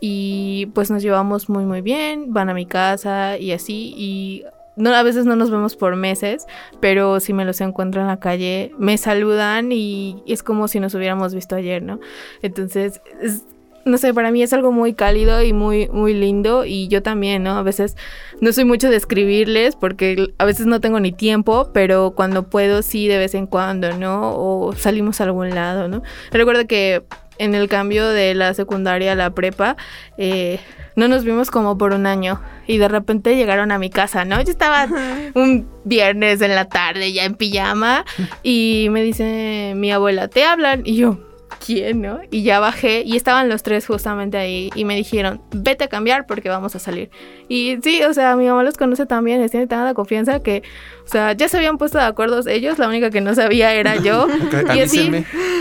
y 0.00 0.66
pues 0.74 0.90
nos 0.90 1.02
llevamos 1.02 1.48
muy 1.48 1.64
muy 1.64 1.80
bien, 1.80 2.32
van 2.32 2.48
a 2.48 2.54
mi 2.54 2.66
casa 2.66 3.38
y 3.38 3.52
así 3.52 3.94
y 3.96 4.44
no, 4.76 4.94
a 4.94 5.02
veces 5.02 5.24
no 5.24 5.36
nos 5.36 5.50
vemos 5.50 5.74
por 5.76 5.96
meses, 5.96 6.46
pero 6.80 7.18
si 7.20 7.32
me 7.32 7.44
los 7.44 7.60
encuentro 7.60 8.00
en 8.02 8.06
la 8.06 8.18
calle, 8.18 8.72
me 8.78 8.98
saludan 8.98 9.72
y 9.72 10.22
es 10.26 10.42
como 10.42 10.68
si 10.68 10.80
nos 10.80 10.94
hubiéramos 10.94 11.34
visto 11.34 11.56
ayer, 11.56 11.82
¿no? 11.82 11.98
Entonces, 12.42 13.00
es, 13.22 13.44
no 13.86 13.98
sé, 13.98 14.12
para 14.12 14.32
mí 14.32 14.42
es 14.42 14.52
algo 14.52 14.72
muy 14.72 14.94
cálido 14.94 15.42
y 15.42 15.52
muy, 15.52 15.88
muy 15.88 16.12
lindo 16.12 16.64
y 16.64 16.88
yo 16.88 17.02
también, 17.02 17.44
¿no? 17.44 17.52
A 17.52 17.62
veces 17.62 17.96
no 18.40 18.52
soy 18.52 18.64
mucho 18.64 18.90
de 18.90 18.96
escribirles 18.96 19.76
porque 19.76 20.34
a 20.38 20.44
veces 20.44 20.66
no 20.66 20.80
tengo 20.80 20.98
ni 20.98 21.12
tiempo, 21.12 21.70
pero 21.72 22.12
cuando 22.16 22.50
puedo 22.50 22.82
sí 22.82 23.06
de 23.06 23.18
vez 23.18 23.34
en 23.34 23.46
cuando, 23.46 23.96
¿no? 23.96 24.34
O 24.36 24.72
salimos 24.72 25.20
a 25.20 25.24
algún 25.24 25.50
lado, 25.50 25.86
¿no? 25.88 26.02
Recuerdo 26.32 26.66
que 26.66 27.04
en 27.38 27.54
el 27.54 27.68
cambio 27.68 28.08
de 28.08 28.34
la 28.34 28.54
secundaria 28.54 29.12
a 29.12 29.14
la 29.14 29.30
prepa, 29.30 29.76
eh, 30.18 30.60
no 30.96 31.08
nos 31.08 31.24
vimos 31.24 31.50
como 31.50 31.76
por 31.76 31.92
un 31.92 32.06
año 32.06 32.40
y 32.66 32.78
de 32.78 32.88
repente 32.88 33.36
llegaron 33.36 33.70
a 33.70 33.78
mi 33.78 33.90
casa, 33.90 34.24
¿no? 34.24 34.40
Yo 34.42 34.50
estaba 34.50 34.88
un 35.34 35.68
viernes 35.84 36.40
en 36.40 36.54
la 36.54 36.68
tarde 36.68 37.12
ya 37.12 37.24
en 37.24 37.34
pijama 37.34 38.04
y 38.42 38.88
me 38.90 39.02
dice 39.02 39.74
mi 39.76 39.92
abuela, 39.92 40.28
te 40.28 40.44
hablan 40.44 40.82
y 40.84 40.96
yo, 40.96 41.18
quién, 41.64 42.02
¿no? 42.02 42.20
Y 42.30 42.42
ya 42.42 42.60
bajé 42.60 43.02
y 43.04 43.16
estaban 43.16 43.48
los 43.48 43.62
tres 43.62 43.86
justamente 43.86 44.36
ahí 44.36 44.70
y 44.74 44.84
me 44.84 44.96
dijeron, 44.96 45.40
vete 45.52 45.84
a 45.84 45.88
cambiar 45.88 46.26
porque 46.26 46.48
vamos 46.48 46.74
a 46.74 46.78
salir. 46.78 47.10
Y 47.48 47.78
sí, 47.82 48.02
o 48.02 48.12
sea, 48.12 48.36
mi 48.36 48.46
mamá 48.46 48.62
los 48.62 48.76
conoce 48.76 49.06
también, 49.06 49.40
les 49.40 49.50
tiene 49.50 49.66
tanta 49.66 49.94
confianza 49.94 50.40
que, 50.40 50.62
o 51.04 51.08
sea, 51.08 51.32
ya 51.32 51.48
se 51.48 51.56
habían 51.56 51.78
puesto 51.78 51.98
de 51.98 52.04
acuerdo 52.04 52.40
ellos, 52.46 52.78
la 52.78 52.88
única 52.88 53.10
que 53.10 53.20
no 53.20 53.34
sabía 53.34 53.72
era 53.72 53.96
yo. 53.96 54.26
y 54.74 54.80
así, 54.80 55.10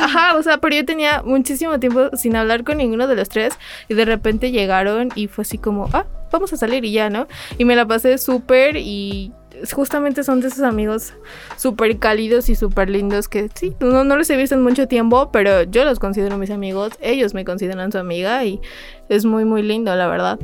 ajá, 0.02 0.36
o 0.36 0.44
sea, 0.44 0.60
pero 0.60 0.76
yo 0.76 0.86
tenía 0.86 1.22
muchísimo 1.24 1.80
tiempo 1.80 2.10
sin 2.16 2.36
hablar 2.36 2.64
con 2.64 2.78
ninguno 2.78 3.08
de 3.08 3.16
los 3.16 3.30
tres 3.30 3.58
y 3.88 3.94
de 3.94 4.06
repente 4.06 4.52
llegaron 4.52 5.10
y 5.16 5.28
fue 5.28 5.44
así 5.44 5.58
como, 5.58 5.90
ah, 5.94 6.06
vamos 6.32 6.52
a 6.54 6.58
salir 6.58 6.84
y 6.86 6.92
ya, 6.92 7.10
¿no? 7.10 7.28
Y 7.58 7.66
me 7.66 7.76
la 7.76 7.86
pasé 7.86 8.18
súper 8.18 8.76
y 8.78 9.32
justamente 9.74 10.24
son 10.24 10.42
de 10.42 10.48
esos 10.48 10.62
amigos 10.62 11.14
súper 11.58 11.98
cálidos 11.98 12.50
y 12.50 12.56
súper 12.56 12.90
lindos 12.90 13.28
que 13.28 13.50
sí, 13.54 13.76
no, 13.80 14.04
no 14.04 14.16
los 14.16 14.30
he 14.30 14.38
visto 14.38 14.56
en 14.56 14.64
mucho 14.64 14.88
tiempo, 14.88 15.32
pero 15.32 15.64
yo 15.64 15.84
los 15.84 16.00
considero 16.00 16.38
mis 16.38 16.52
amigos, 16.52 16.94
ellos 17.02 17.34
me 17.34 17.46
consideran 17.46 17.92
su 17.92 17.98
amiga 17.98 18.44
y 18.44 18.62
es 19.10 19.26
muy, 19.26 19.46
muy 19.46 19.62
lindo, 19.62 19.96
la 19.96 20.08
verdad. 20.08 20.40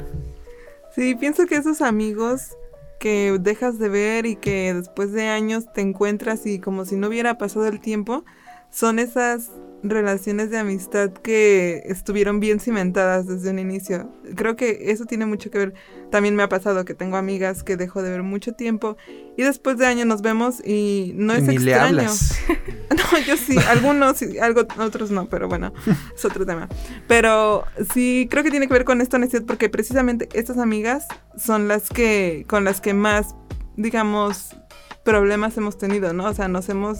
Sí, 0.95 1.16
pienso 1.16 1.45
que 1.45 1.55
esos 1.55 1.82
amigos 1.82 2.57
que 2.99 3.38
dejas 3.39 3.80
de 3.80 3.89
ver 3.89 4.26
y 4.26 4.36
que 4.36 4.74
después 4.74 5.12
de 5.12 5.28
años 5.28 5.66
te 5.74 5.82
encuentras 5.82 6.45
y 6.45 6.59
como 6.59 6.86
si 6.86 6.95
no 6.95 7.07
hubiera 7.07 7.38
pasado 7.38 7.66
el 7.66 7.80
tiempo, 7.80 8.24
son 8.72 8.99
esas 8.99 9.51
relaciones 9.84 10.51
de 10.51 10.59
amistad 10.59 11.11
que 11.11 11.82
estuvieron 11.86 12.39
bien 12.39 12.59
cimentadas 12.59 13.28
desde 13.28 13.49
un 13.49 13.59
inicio. 13.59 14.11
Creo 14.36 14.55
que 14.55 14.91
eso 14.91 15.05
tiene 15.05 15.26
mucho 15.26 15.49
que 15.49 15.57
ver. 15.57 15.74
También 16.11 16.36
me 16.36 16.43
ha 16.43 16.49
pasado 16.49 16.86
que 16.86 16.93
tengo 16.93 17.17
amigas 17.17 17.63
que 17.63 17.78
dejo 17.78 18.03
de 18.03 18.11
ver 18.11 18.24
mucho 18.24 18.53
tiempo 18.53 18.97
y 19.38 19.43
después 19.43 19.78
de 19.78 19.88
años 19.88 20.05
nos 20.05 20.22
vemos 20.22 20.65
y 20.65 21.13
no 21.15 21.34
es 21.34 21.47
extraño. 21.47 22.09
no, 22.89 23.19
yo 23.26 23.38
sí, 23.38 23.57
algunos 23.69 24.22
algo, 24.41 24.67
otros 24.78 25.09
no, 25.09 25.28
pero 25.30 25.47
bueno, 25.47 25.74
es 26.15 26.26
otro 26.26 26.45
tema. 26.45 26.69
Pero 27.07 27.63
sí, 27.93 28.28
creo 28.30 28.43
que 28.43 28.51
tiene 28.51 28.67
que 28.67 28.74
ver 28.74 28.86
con 28.86 29.01
esta 29.01 29.17
honestidad 29.17 29.43
porque 29.45 29.69
precisamente 29.69 30.30
estas 30.34 30.57
amigas 30.57 31.07
son 31.38 31.67
las 31.67 31.89
que 31.89 32.45
con 32.47 32.63
las 32.63 32.82
que 32.82 32.93
más 32.93 33.36
digamos 33.78 34.55
problemas 35.03 35.57
hemos 35.57 35.78
tenido, 35.78 36.13
¿no? 36.13 36.26
O 36.26 36.34
sea, 36.34 36.47
nos 36.47 36.69
hemos 36.69 36.99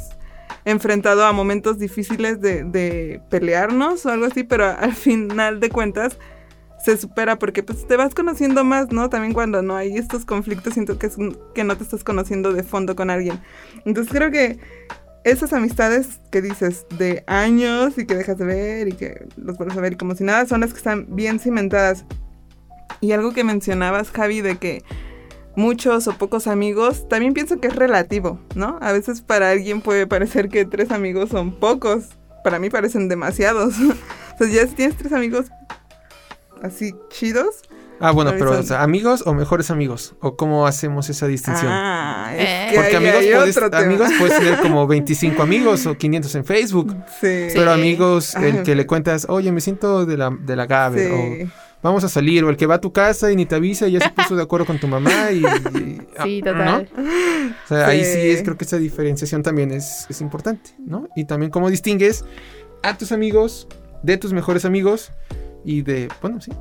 enfrentado 0.65 1.25
a 1.25 1.33
momentos 1.33 1.79
difíciles 1.79 2.41
de, 2.41 3.21
pelearnos 3.29 4.05
o 4.05 4.09
algo 4.09 4.25
así, 4.25 4.43
pero 4.43 4.65
al 4.65 4.93
final 4.93 5.59
de 5.59 5.69
cuentas 5.69 6.17
se 6.83 6.97
supera 6.97 7.37
porque 7.37 7.61
pues 7.61 7.85
te 7.85 7.95
vas 7.95 8.15
conociendo 8.15 8.63
más, 8.63 8.91
¿no? 8.91 9.09
También 9.09 9.33
cuando 9.33 9.61
no 9.61 9.75
hay 9.75 9.97
estos 9.97 10.25
conflictos 10.25 10.73
siento 10.73 10.97
que 10.97 11.07
es 11.07 11.15
que 11.53 11.63
no 11.63 11.77
te 11.77 11.83
estás 11.83 12.03
conociendo 12.03 12.53
de 12.53 12.63
fondo 12.63 12.95
con 12.95 13.09
alguien. 13.09 13.39
Entonces 13.85 14.11
creo 14.11 14.31
que 14.31 14.59
esas 15.23 15.53
amistades 15.53 16.19
que 16.31 16.41
dices 16.41 16.87
de 16.97 17.23
años 17.27 17.97
y 17.97 18.07
que 18.07 18.15
dejas 18.15 18.37
de 18.39 18.45
ver 18.45 18.87
y 18.87 18.93
que 18.93 19.27
los 19.37 19.57
vuelves 19.57 19.77
a 19.77 19.81
ver 19.81 19.93
y 19.93 19.97
como 19.97 20.15
si 20.15 20.23
nada 20.23 20.47
son 20.47 20.61
las 20.61 20.71
que 20.71 20.77
están 20.77 21.15
bien 21.15 21.39
cimentadas. 21.39 22.05
Y 22.99 23.11
algo 23.13 23.31
que 23.31 23.43
mencionabas, 23.43 24.11
Javi, 24.11 24.41
de 24.41 24.57
que 24.57 24.83
muchos 25.55 26.07
o 26.07 26.13
pocos 26.13 26.47
amigos, 26.47 27.07
también 27.09 27.33
pienso 27.33 27.59
que 27.59 27.67
es 27.67 27.75
relativo, 27.75 28.39
¿no? 28.55 28.77
A 28.81 28.91
veces 28.91 29.21
para 29.21 29.49
alguien 29.49 29.81
puede 29.81 30.07
parecer 30.07 30.49
que 30.49 30.65
tres 30.65 30.91
amigos 30.91 31.29
son 31.29 31.51
pocos, 31.51 32.09
para 32.43 32.59
mí 32.59 32.69
parecen 32.69 33.09
demasiados. 33.09 33.75
o 34.35 34.37
sea, 34.37 34.47
ya 34.47 34.67
si 34.67 34.75
tienes 34.75 34.97
tres 34.97 35.13
amigos 35.13 35.47
así 36.61 36.93
chidos, 37.09 37.63
Ah, 38.03 38.09
bueno, 38.09 38.31
pero 38.31 38.59
amigos 38.79 39.21
o 39.27 39.33
mejores 39.35 39.69
amigos, 39.69 40.15
o 40.21 40.35
cómo 40.35 40.65
hacemos 40.65 41.07
esa 41.11 41.27
distinción. 41.27 41.71
Ah, 41.71 42.33
es 42.35 42.73
Porque 42.73 42.97
amigos, 42.97 43.23
puedes, 43.31 43.57
amigos 43.57 44.09
puedes 44.17 44.39
tener 44.39 44.59
como 44.59 44.87
25 44.87 45.43
amigos 45.43 45.85
o 45.85 45.95
500 45.95 46.35
en 46.35 46.45
Facebook. 46.45 46.95
Sí. 47.21 47.49
Pero 47.53 47.71
amigos, 47.71 48.33
el 48.33 48.63
que 48.63 48.73
le 48.73 48.87
cuentas, 48.87 49.27
oye, 49.29 49.51
me 49.51 49.61
siento 49.61 50.07
de 50.07 50.17
la, 50.17 50.31
de 50.31 50.55
la 50.55 50.65
Gabe, 50.65 51.11
o 51.11 51.47
vamos 51.82 52.03
a 52.03 52.09
salir, 52.09 52.43
o 52.43 52.49
el 52.49 52.57
que 52.57 52.65
va 52.65 52.75
a 52.75 52.82
tu 52.82 52.91
casa 52.93 53.32
y 53.32 53.36
ni 53.36 53.45
te 53.45 53.55
avisa 53.55 53.88
y 53.88 53.93
ya 53.93 53.99
se 53.99 54.09
puso 54.09 54.36
de 54.36 54.43
acuerdo 54.43 54.65
con 54.65 54.79
tu 54.79 54.88
mamá 54.88 55.32
y... 55.32 55.43
sí, 56.23 56.41
total. 56.43 56.89
O 57.65 57.67
sea, 57.67 57.88
ahí 57.88 58.03
sí 58.03 58.29
es, 58.29 58.43
creo 58.43 58.57
que 58.57 58.65
esa 58.65 58.77
diferenciación 58.77 59.43
también 59.43 59.71
es, 59.71 60.05
es 60.09 60.21
importante, 60.21 60.71
¿no? 60.79 61.07
Y 61.15 61.25
también 61.25 61.51
cómo 61.51 61.69
distingues 61.69 62.25
a 62.84 62.97
tus 62.97 63.11
amigos 63.11 63.67
de 64.03 64.17
tus 64.17 64.34
mejores 64.34 64.65
amigos 64.65 65.11
y 65.63 65.82
de, 65.82 66.09
bueno, 66.21 66.41
sí. 66.41 66.51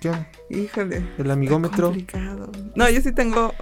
¿Qué? 0.00 0.12
Híjole. 0.50 1.02
El 1.16 1.30
amigómetro. 1.30 1.94
No, 2.74 2.90
yo 2.90 3.00
sí 3.00 3.12
tengo, 3.12 3.54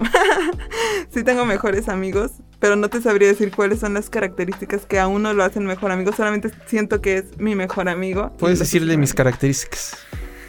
sí 1.09 1.23
tengo 1.23 1.45
mejores 1.45 1.87
amigos, 1.87 2.31
pero 2.59 2.75
no 2.75 2.89
te 2.89 3.01
sabría 3.01 3.29
decir 3.29 3.51
cuáles 3.55 3.79
son 3.79 3.93
las 3.93 4.09
características 4.09 4.85
que 4.85 4.99
a 4.99 5.07
uno 5.07 5.33
lo 5.33 5.43
hacen 5.43 5.65
mejor 5.65 5.91
amigo. 5.91 6.11
Solamente 6.11 6.51
siento 6.65 7.01
que 7.01 7.17
es 7.19 7.37
mi 7.37 7.55
mejor 7.55 7.87
amigo. 7.87 8.33
Puedes 8.37 8.59
decirle 8.59 8.97
mis 8.97 9.13
características. 9.13 9.97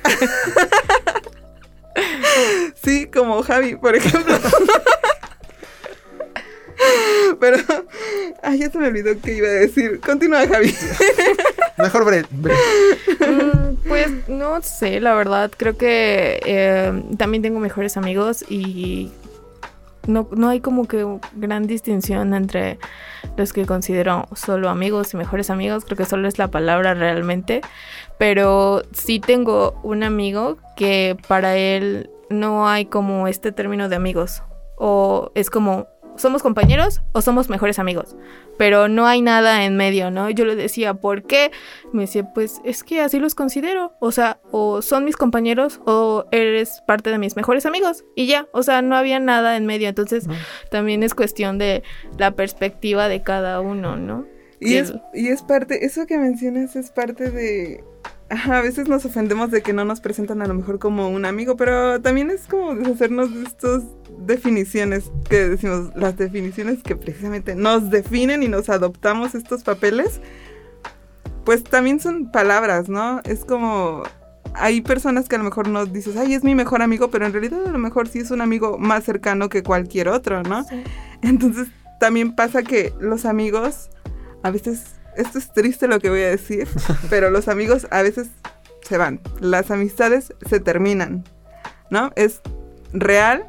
sí, 2.84 3.08
como 3.12 3.42
Javi, 3.42 3.76
por 3.76 3.96
ejemplo. 3.96 4.38
Pero, 7.40 7.56
ay, 8.42 8.58
ya 8.58 8.70
se 8.70 8.78
me 8.78 8.88
olvidó 8.88 9.14
qué 9.22 9.36
iba 9.36 9.48
a 9.48 9.52
decir. 9.52 10.00
Continúa, 10.00 10.46
Javi. 10.46 10.74
Mejor 11.78 12.04
Brett. 12.04 12.26
Mm, 12.30 13.76
pues 13.88 14.28
no 14.28 14.60
sé, 14.62 15.00
la 15.00 15.14
verdad. 15.14 15.50
Creo 15.56 15.76
que 15.76 16.40
eh, 16.44 17.02
también 17.16 17.42
tengo 17.42 17.60
mejores 17.60 17.96
amigos 17.96 18.44
y 18.48 19.10
no, 20.06 20.28
no 20.32 20.48
hay 20.48 20.60
como 20.60 20.86
que 20.86 21.06
gran 21.34 21.66
distinción 21.66 22.34
entre 22.34 22.78
los 23.36 23.52
que 23.52 23.66
considero 23.66 24.26
solo 24.34 24.68
amigos 24.68 25.14
y 25.14 25.16
mejores 25.16 25.50
amigos. 25.50 25.84
Creo 25.84 25.96
que 25.96 26.04
solo 26.04 26.28
es 26.28 26.38
la 26.38 26.48
palabra 26.48 26.94
realmente. 26.94 27.60
Pero 28.18 28.82
sí 28.92 29.20
tengo 29.20 29.80
un 29.82 30.02
amigo 30.02 30.58
que 30.76 31.16
para 31.28 31.56
él 31.56 32.10
no 32.30 32.68
hay 32.68 32.86
como 32.86 33.28
este 33.28 33.52
término 33.52 33.88
de 33.88 33.96
amigos. 33.96 34.42
O 34.76 35.30
es 35.34 35.50
como 35.50 35.86
somos 36.16 36.42
compañeros 36.42 37.02
o 37.12 37.22
somos 37.22 37.48
mejores 37.48 37.78
amigos, 37.78 38.16
pero 38.56 38.88
no 38.88 39.06
hay 39.06 39.22
nada 39.22 39.64
en 39.64 39.76
medio, 39.76 40.10
¿no? 40.10 40.30
Yo 40.30 40.44
le 40.44 40.56
decía, 40.56 40.94
¿por 40.94 41.22
qué? 41.24 41.50
Me 41.92 42.02
decía, 42.02 42.32
pues 42.34 42.60
es 42.64 42.84
que 42.84 43.00
así 43.00 43.18
los 43.18 43.34
considero, 43.34 43.92
o 44.00 44.12
sea, 44.12 44.38
o 44.50 44.82
son 44.82 45.04
mis 45.04 45.16
compañeros 45.16 45.80
o 45.86 46.26
eres 46.30 46.82
parte 46.86 47.10
de 47.10 47.18
mis 47.18 47.36
mejores 47.36 47.66
amigos 47.66 48.04
y 48.14 48.26
ya, 48.26 48.46
o 48.52 48.62
sea, 48.62 48.82
no 48.82 48.96
había 48.96 49.18
nada 49.18 49.56
en 49.56 49.66
medio, 49.66 49.88
entonces 49.88 50.26
también 50.70 51.02
es 51.02 51.14
cuestión 51.14 51.58
de 51.58 51.82
la 52.18 52.32
perspectiva 52.32 53.08
de 53.08 53.22
cada 53.22 53.60
uno, 53.60 53.96
¿no? 53.96 54.26
Y 54.60 54.76
es, 54.76 54.94
y 55.12 55.28
es 55.28 55.42
parte, 55.42 55.84
eso 55.84 56.06
que 56.06 56.16
mencionas 56.16 56.74
es 56.76 56.90
parte 56.90 57.30
de 57.30 57.84
a 58.50 58.60
veces 58.60 58.88
nos 58.88 59.04
ofendemos 59.04 59.50
de 59.50 59.62
que 59.62 59.72
no 59.72 59.84
nos 59.84 60.00
presentan 60.00 60.42
a 60.42 60.46
lo 60.46 60.54
mejor 60.54 60.78
como 60.78 61.08
un 61.08 61.24
amigo, 61.24 61.56
pero 61.56 62.00
también 62.00 62.30
es 62.30 62.46
como 62.46 62.74
deshacernos 62.74 63.34
de 63.34 63.42
estas 63.44 63.82
definiciones 64.18 65.10
que 65.28 65.48
decimos, 65.48 65.90
las 65.94 66.16
definiciones 66.16 66.82
que 66.82 66.96
precisamente 66.96 67.54
nos 67.54 67.90
definen 67.90 68.42
y 68.42 68.48
nos 68.48 68.68
adoptamos 68.68 69.34
estos 69.34 69.62
papeles, 69.62 70.20
pues 71.44 71.64
también 71.64 72.00
son 72.00 72.30
palabras, 72.30 72.88
¿no? 72.88 73.20
Es 73.24 73.44
como, 73.44 74.02
hay 74.54 74.80
personas 74.80 75.28
que 75.28 75.36
a 75.36 75.38
lo 75.38 75.44
mejor 75.44 75.68
nos 75.68 75.92
dices, 75.92 76.16
ay, 76.16 76.34
es 76.34 76.44
mi 76.44 76.54
mejor 76.54 76.82
amigo, 76.82 77.10
pero 77.10 77.26
en 77.26 77.32
realidad 77.32 77.66
a 77.66 77.70
lo 77.70 77.78
mejor 77.78 78.08
sí 78.08 78.20
es 78.20 78.30
un 78.30 78.40
amigo 78.40 78.78
más 78.78 79.04
cercano 79.04 79.48
que 79.48 79.62
cualquier 79.62 80.08
otro, 80.08 80.42
¿no? 80.42 80.64
Entonces 81.22 81.68
también 82.00 82.34
pasa 82.34 82.62
que 82.62 82.92
los 83.00 83.24
amigos 83.24 83.90
a 84.42 84.50
veces 84.50 84.96
esto 85.16 85.38
es 85.38 85.52
triste 85.52 85.88
lo 85.88 86.00
que 86.00 86.10
voy 86.10 86.22
a 86.22 86.30
decir, 86.30 86.68
pero 87.10 87.30
los 87.30 87.48
amigos 87.48 87.86
a 87.90 88.02
veces 88.02 88.28
se 88.82 88.98
van, 88.98 89.20
las 89.40 89.70
amistades 89.70 90.32
se 90.48 90.60
terminan, 90.60 91.24
¿no? 91.90 92.12
Es 92.16 92.40
real, 92.92 93.46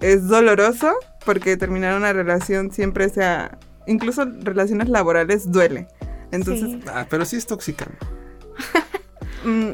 es 0.00 0.28
doloroso, 0.28 0.94
porque 1.24 1.56
terminar 1.56 1.96
una 1.96 2.12
relación 2.12 2.70
siempre 2.70 3.08
sea, 3.08 3.58
incluso 3.86 4.24
relaciones 4.24 4.88
laborales 4.88 5.50
duele. 5.50 5.88
Entonces, 6.32 6.78
ah, 6.92 7.06
pero 7.10 7.24
sí 7.24 7.36
es 7.36 7.46
tóxica. 7.46 7.86
Mm. 9.42 9.70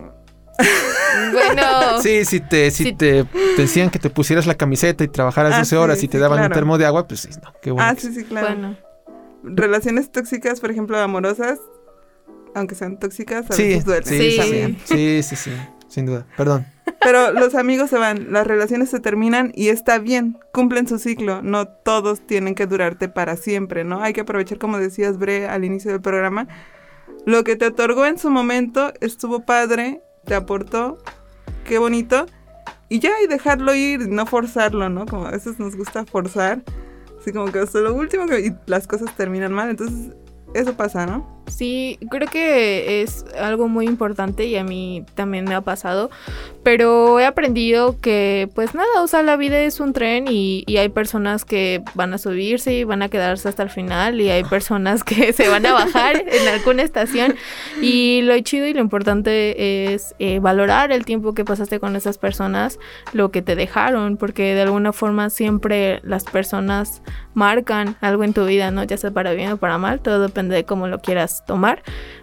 bueno. 1.32 2.00
Sí, 2.00 2.24
si 2.24 2.38
te, 2.38 2.70
si 2.70 2.92
te, 2.92 3.26
decían 3.56 3.90
que 3.90 3.98
te 3.98 4.10
pusieras 4.10 4.46
la 4.46 4.54
camiseta 4.54 5.02
y 5.02 5.08
trabajaras 5.08 5.58
12 5.58 5.74
ah, 5.74 5.80
horas 5.80 6.02
y 6.04 6.06
te 6.06 6.20
daban 6.20 6.44
un 6.44 6.52
termo 6.52 6.78
de 6.78 6.86
agua, 6.86 7.08
pues 7.08 7.22
sí, 7.22 7.30
no, 7.42 7.52
qué 7.60 7.72
bueno. 7.72 7.90
Ah, 7.90 7.96
sí, 7.98 8.14
sí, 8.14 8.22
claro. 8.22 8.46
Bueno 8.46 8.85
relaciones 9.46 10.10
tóxicas, 10.10 10.60
por 10.60 10.70
ejemplo, 10.70 10.98
amorosas, 10.98 11.60
aunque 12.54 12.74
sean 12.74 12.98
tóxicas, 12.98 13.50
a 13.50 13.56
veces 13.56 13.84
duelen. 13.84 14.04
Sí, 14.04 14.76
sí, 14.84 15.22
sí, 15.22 15.36
sí, 15.36 15.50
sin 15.88 16.06
duda. 16.06 16.26
Perdón. 16.36 16.66
Pero 17.00 17.32
los 17.32 17.54
amigos 17.54 17.90
se 17.90 17.98
van, 17.98 18.32
las 18.32 18.46
relaciones 18.46 18.90
se 18.90 19.00
terminan 19.00 19.52
y 19.54 19.68
está 19.68 19.98
bien, 19.98 20.38
cumplen 20.52 20.88
su 20.88 20.98
ciclo. 20.98 21.42
No 21.42 21.68
todos 21.68 22.26
tienen 22.26 22.54
que 22.54 22.66
durarte 22.66 23.08
para 23.08 23.36
siempre, 23.36 23.84
¿no? 23.84 24.02
Hay 24.02 24.12
que 24.12 24.22
aprovechar, 24.22 24.58
como 24.58 24.78
decías, 24.78 25.18
Bre, 25.18 25.46
al 25.46 25.64
inicio 25.64 25.92
del 25.92 26.00
programa, 26.00 26.48
lo 27.24 27.44
que 27.44 27.56
te 27.56 27.66
otorgó 27.66 28.06
en 28.06 28.18
su 28.18 28.30
momento 28.30 28.92
estuvo 29.00 29.40
padre, 29.40 30.00
te 30.24 30.34
aportó, 30.34 30.98
qué 31.64 31.78
bonito, 31.78 32.26
y 32.88 33.00
ya, 33.00 33.10
y 33.22 33.26
dejarlo 33.26 33.74
ir, 33.74 34.08
no 34.08 34.26
forzarlo, 34.26 34.88
¿no? 34.88 35.06
Como 35.06 35.26
a 35.26 35.32
veces 35.32 35.58
nos 35.58 35.76
gusta 35.76 36.06
forzar 36.06 36.62
Así 37.26 37.32
como 37.32 37.50
que 37.50 37.58
hasta 37.58 37.80
lo 37.80 37.92
último 37.92 38.28
que 38.28 38.38
y 38.38 38.56
las 38.66 38.86
cosas 38.86 39.12
terminan 39.16 39.52
mal. 39.52 39.68
Entonces, 39.68 40.14
eso 40.54 40.76
pasa, 40.76 41.06
¿no? 41.06 41.35
Sí, 41.46 41.98
creo 42.10 42.28
que 42.28 43.02
es 43.02 43.24
algo 43.40 43.68
muy 43.68 43.86
importante 43.86 44.46
y 44.46 44.56
a 44.56 44.64
mí 44.64 45.04
también 45.14 45.44
me 45.44 45.54
ha 45.54 45.60
pasado, 45.60 46.10
pero 46.64 47.20
he 47.20 47.24
aprendido 47.24 48.00
que 48.00 48.48
pues 48.54 48.74
nada, 48.74 49.00
o 49.00 49.06
sea, 49.06 49.22
la 49.22 49.36
vida 49.36 49.60
es 49.60 49.78
un 49.78 49.92
tren 49.92 50.26
y, 50.28 50.64
hay 50.76 50.88
personas 50.90 51.46
que 51.46 51.82
van 51.94 52.12
a 52.12 52.18
subirse 52.18 52.74
y 52.74 52.84
van 52.84 53.00
a 53.00 53.08
quedarse 53.08 53.48
hasta 53.48 53.62
el 53.62 53.70
final 53.70 54.20
y 54.20 54.28
hay 54.28 54.44
personas 54.44 55.04
que 55.04 55.32
se 55.32 55.48
van 55.48 55.64
a 55.64 55.72
bajar 55.72 56.16
en 56.16 56.48
alguna 56.48 56.82
estación 56.82 57.34
y 57.80 58.20
lo 58.22 58.38
chido 58.40 58.66
y 58.66 58.74
lo 58.74 58.80
importante 58.80 59.94
es 59.94 60.14
eh, 60.18 60.38
valorar 60.40 60.92
el 60.92 61.06
tiempo 61.06 61.32
que 61.32 61.46
pasaste 61.46 61.80
con 61.80 61.96
esas 61.96 62.18
personas, 62.18 62.78
lo 63.14 63.30
que 63.30 63.40
te 63.40 63.56
dejaron, 63.56 64.18
porque 64.18 64.54
de 64.54 64.62
alguna 64.62 64.92
forma 64.92 65.30
siempre 65.30 66.00
las 66.02 66.24
personas 66.24 67.00
marcan 67.32 67.96
algo 68.00 68.24
en 68.24 68.34
tu 68.34 68.44
vida, 68.44 68.70
¿no? 68.70 68.84
Ya 68.84 68.96
sea 68.96 69.12
para 69.12 69.32
bien 69.32 69.52
o 69.52 69.56
para 69.56 69.78
mal, 69.78 70.00
todo 70.00 70.20
depende 70.20 70.56
de 70.56 70.64
cómo 70.64 70.88
lo 70.88 71.00
quieras 71.00 71.35
tomar. 71.44 71.82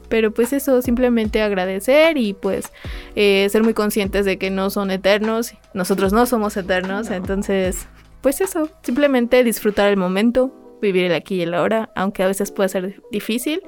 Pero 0.09 0.31
pues 0.33 0.53
eso, 0.53 0.81
simplemente 0.81 1.41
agradecer 1.41 2.17
y 2.17 2.33
pues 2.33 2.71
eh, 3.15 3.47
ser 3.49 3.63
muy 3.63 3.73
conscientes 3.73 4.25
de 4.25 4.37
que 4.37 4.49
no 4.49 4.69
son 4.69 4.91
eternos, 4.91 5.53
nosotros 5.73 6.13
no 6.13 6.25
somos 6.25 6.55
eternos, 6.57 7.09
entonces 7.09 7.87
pues 8.21 8.39
eso, 8.39 8.69
simplemente 8.83 9.43
disfrutar 9.43 9.89
el 9.89 9.97
momento, 9.97 10.77
vivir 10.81 11.05
el 11.05 11.13
aquí 11.13 11.35
y 11.35 11.41
el 11.41 11.53
ahora, 11.53 11.89
aunque 11.95 12.23
a 12.23 12.27
veces 12.27 12.51
puede 12.51 12.69
ser 12.69 13.01
difícil, 13.11 13.61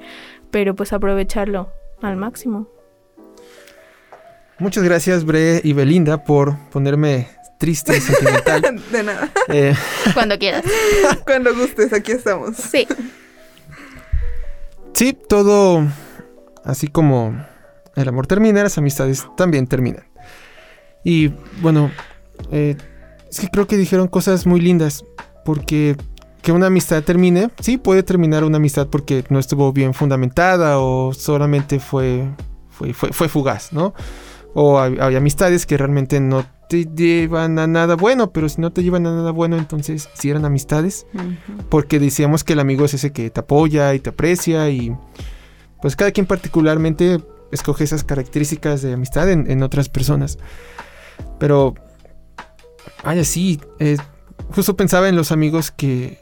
pero 0.50 0.74
pues 0.74 0.92
aprovecharlo 0.92 1.70
al 2.00 2.16
máximo. 2.16 2.70
Muchas 4.58 4.84
gracias 4.84 5.24
Bre 5.24 5.60
y 5.62 5.74
Belinda 5.74 6.24
por 6.24 6.56
ponerme 6.70 7.28
triste 7.58 7.96
y 7.98 8.00
sentimental. 8.00 8.80
De 8.90 9.02
nada. 9.02 9.30
Eh, 9.48 9.74
Cuando 10.14 10.38
quieras. 10.38 10.64
Cuando 11.26 11.54
gustes, 11.54 11.92
aquí 11.92 12.12
estamos. 12.12 12.56
Sí. 12.56 12.86
Sí, 14.96 15.12
todo 15.12 15.86
así 16.64 16.88
como 16.88 17.36
el 17.96 18.08
amor 18.08 18.26
termina, 18.26 18.62
las 18.62 18.78
amistades 18.78 19.26
también 19.36 19.66
terminan. 19.66 20.04
Y 21.04 21.28
bueno, 21.60 21.90
eh, 22.50 22.76
es 23.30 23.40
que 23.40 23.48
creo 23.48 23.66
que 23.66 23.76
dijeron 23.76 24.08
cosas 24.08 24.46
muy 24.46 24.58
lindas, 24.58 25.04
porque 25.44 25.96
que 26.40 26.50
una 26.50 26.68
amistad 26.68 27.02
termine, 27.02 27.50
sí, 27.60 27.76
puede 27.76 28.02
terminar 28.02 28.42
una 28.42 28.56
amistad 28.56 28.86
porque 28.86 29.22
no 29.28 29.38
estuvo 29.38 29.70
bien 29.70 29.92
fundamentada 29.92 30.78
o 30.78 31.12
solamente 31.12 31.78
fue, 31.78 32.26
fue, 32.70 32.94
fue, 32.94 33.28
fugaz, 33.28 33.74
¿no? 33.74 33.92
O 34.54 34.80
hay, 34.80 35.14
amistades 35.14 35.66
que 35.66 35.76
realmente 35.76 36.20
no 36.20 36.46
te 36.68 36.84
llevan 36.84 37.58
a 37.58 37.66
nada 37.66 37.94
bueno, 37.94 38.32
pero 38.32 38.48
si 38.48 38.60
no 38.60 38.72
te 38.72 38.82
llevan 38.82 39.06
a 39.06 39.14
nada 39.14 39.30
bueno, 39.30 39.56
entonces 39.56 40.08
sí 40.14 40.30
eran 40.30 40.44
amistades. 40.44 41.06
Porque 41.68 41.98
decíamos 41.98 42.44
que 42.44 42.54
el 42.54 42.60
amigo 42.60 42.84
es 42.84 42.94
ese 42.94 43.12
que 43.12 43.30
te 43.30 43.40
apoya 43.40 43.94
y 43.94 44.00
te 44.00 44.10
aprecia 44.10 44.68
y 44.70 44.96
pues 45.80 45.96
cada 45.96 46.10
quien 46.10 46.26
particularmente 46.26 47.20
escoge 47.52 47.84
esas 47.84 48.04
características 48.04 48.82
de 48.82 48.94
amistad 48.94 49.30
en, 49.30 49.62
otras 49.62 49.88
personas. 49.88 50.38
Pero, 51.38 51.74
vaya, 53.04 53.24
sí, 53.24 53.60
eh, 53.78 53.96
justo 54.50 54.76
pensaba 54.76 55.08
en 55.08 55.16
los 55.16 55.32
amigos 55.32 55.70
que 55.70 56.18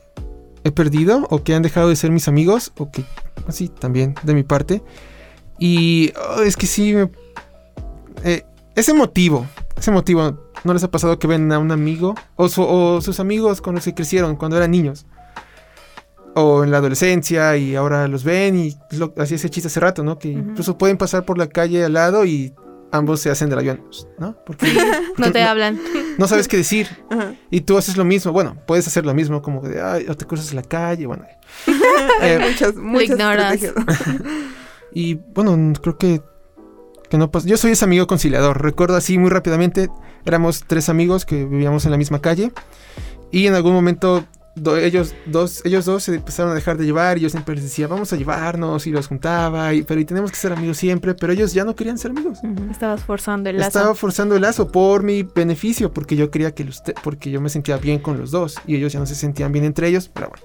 he 0.64 0.70
perdido 0.70 1.26
o 1.30 1.42
que 1.42 1.55
han 1.55 1.62
dejado 1.62 1.88
de 1.88 1.97
ser 1.97 2.11
mis 2.11 2.28
amigos 2.28 2.72
o 2.78 2.90
que, 2.90 3.05
así, 3.47 3.68
también 3.68 4.14
de 4.22 4.34
mi 4.34 4.42
parte. 4.42 4.82
Y 5.59 6.12
oh, 6.36 6.42
es 6.42 6.57
que 6.57 6.66
sí, 6.66 6.95
eh, 8.24 8.45
es 8.75 8.89
emotivo 8.89 9.47
ese 9.77 9.91
motivo, 9.91 10.39
¿no 10.62 10.72
les 10.72 10.85
ha 10.85 10.91
pasado 10.91 11.18
que 11.18 11.27
ven 11.27 11.51
a 11.53 11.59
un 11.59 11.72
amigo 11.72 12.14
o, 12.37 12.49
sus 12.49 13.20
amigos 13.20 13.61
con 13.61 13.75
los 13.75 13.85
que 13.85 13.95
crecieron 13.95 14.37
cuando 14.37 14.57
eran 14.57 14.70
niños? 14.70 15.07
O 16.37 16.64
en 16.64 16.70
la 16.70 16.79
adolescencia 16.79 17.57
y 17.57 17.77
ahora 17.77 18.09
los 18.09 18.25
ven 18.25 18.59
y 18.59 18.77
así 19.18 19.35
ese 19.35 19.51
chiste 19.51 19.68
hace 19.68 19.81
rato, 19.81 20.03
¿no? 20.03 20.18
Que 20.18 20.29
incluso 20.29 20.79
pueden 20.79 20.97
pasar 20.97 21.25
por 21.25 21.39
la 21.39 21.49
calle 21.49 21.85
al 21.85 21.93
lado 21.93 22.25
y 22.25 22.53
ambos 22.91 23.20
se 23.20 23.31
hacen 23.31 23.51
del 23.51 23.59
avión, 23.61 23.85
¿no? 24.18 24.37
Porque 24.45 24.66
no 25.18 25.31
te 25.31 25.43
hablan. 25.43 25.79
No 26.18 26.27
sabes 26.27 26.49
qué 26.49 26.57
decir. 26.57 26.89
Y 27.51 27.61
tú 27.61 27.77
haces 27.79 27.97
lo 27.97 28.05
mismo. 28.05 28.33
Bueno, 28.33 28.57
puedes 28.66 28.87
hacer 28.87 29.07
lo 29.07 29.14
mismo, 29.14 29.43
como 29.43 29.61
de, 29.61 29.81
ay, 29.81 30.07
o 30.09 30.16
te 30.16 30.25
cruzas 30.25 30.53
la 30.55 30.62
calle, 30.62 31.07
bueno. 31.07 31.25
eh, 32.22 32.41
muchas, 32.49 32.75
muchas 32.75 33.61
y 34.93 35.14
bueno, 35.14 35.72
creo 35.81 35.99
que, 35.99 36.22
que 37.15 37.19
no 37.19 37.31
pasa. 37.31 37.47
Yo 37.47 37.57
soy 37.57 37.71
ese 37.71 37.85
amigo 37.85 38.09
conciliador. 38.09 38.61
Recuerdo 38.61 38.97
así 38.97 39.19
muy 39.19 39.31
rápidamente, 39.31 39.89
éramos 40.25 40.65
tres 40.67 40.89
amigos 40.89 41.25
que 41.25 41.45
vivíamos 41.45 41.85
en 41.85 41.93
la 41.93 41.97
misma 41.97 42.21
calle. 42.21 42.51
Y 43.31 43.47
en 43.47 43.55
algún 43.55 43.73
momento 43.73 44.25
ellos 44.81 45.15
dos, 45.27 45.65
ellos 45.65 45.85
dos 45.85 46.03
se 46.03 46.15
empezaron 46.17 46.51
a 46.51 46.55
dejar 46.57 46.77
de 46.77 46.85
llevar 46.85 47.19
y 47.19 47.21
yo 47.21 47.31
siempre 47.31 47.55
les 47.55 47.62
decía, 47.62 47.87
vamos 47.87 48.12
a 48.12 48.17
llevarnos 48.17 48.89
y 48.89 48.91
los 48.91 49.07
juntaba, 49.07 49.75
y, 49.75 49.83
pero 49.83 50.01
y 50.01 50.05
tenemos 50.05 50.33
que 50.33 50.37
ser 50.37 50.53
amigos 50.53 50.77
siempre, 50.77 51.15
pero 51.15 51.33
ellos 51.33 51.53
ya 51.53 51.65
no 51.65 51.77
querían 51.77 51.99
ser 51.99 52.11
amigos. 52.11 52.39
Estabas 52.69 53.05
forzando 53.05 53.49
el 53.49 53.59
lazo. 53.59 53.69
Estaba 53.69 53.95
forzando 53.95 54.35
el 54.35 54.43
lazo 54.43 54.73
por 54.73 55.05
mi 55.05 55.23
beneficio, 55.23 55.93
porque 55.93 56.17
yo 56.17 56.33
quería 56.33 56.53
que 56.53 56.65
usted, 56.65 56.95
porque 57.05 57.31
yo 57.31 57.41
me 57.41 57.49
sentía 57.49 57.77
bien 57.77 58.01
con 58.01 58.19
los 58.19 58.33
dos 58.33 58.57
y 58.67 58.75
ellos 58.75 58.93
ya 58.93 58.99
no 58.99 59.07
se 59.07 59.15
sentían 59.15 59.53
bien 59.53 59.65
entre 59.65 59.87
ellos, 59.87 60.11
pero 60.12 60.31
bueno. 60.31 60.45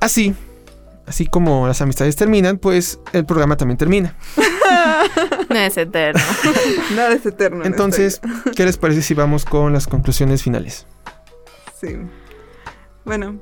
Así, 0.00 0.34
así 1.06 1.26
como 1.26 1.66
las 1.66 1.80
amistades 1.80 2.14
terminan, 2.14 2.58
pues 2.58 3.00
el 3.14 3.24
programa 3.24 3.56
también 3.56 3.78
termina. 3.78 4.14
no 5.48 5.56
es 5.56 5.76
eterno. 5.76 6.22
Nada 6.96 7.14
es 7.14 7.26
eterno. 7.26 7.64
Entonces, 7.64 8.20
¿qué 8.54 8.64
les 8.64 8.76
parece 8.76 9.02
si 9.02 9.14
vamos 9.14 9.44
con 9.44 9.72
las 9.72 9.86
conclusiones 9.86 10.42
finales? 10.42 10.86
Sí. 11.80 11.96
Bueno, 13.04 13.40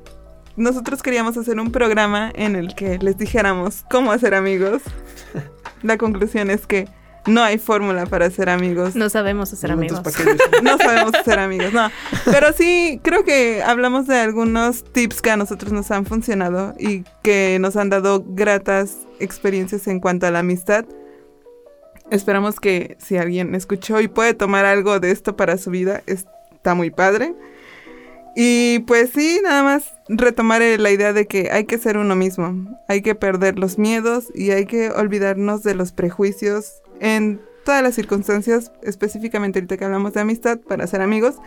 nosotros 0.55 1.01
queríamos 1.01 1.37
hacer 1.37 1.59
un 1.59 1.71
programa 1.71 2.31
en 2.35 2.55
el 2.55 2.75
que 2.75 2.97
les 2.99 3.17
dijéramos 3.17 3.85
cómo 3.89 4.11
hacer 4.11 4.35
amigos. 4.35 4.81
La 5.81 5.97
conclusión 5.97 6.49
es 6.49 6.67
que 6.67 6.87
no 7.25 7.41
hay 7.41 7.57
fórmula 7.57 8.05
para 8.05 8.29
ser 8.29 8.49
amigos. 8.49 8.95
No 8.95 9.09
sabemos 9.09 9.53
hacer 9.53 9.71
amigos. 9.71 10.01
no 10.61 10.77
sabemos 10.77 11.15
hacer 11.15 11.39
amigos, 11.39 11.73
no. 11.73 11.89
Pero 12.25 12.51
sí, 12.53 12.99
creo 13.01 13.23
que 13.23 13.63
hablamos 13.63 14.07
de 14.07 14.19
algunos 14.19 14.83
tips 14.83 15.21
que 15.21 15.31
a 15.31 15.37
nosotros 15.37 15.71
nos 15.71 15.89
han 15.91 16.05
funcionado 16.05 16.73
y 16.77 17.03
que 17.21 17.57
nos 17.59 17.77
han 17.77 17.89
dado 17.89 18.23
gratas 18.25 18.97
experiencias 19.19 19.87
en 19.87 19.99
cuanto 19.99 20.27
a 20.27 20.31
la 20.31 20.39
amistad. 20.39 20.85
Esperamos 22.13 22.59
que 22.59 22.95
si 22.99 23.17
alguien 23.17 23.55
escuchó 23.55 23.99
y 23.99 24.07
puede 24.07 24.35
tomar 24.35 24.65
algo 24.65 24.99
de 24.99 25.09
esto 25.09 25.35
para 25.35 25.57
su 25.57 25.71
vida, 25.71 26.03
está 26.05 26.75
muy 26.75 26.91
padre. 26.91 27.33
Y 28.35 28.79
pues 28.85 29.09
sí, 29.15 29.39
nada 29.43 29.63
más 29.63 29.91
retomar 30.07 30.61
la 30.61 30.91
idea 30.91 31.11
de 31.11 31.25
que 31.25 31.49
hay 31.51 31.65
que 31.65 31.79
ser 31.79 31.97
uno 31.97 32.15
mismo, 32.15 32.79
hay 32.87 33.01
que 33.01 33.15
perder 33.15 33.57
los 33.57 33.79
miedos 33.79 34.27
y 34.35 34.51
hay 34.51 34.67
que 34.67 34.91
olvidarnos 34.91 35.63
de 35.63 35.73
los 35.73 35.91
prejuicios 35.91 36.83
en 36.99 37.41
todas 37.65 37.81
las 37.81 37.95
circunstancias, 37.95 38.71
específicamente 38.83 39.57
ahorita 39.57 39.77
que 39.77 39.85
hablamos 39.85 40.13
de 40.13 40.21
amistad, 40.21 40.59
para 40.59 40.85
ser 40.85 41.01
amigos. 41.01 41.37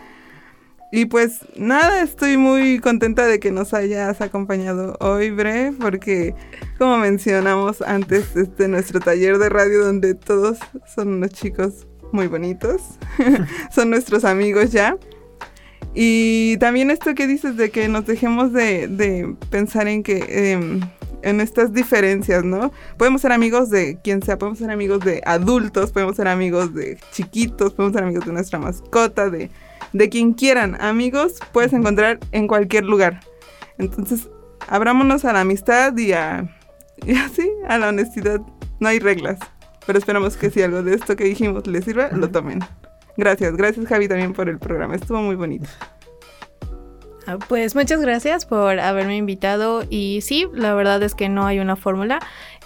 Y 0.91 1.05
pues 1.05 1.39
nada, 1.57 2.01
estoy 2.01 2.37
muy 2.37 2.79
contenta 2.79 3.25
de 3.25 3.39
que 3.39 3.51
nos 3.51 3.73
hayas 3.73 4.21
acompañado 4.21 4.95
hoy, 5.01 5.31
Bre, 5.31 5.73
porque 5.77 6.33
como 6.77 6.97
mencionamos 6.97 7.81
antes, 7.81 8.35
este 8.37 8.69
nuestro 8.69 9.01
taller 9.01 9.37
de 9.37 9.49
radio 9.49 9.83
donde 9.83 10.15
todos 10.15 10.59
son 10.95 11.09
unos 11.09 11.31
chicos 11.31 11.87
muy 12.13 12.27
bonitos, 12.27 12.81
son 13.75 13.89
nuestros 13.89 14.23
amigos 14.23 14.71
ya. 14.71 14.97
Y 15.93 16.55
también 16.57 16.89
esto 16.89 17.15
que 17.15 17.27
dices 17.27 17.57
de 17.57 17.69
que 17.69 17.89
nos 17.89 18.05
dejemos 18.05 18.53
de, 18.53 19.35
pensar 19.49 19.87
en 19.87 20.03
que... 20.03 20.51
Em, 20.51 20.81
en 21.23 21.41
estas 21.41 21.73
diferencias, 21.73 22.43
¿no? 22.43 22.71
Podemos 22.95 23.21
ser 23.21 23.31
amigos 23.31 23.69
de 23.71 23.97
quien 24.03 24.21
sea, 24.21 24.37
podemos 24.37 24.59
ser 24.59 24.69
amigos 24.69 25.03
de 25.03 25.21
adultos, 25.25 25.91
podemos 25.91 26.15
ser 26.15 26.27
amigos 26.27 26.73
de 26.75 26.97
chiquitos, 27.11 27.73
podemos 27.73 27.95
ser 27.95 28.03
amigos 28.03 28.25
de 28.25 28.33
nuestra 28.33 28.59
mascota, 28.59 29.29
de, 29.29 29.49
de 29.93 30.09
quien 30.09 30.33
quieran. 30.33 30.79
Amigos 30.81 31.35
puedes 31.51 31.73
encontrar 31.73 32.19
en 32.31 32.47
cualquier 32.47 32.85
lugar. 32.85 33.19
Entonces, 33.77 34.29
abrámonos 34.67 35.25
a 35.25 35.33
la 35.33 35.41
amistad 35.41 35.95
y 35.97 36.13
a, 36.13 36.47
y 37.05 37.15
así, 37.17 37.49
a 37.67 37.77
la 37.77 37.89
honestidad. 37.89 38.41
No 38.79 38.89
hay 38.89 38.99
reglas. 38.99 39.39
Pero 39.85 39.99
esperamos 39.99 40.35
que 40.35 40.49
si 40.49 40.61
algo 40.61 40.83
de 40.83 40.95
esto 40.95 41.15
que 41.15 41.23
dijimos 41.23 41.65
les 41.65 41.85
sirva, 41.85 42.09
lo 42.11 42.29
tomen. 42.29 42.59
Gracias, 43.15 43.55
gracias 43.57 43.87
Javi 43.87 44.07
también 44.07 44.33
por 44.33 44.47
el 44.47 44.59
programa, 44.59 44.95
estuvo 44.95 45.19
muy 45.21 45.35
bonito. 45.35 45.67
Ah, 47.25 47.37
pues 47.49 47.75
muchas 47.75 47.99
gracias 47.99 48.45
por 48.45 48.79
haberme 48.79 49.17
invitado 49.17 49.83
y 49.89 50.19
sí, 50.21 50.47
la 50.53 50.73
verdad 50.73 51.03
es 51.03 51.13
que 51.13 51.27
no 51.27 51.45
hay 51.45 51.59
una 51.59 51.75
fórmula. 51.75 52.19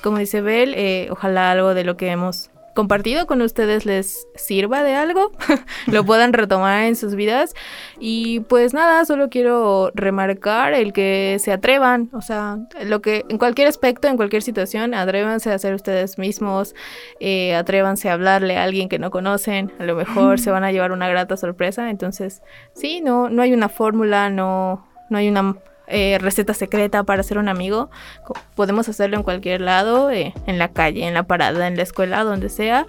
Como 0.03 0.19
dice 0.19 0.41
Bel, 0.41 0.75
eh, 0.75 1.07
ojalá 1.09 1.51
algo 1.51 1.73
de 1.73 1.83
lo 1.83 1.97
que 1.97 2.09
hemos 2.09 2.50
compartido 2.75 3.25
con 3.27 3.41
ustedes 3.41 3.85
les 3.85 4.27
sirva 4.35 4.83
de 4.83 4.95
algo, 4.95 5.31
lo 5.87 6.05
puedan 6.05 6.33
retomar 6.33 6.83
en 6.83 6.95
sus 6.95 7.15
vidas. 7.15 7.53
Y 7.99 8.41
pues 8.41 8.73
nada, 8.73 9.05
solo 9.05 9.29
quiero 9.29 9.91
remarcar 9.93 10.73
el 10.73 10.93
que 10.93 11.37
se 11.39 11.51
atrevan, 11.51 12.09
o 12.13 12.21
sea, 12.21 12.57
lo 12.83 13.01
que 13.01 13.25
en 13.29 13.37
cualquier 13.37 13.67
aspecto, 13.67 14.07
en 14.07 14.17
cualquier 14.17 14.41
situación, 14.41 14.93
atrévanse 14.93 15.51
a 15.51 15.59
ser 15.59 15.73
ustedes 15.73 16.17
mismos, 16.17 16.75
eh, 17.19 17.55
atrévanse 17.55 18.09
a 18.09 18.13
hablarle 18.13 18.57
a 18.57 18.63
alguien 18.63 18.89
que 18.89 18.99
no 18.99 19.11
conocen, 19.11 19.71
a 19.79 19.83
lo 19.83 19.95
mejor 19.95 20.39
se 20.39 20.51
van 20.51 20.63
a 20.63 20.71
llevar 20.71 20.91
una 20.91 21.09
grata 21.09 21.37
sorpresa. 21.37 21.89
Entonces, 21.89 22.41
sí, 22.73 23.01
no, 23.01 23.29
no 23.29 23.41
hay 23.41 23.53
una 23.53 23.69
fórmula, 23.69 24.29
no, 24.29 24.87
no 25.09 25.17
hay 25.17 25.29
una 25.29 25.55
eh, 25.91 26.17
receta 26.19 26.53
secreta 26.53 27.03
para 27.03 27.21
ser 27.21 27.37
un 27.37 27.49
amigo. 27.49 27.89
Podemos 28.55 28.87
hacerlo 28.87 29.17
en 29.17 29.23
cualquier 29.23 29.61
lado, 29.61 30.09
eh, 30.09 30.33
en 30.47 30.57
la 30.57 30.69
calle, 30.69 31.07
en 31.07 31.13
la 31.13 31.23
parada, 31.23 31.67
en 31.67 31.75
la 31.75 31.83
escuela, 31.83 32.23
donde 32.23 32.49
sea. 32.49 32.87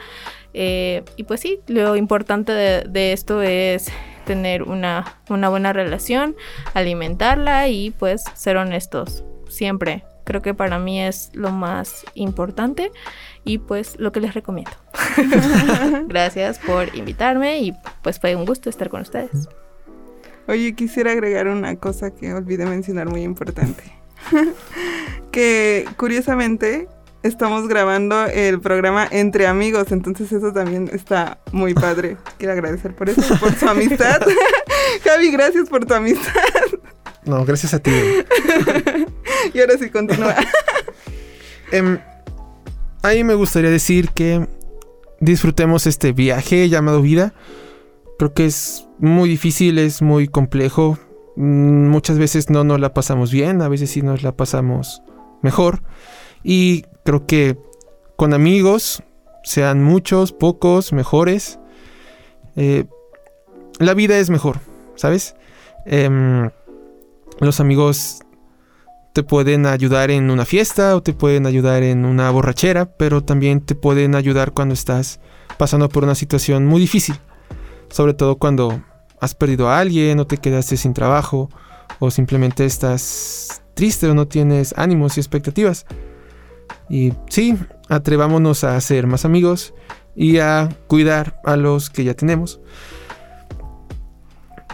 Eh, 0.54 1.02
y 1.16 1.24
pues 1.24 1.40
sí, 1.40 1.60
lo 1.66 1.96
importante 1.96 2.52
de, 2.52 3.12
esto 3.12 3.42
es 3.42 3.90
tener 4.24 4.62
una, 4.62 5.18
una, 5.28 5.48
buena 5.48 5.72
relación, 5.72 6.36
alimentarla 6.74 7.68
y 7.68 7.90
pues 7.90 8.22
ser 8.34 8.56
honestos 8.56 9.24
siempre. 9.48 10.04
Creo 10.24 10.40
que 10.40 10.54
para 10.54 10.78
mí 10.78 11.02
es 11.02 11.30
lo 11.32 11.50
más 11.50 12.04
importante 12.14 12.92
y 13.44 13.58
pues 13.58 13.98
lo 13.98 14.12
que 14.12 14.20
les 14.20 14.34
recomiendo. 14.34 14.72
Gracias 16.06 16.60
por 16.60 16.94
invitarme 16.94 17.58
y 17.58 17.74
pues 18.02 18.20
fue 18.20 18.36
un 18.36 18.44
gusto 18.44 18.70
estar 18.70 18.88
con 18.88 19.00
ustedes. 19.00 19.48
Oye, 20.48 20.74
quisiera 20.74 21.12
agregar 21.12 21.48
una 21.48 21.76
cosa 21.76 22.10
que 22.10 22.32
olvidé 22.32 22.66
mencionar 22.66 23.08
muy 23.08 23.22
importante. 23.22 23.82
que 25.32 25.86
curiosamente 25.96 26.88
estamos 27.22 27.68
grabando 27.68 28.26
el 28.26 28.60
programa 28.60 29.06
entre 29.10 29.46
amigos, 29.46 29.92
entonces 29.92 30.32
eso 30.32 30.52
también 30.52 30.90
está 30.92 31.38
muy 31.52 31.74
padre. 31.74 32.16
Quiero 32.38 32.52
agradecer 32.52 32.94
por 32.94 33.08
eso, 33.08 33.22
por 33.38 33.54
su 33.54 33.68
amistad. 33.68 34.20
Javi, 35.04 35.30
gracias 35.30 35.68
por 35.68 35.84
tu 35.84 35.94
amistad. 35.94 36.32
No, 37.24 37.44
gracias 37.44 37.72
a 37.74 37.78
ti. 37.78 37.92
y 39.54 39.60
ahora 39.60 39.78
sí, 39.78 39.90
continúa. 39.90 40.34
eh, 41.70 41.98
ahí 43.02 43.22
me 43.22 43.34
gustaría 43.34 43.70
decir 43.70 44.10
que 44.10 44.46
disfrutemos 45.20 45.86
este 45.86 46.12
viaje 46.12 46.68
llamado 46.68 47.00
vida 47.00 47.32
Creo 48.22 48.34
que 48.34 48.46
es 48.46 48.86
muy 49.02 49.28
difícil, 49.28 49.78
es 49.78 50.00
muy 50.00 50.28
complejo. 50.28 50.98
Mm, 51.36 51.88
muchas 51.88 52.18
veces 52.18 52.48
no 52.50 52.64
nos 52.64 52.80
la 52.80 52.94
pasamos 52.94 53.30
bien, 53.30 53.60
a 53.60 53.68
veces 53.68 53.90
sí 53.90 54.00
nos 54.00 54.22
la 54.22 54.32
pasamos 54.32 55.02
mejor. 55.42 55.82
Y 56.42 56.84
creo 57.04 57.26
que 57.26 57.58
con 58.16 58.32
amigos, 58.32 59.02
sean 59.44 59.82
muchos, 59.82 60.32
pocos, 60.32 60.92
mejores, 60.92 61.58
eh, 62.56 62.84
la 63.78 63.94
vida 63.94 64.18
es 64.18 64.30
mejor, 64.30 64.60
¿sabes? 64.94 65.34
Em, 65.84 66.50
los 67.40 67.58
amigos 67.58 68.20
te 69.12 69.24
pueden 69.24 69.66
ayudar 69.66 70.10
en 70.10 70.30
una 70.30 70.44
fiesta 70.44 70.96
o 70.96 71.02
te 71.02 71.12
pueden 71.12 71.46
ayudar 71.46 71.82
en 71.82 72.04
una 72.04 72.30
borrachera, 72.30 72.86
pero 72.96 73.22
también 73.22 73.60
te 73.60 73.74
pueden 73.74 74.14
ayudar 74.14 74.52
cuando 74.52 74.74
estás 74.74 75.20
pasando 75.58 75.88
por 75.88 76.04
una 76.04 76.14
situación 76.14 76.66
muy 76.66 76.80
difícil 76.80 77.16
sobre 77.92 78.14
todo 78.14 78.36
cuando 78.36 78.82
has 79.22 79.36
perdido 79.36 79.68
a 79.68 79.78
alguien 79.78 80.18
o 80.18 80.26
te 80.26 80.36
quedaste 80.36 80.76
sin 80.76 80.94
trabajo 80.94 81.48
o 82.00 82.10
simplemente 82.10 82.64
estás 82.64 83.62
triste 83.74 84.08
o 84.08 84.14
no 84.14 84.26
tienes 84.26 84.74
ánimos 84.76 85.16
y 85.16 85.20
expectativas. 85.20 85.86
Y 86.90 87.12
sí, 87.28 87.56
atrevámonos 87.88 88.64
a 88.64 88.80
ser 88.80 89.06
más 89.06 89.24
amigos 89.24 89.74
y 90.16 90.38
a 90.38 90.68
cuidar 90.88 91.40
a 91.44 91.56
los 91.56 91.88
que 91.88 92.02
ya 92.02 92.14
tenemos. 92.14 92.60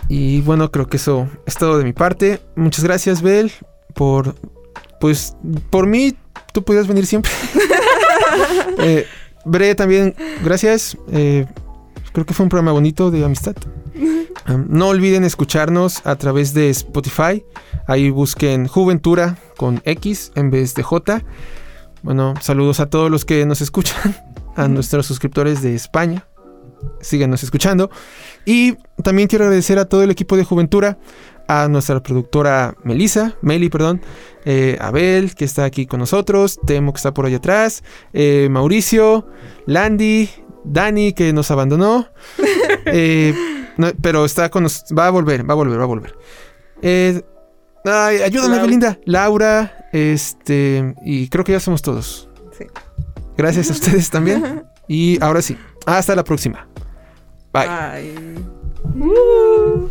Y 0.09 0.41
bueno, 0.41 0.71
creo 0.71 0.87
que 0.87 0.97
eso 0.97 1.29
es 1.47 1.57
todo 1.57 1.77
de 1.77 1.85
mi 1.85 1.93
parte. 1.93 2.41
Muchas 2.57 2.85
gracias, 2.85 3.21
Bel, 3.21 3.53
por 3.95 4.35
pues 4.99 5.37
por 5.69 5.87
mí 5.87 6.17
tú 6.55 6.65
podías 6.65 6.87
venir 6.87 7.05
siempre. 7.05 7.31
eh, 8.79 9.07
Bre 9.45 9.75
también, 9.75 10.15
gracias. 10.43 10.97
Eh, 11.13 11.45
creo 12.15 12.25
que 12.25 12.33
fue 12.33 12.45
un 12.45 12.49
programa 12.49 12.73
bonito 12.73 13.11
de 13.11 13.23
amistad. 13.27 13.55
No 14.68 14.89
olviden 14.89 15.24
escucharnos 15.24 16.07
a 16.07 16.16
través 16.16 16.55
de 16.55 16.70
Spotify. 16.70 17.45
Ahí 17.87 18.11
busquen 18.11 18.66
Juventura 18.66 19.39
con 19.57 19.81
X 19.85 20.33
en 20.35 20.51
vez 20.51 20.74
de 20.74 20.83
J. 20.83 21.22
Bueno, 22.03 22.35
saludos 22.41 22.81
a 22.81 22.89
todos 22.89 23.11
los 23.11 23.24
que 23.24 23.45
nos 23.45 23.61
escuchan, 23.61 24.16
a 24.57 24.68
nuestros 24.68 25.07
suscriptores 25.07 25.62
de 25.62 25.74
España. 25.74 26.26
Síganos 27.01 27.43
escuchando. 27.43 27.91
Y 28.45 28.76
también 29.03 29.29
quiero 29.29 29.45
agradecer 29.45 29.79
a 29.79 29.87
todo 29.87 30.03
el 30.03 30.11
equipo 30.11 30.37
de 30.37 30.45
Juventura, 30.45 30.99
a 31.49 31.66
nuestra 31.68 32.01
productora 32.03 32.76
Melissa, 32.85 33.37
Meli, 33.41 33.68
perdón, 33.68 34.03
eh, 34.45 34.76
Abel, 34.81 35.35
que 35.35 35.45
está 35.45 35.64
aquí 35.64 35.87
con 35.87 35.99
nosotros, 35.99 36.61
Temo, 36.66 36.93
que 36.93 36.99
está 36.99 37.14
por 37.14 37.26
allá 37.26 37.39
atrás, 37.39 37.83
eh, 38.12 38.49
Mauricio, 38.51 39.26
Landy, 39.66 40.29
Dani, 40.64 41.14
que 41.14 41.33
nos 41.33 41.51
abandonó, 41.51 42.09
eh, 42.87 43.35
pero 44.01 44.24
está 44.24 44.51
con 44.51 44.62
nos, 44.62 44.85
va 44.97 45.07
a 45.07 45.11
volver, 45.11 45.49
va 45.49 45.53
a 45.53 45.57
volver, 45.57 45.79
va 45.79 45.85
a 45.85 45.87
volver. 45.87 46.14
ay, 46.83 48.22
ayúdame, 48.22 48.61
Belinda, 48.61 48.99
Laura, 49.05 49.89
este, 49.93 50.95
y 51.05 51.29
creo 51.29 51.45
que 51.45 51.53
ya 51.53 51.61
somos 51.61 51.83
todos. 51.83 52.29
Sí. 52.57 52.64
Gracias 53.37 53.70
a 53.70 53.72
ustedes 53.72 54.11
también. 54.11 54.64
Y 54.91 55.22
ahora 55.22 55.43
sí, 55.43 55.55
hasta 55.85 56.16
la 56.16 56.24
próxima. 56.24 56.66
Bye. 57.53 57.68
Bye. 57.68 59.05
Uh. 59.05 59.91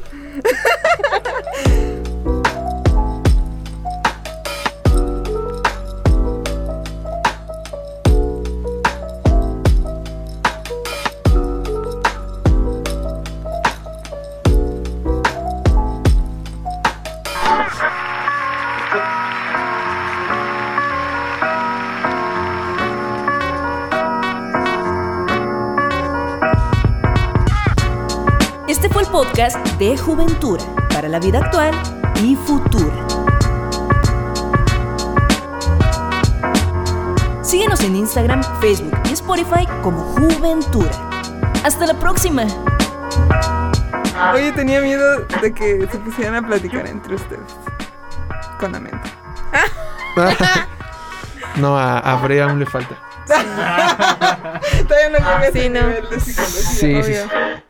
podcast 29.05 29.57
de 29.77 29.95
Juventura 29.97 30.63
para 30.89 31.07
la 31.07 31.19
vida 31.19 31.39
actual 31.39 31.71
y 32.21 32.35
futura. 32.35 32.95
Síguenos 37.43 37.79
en 37.81 37.95
Instagram, 37.95 38.41
Facebook 38.59 38.99
y 39.09 39.13
Spotify 39.13 39.67
como 39.83 39.99
Juventura. 39.99 40.91
Hasta 41.63 41.85
la 41.85 41.93
próxima. 41.93 42.43
Oye, 44.33 44.51
tenía 44.53 44.81
miedo 44.81 45.19
de 45.41 45.53
que 45.53 45.87
se 45.89 45.97
pusieran 45.99 46.35
a 46.35 46.47
platicar 46.47 46.87
entre 46.87 47.15
ustedes. 47.15 47.55
Con 48.59 48.71
la 48.73 48.79
mente. 48.81 49.09
no, 51.55 51.77
a, 51.77 51.99
a 51.99 52.15
Brea 52.15 52.45
aún 52.45 52.59
le 52.59 52.65
falta. 52.65 52.97
Todavía 53.27 55.09
no 55.11 55.17
llega 55.17 55.37
a 55.39 55.47
ese 55.47 55.69
nivel 55.69 56.09
de 56.09 56.19
psicología. 56.19 57.03
Sí, 57.03 57.03
sí. 57.03 57.63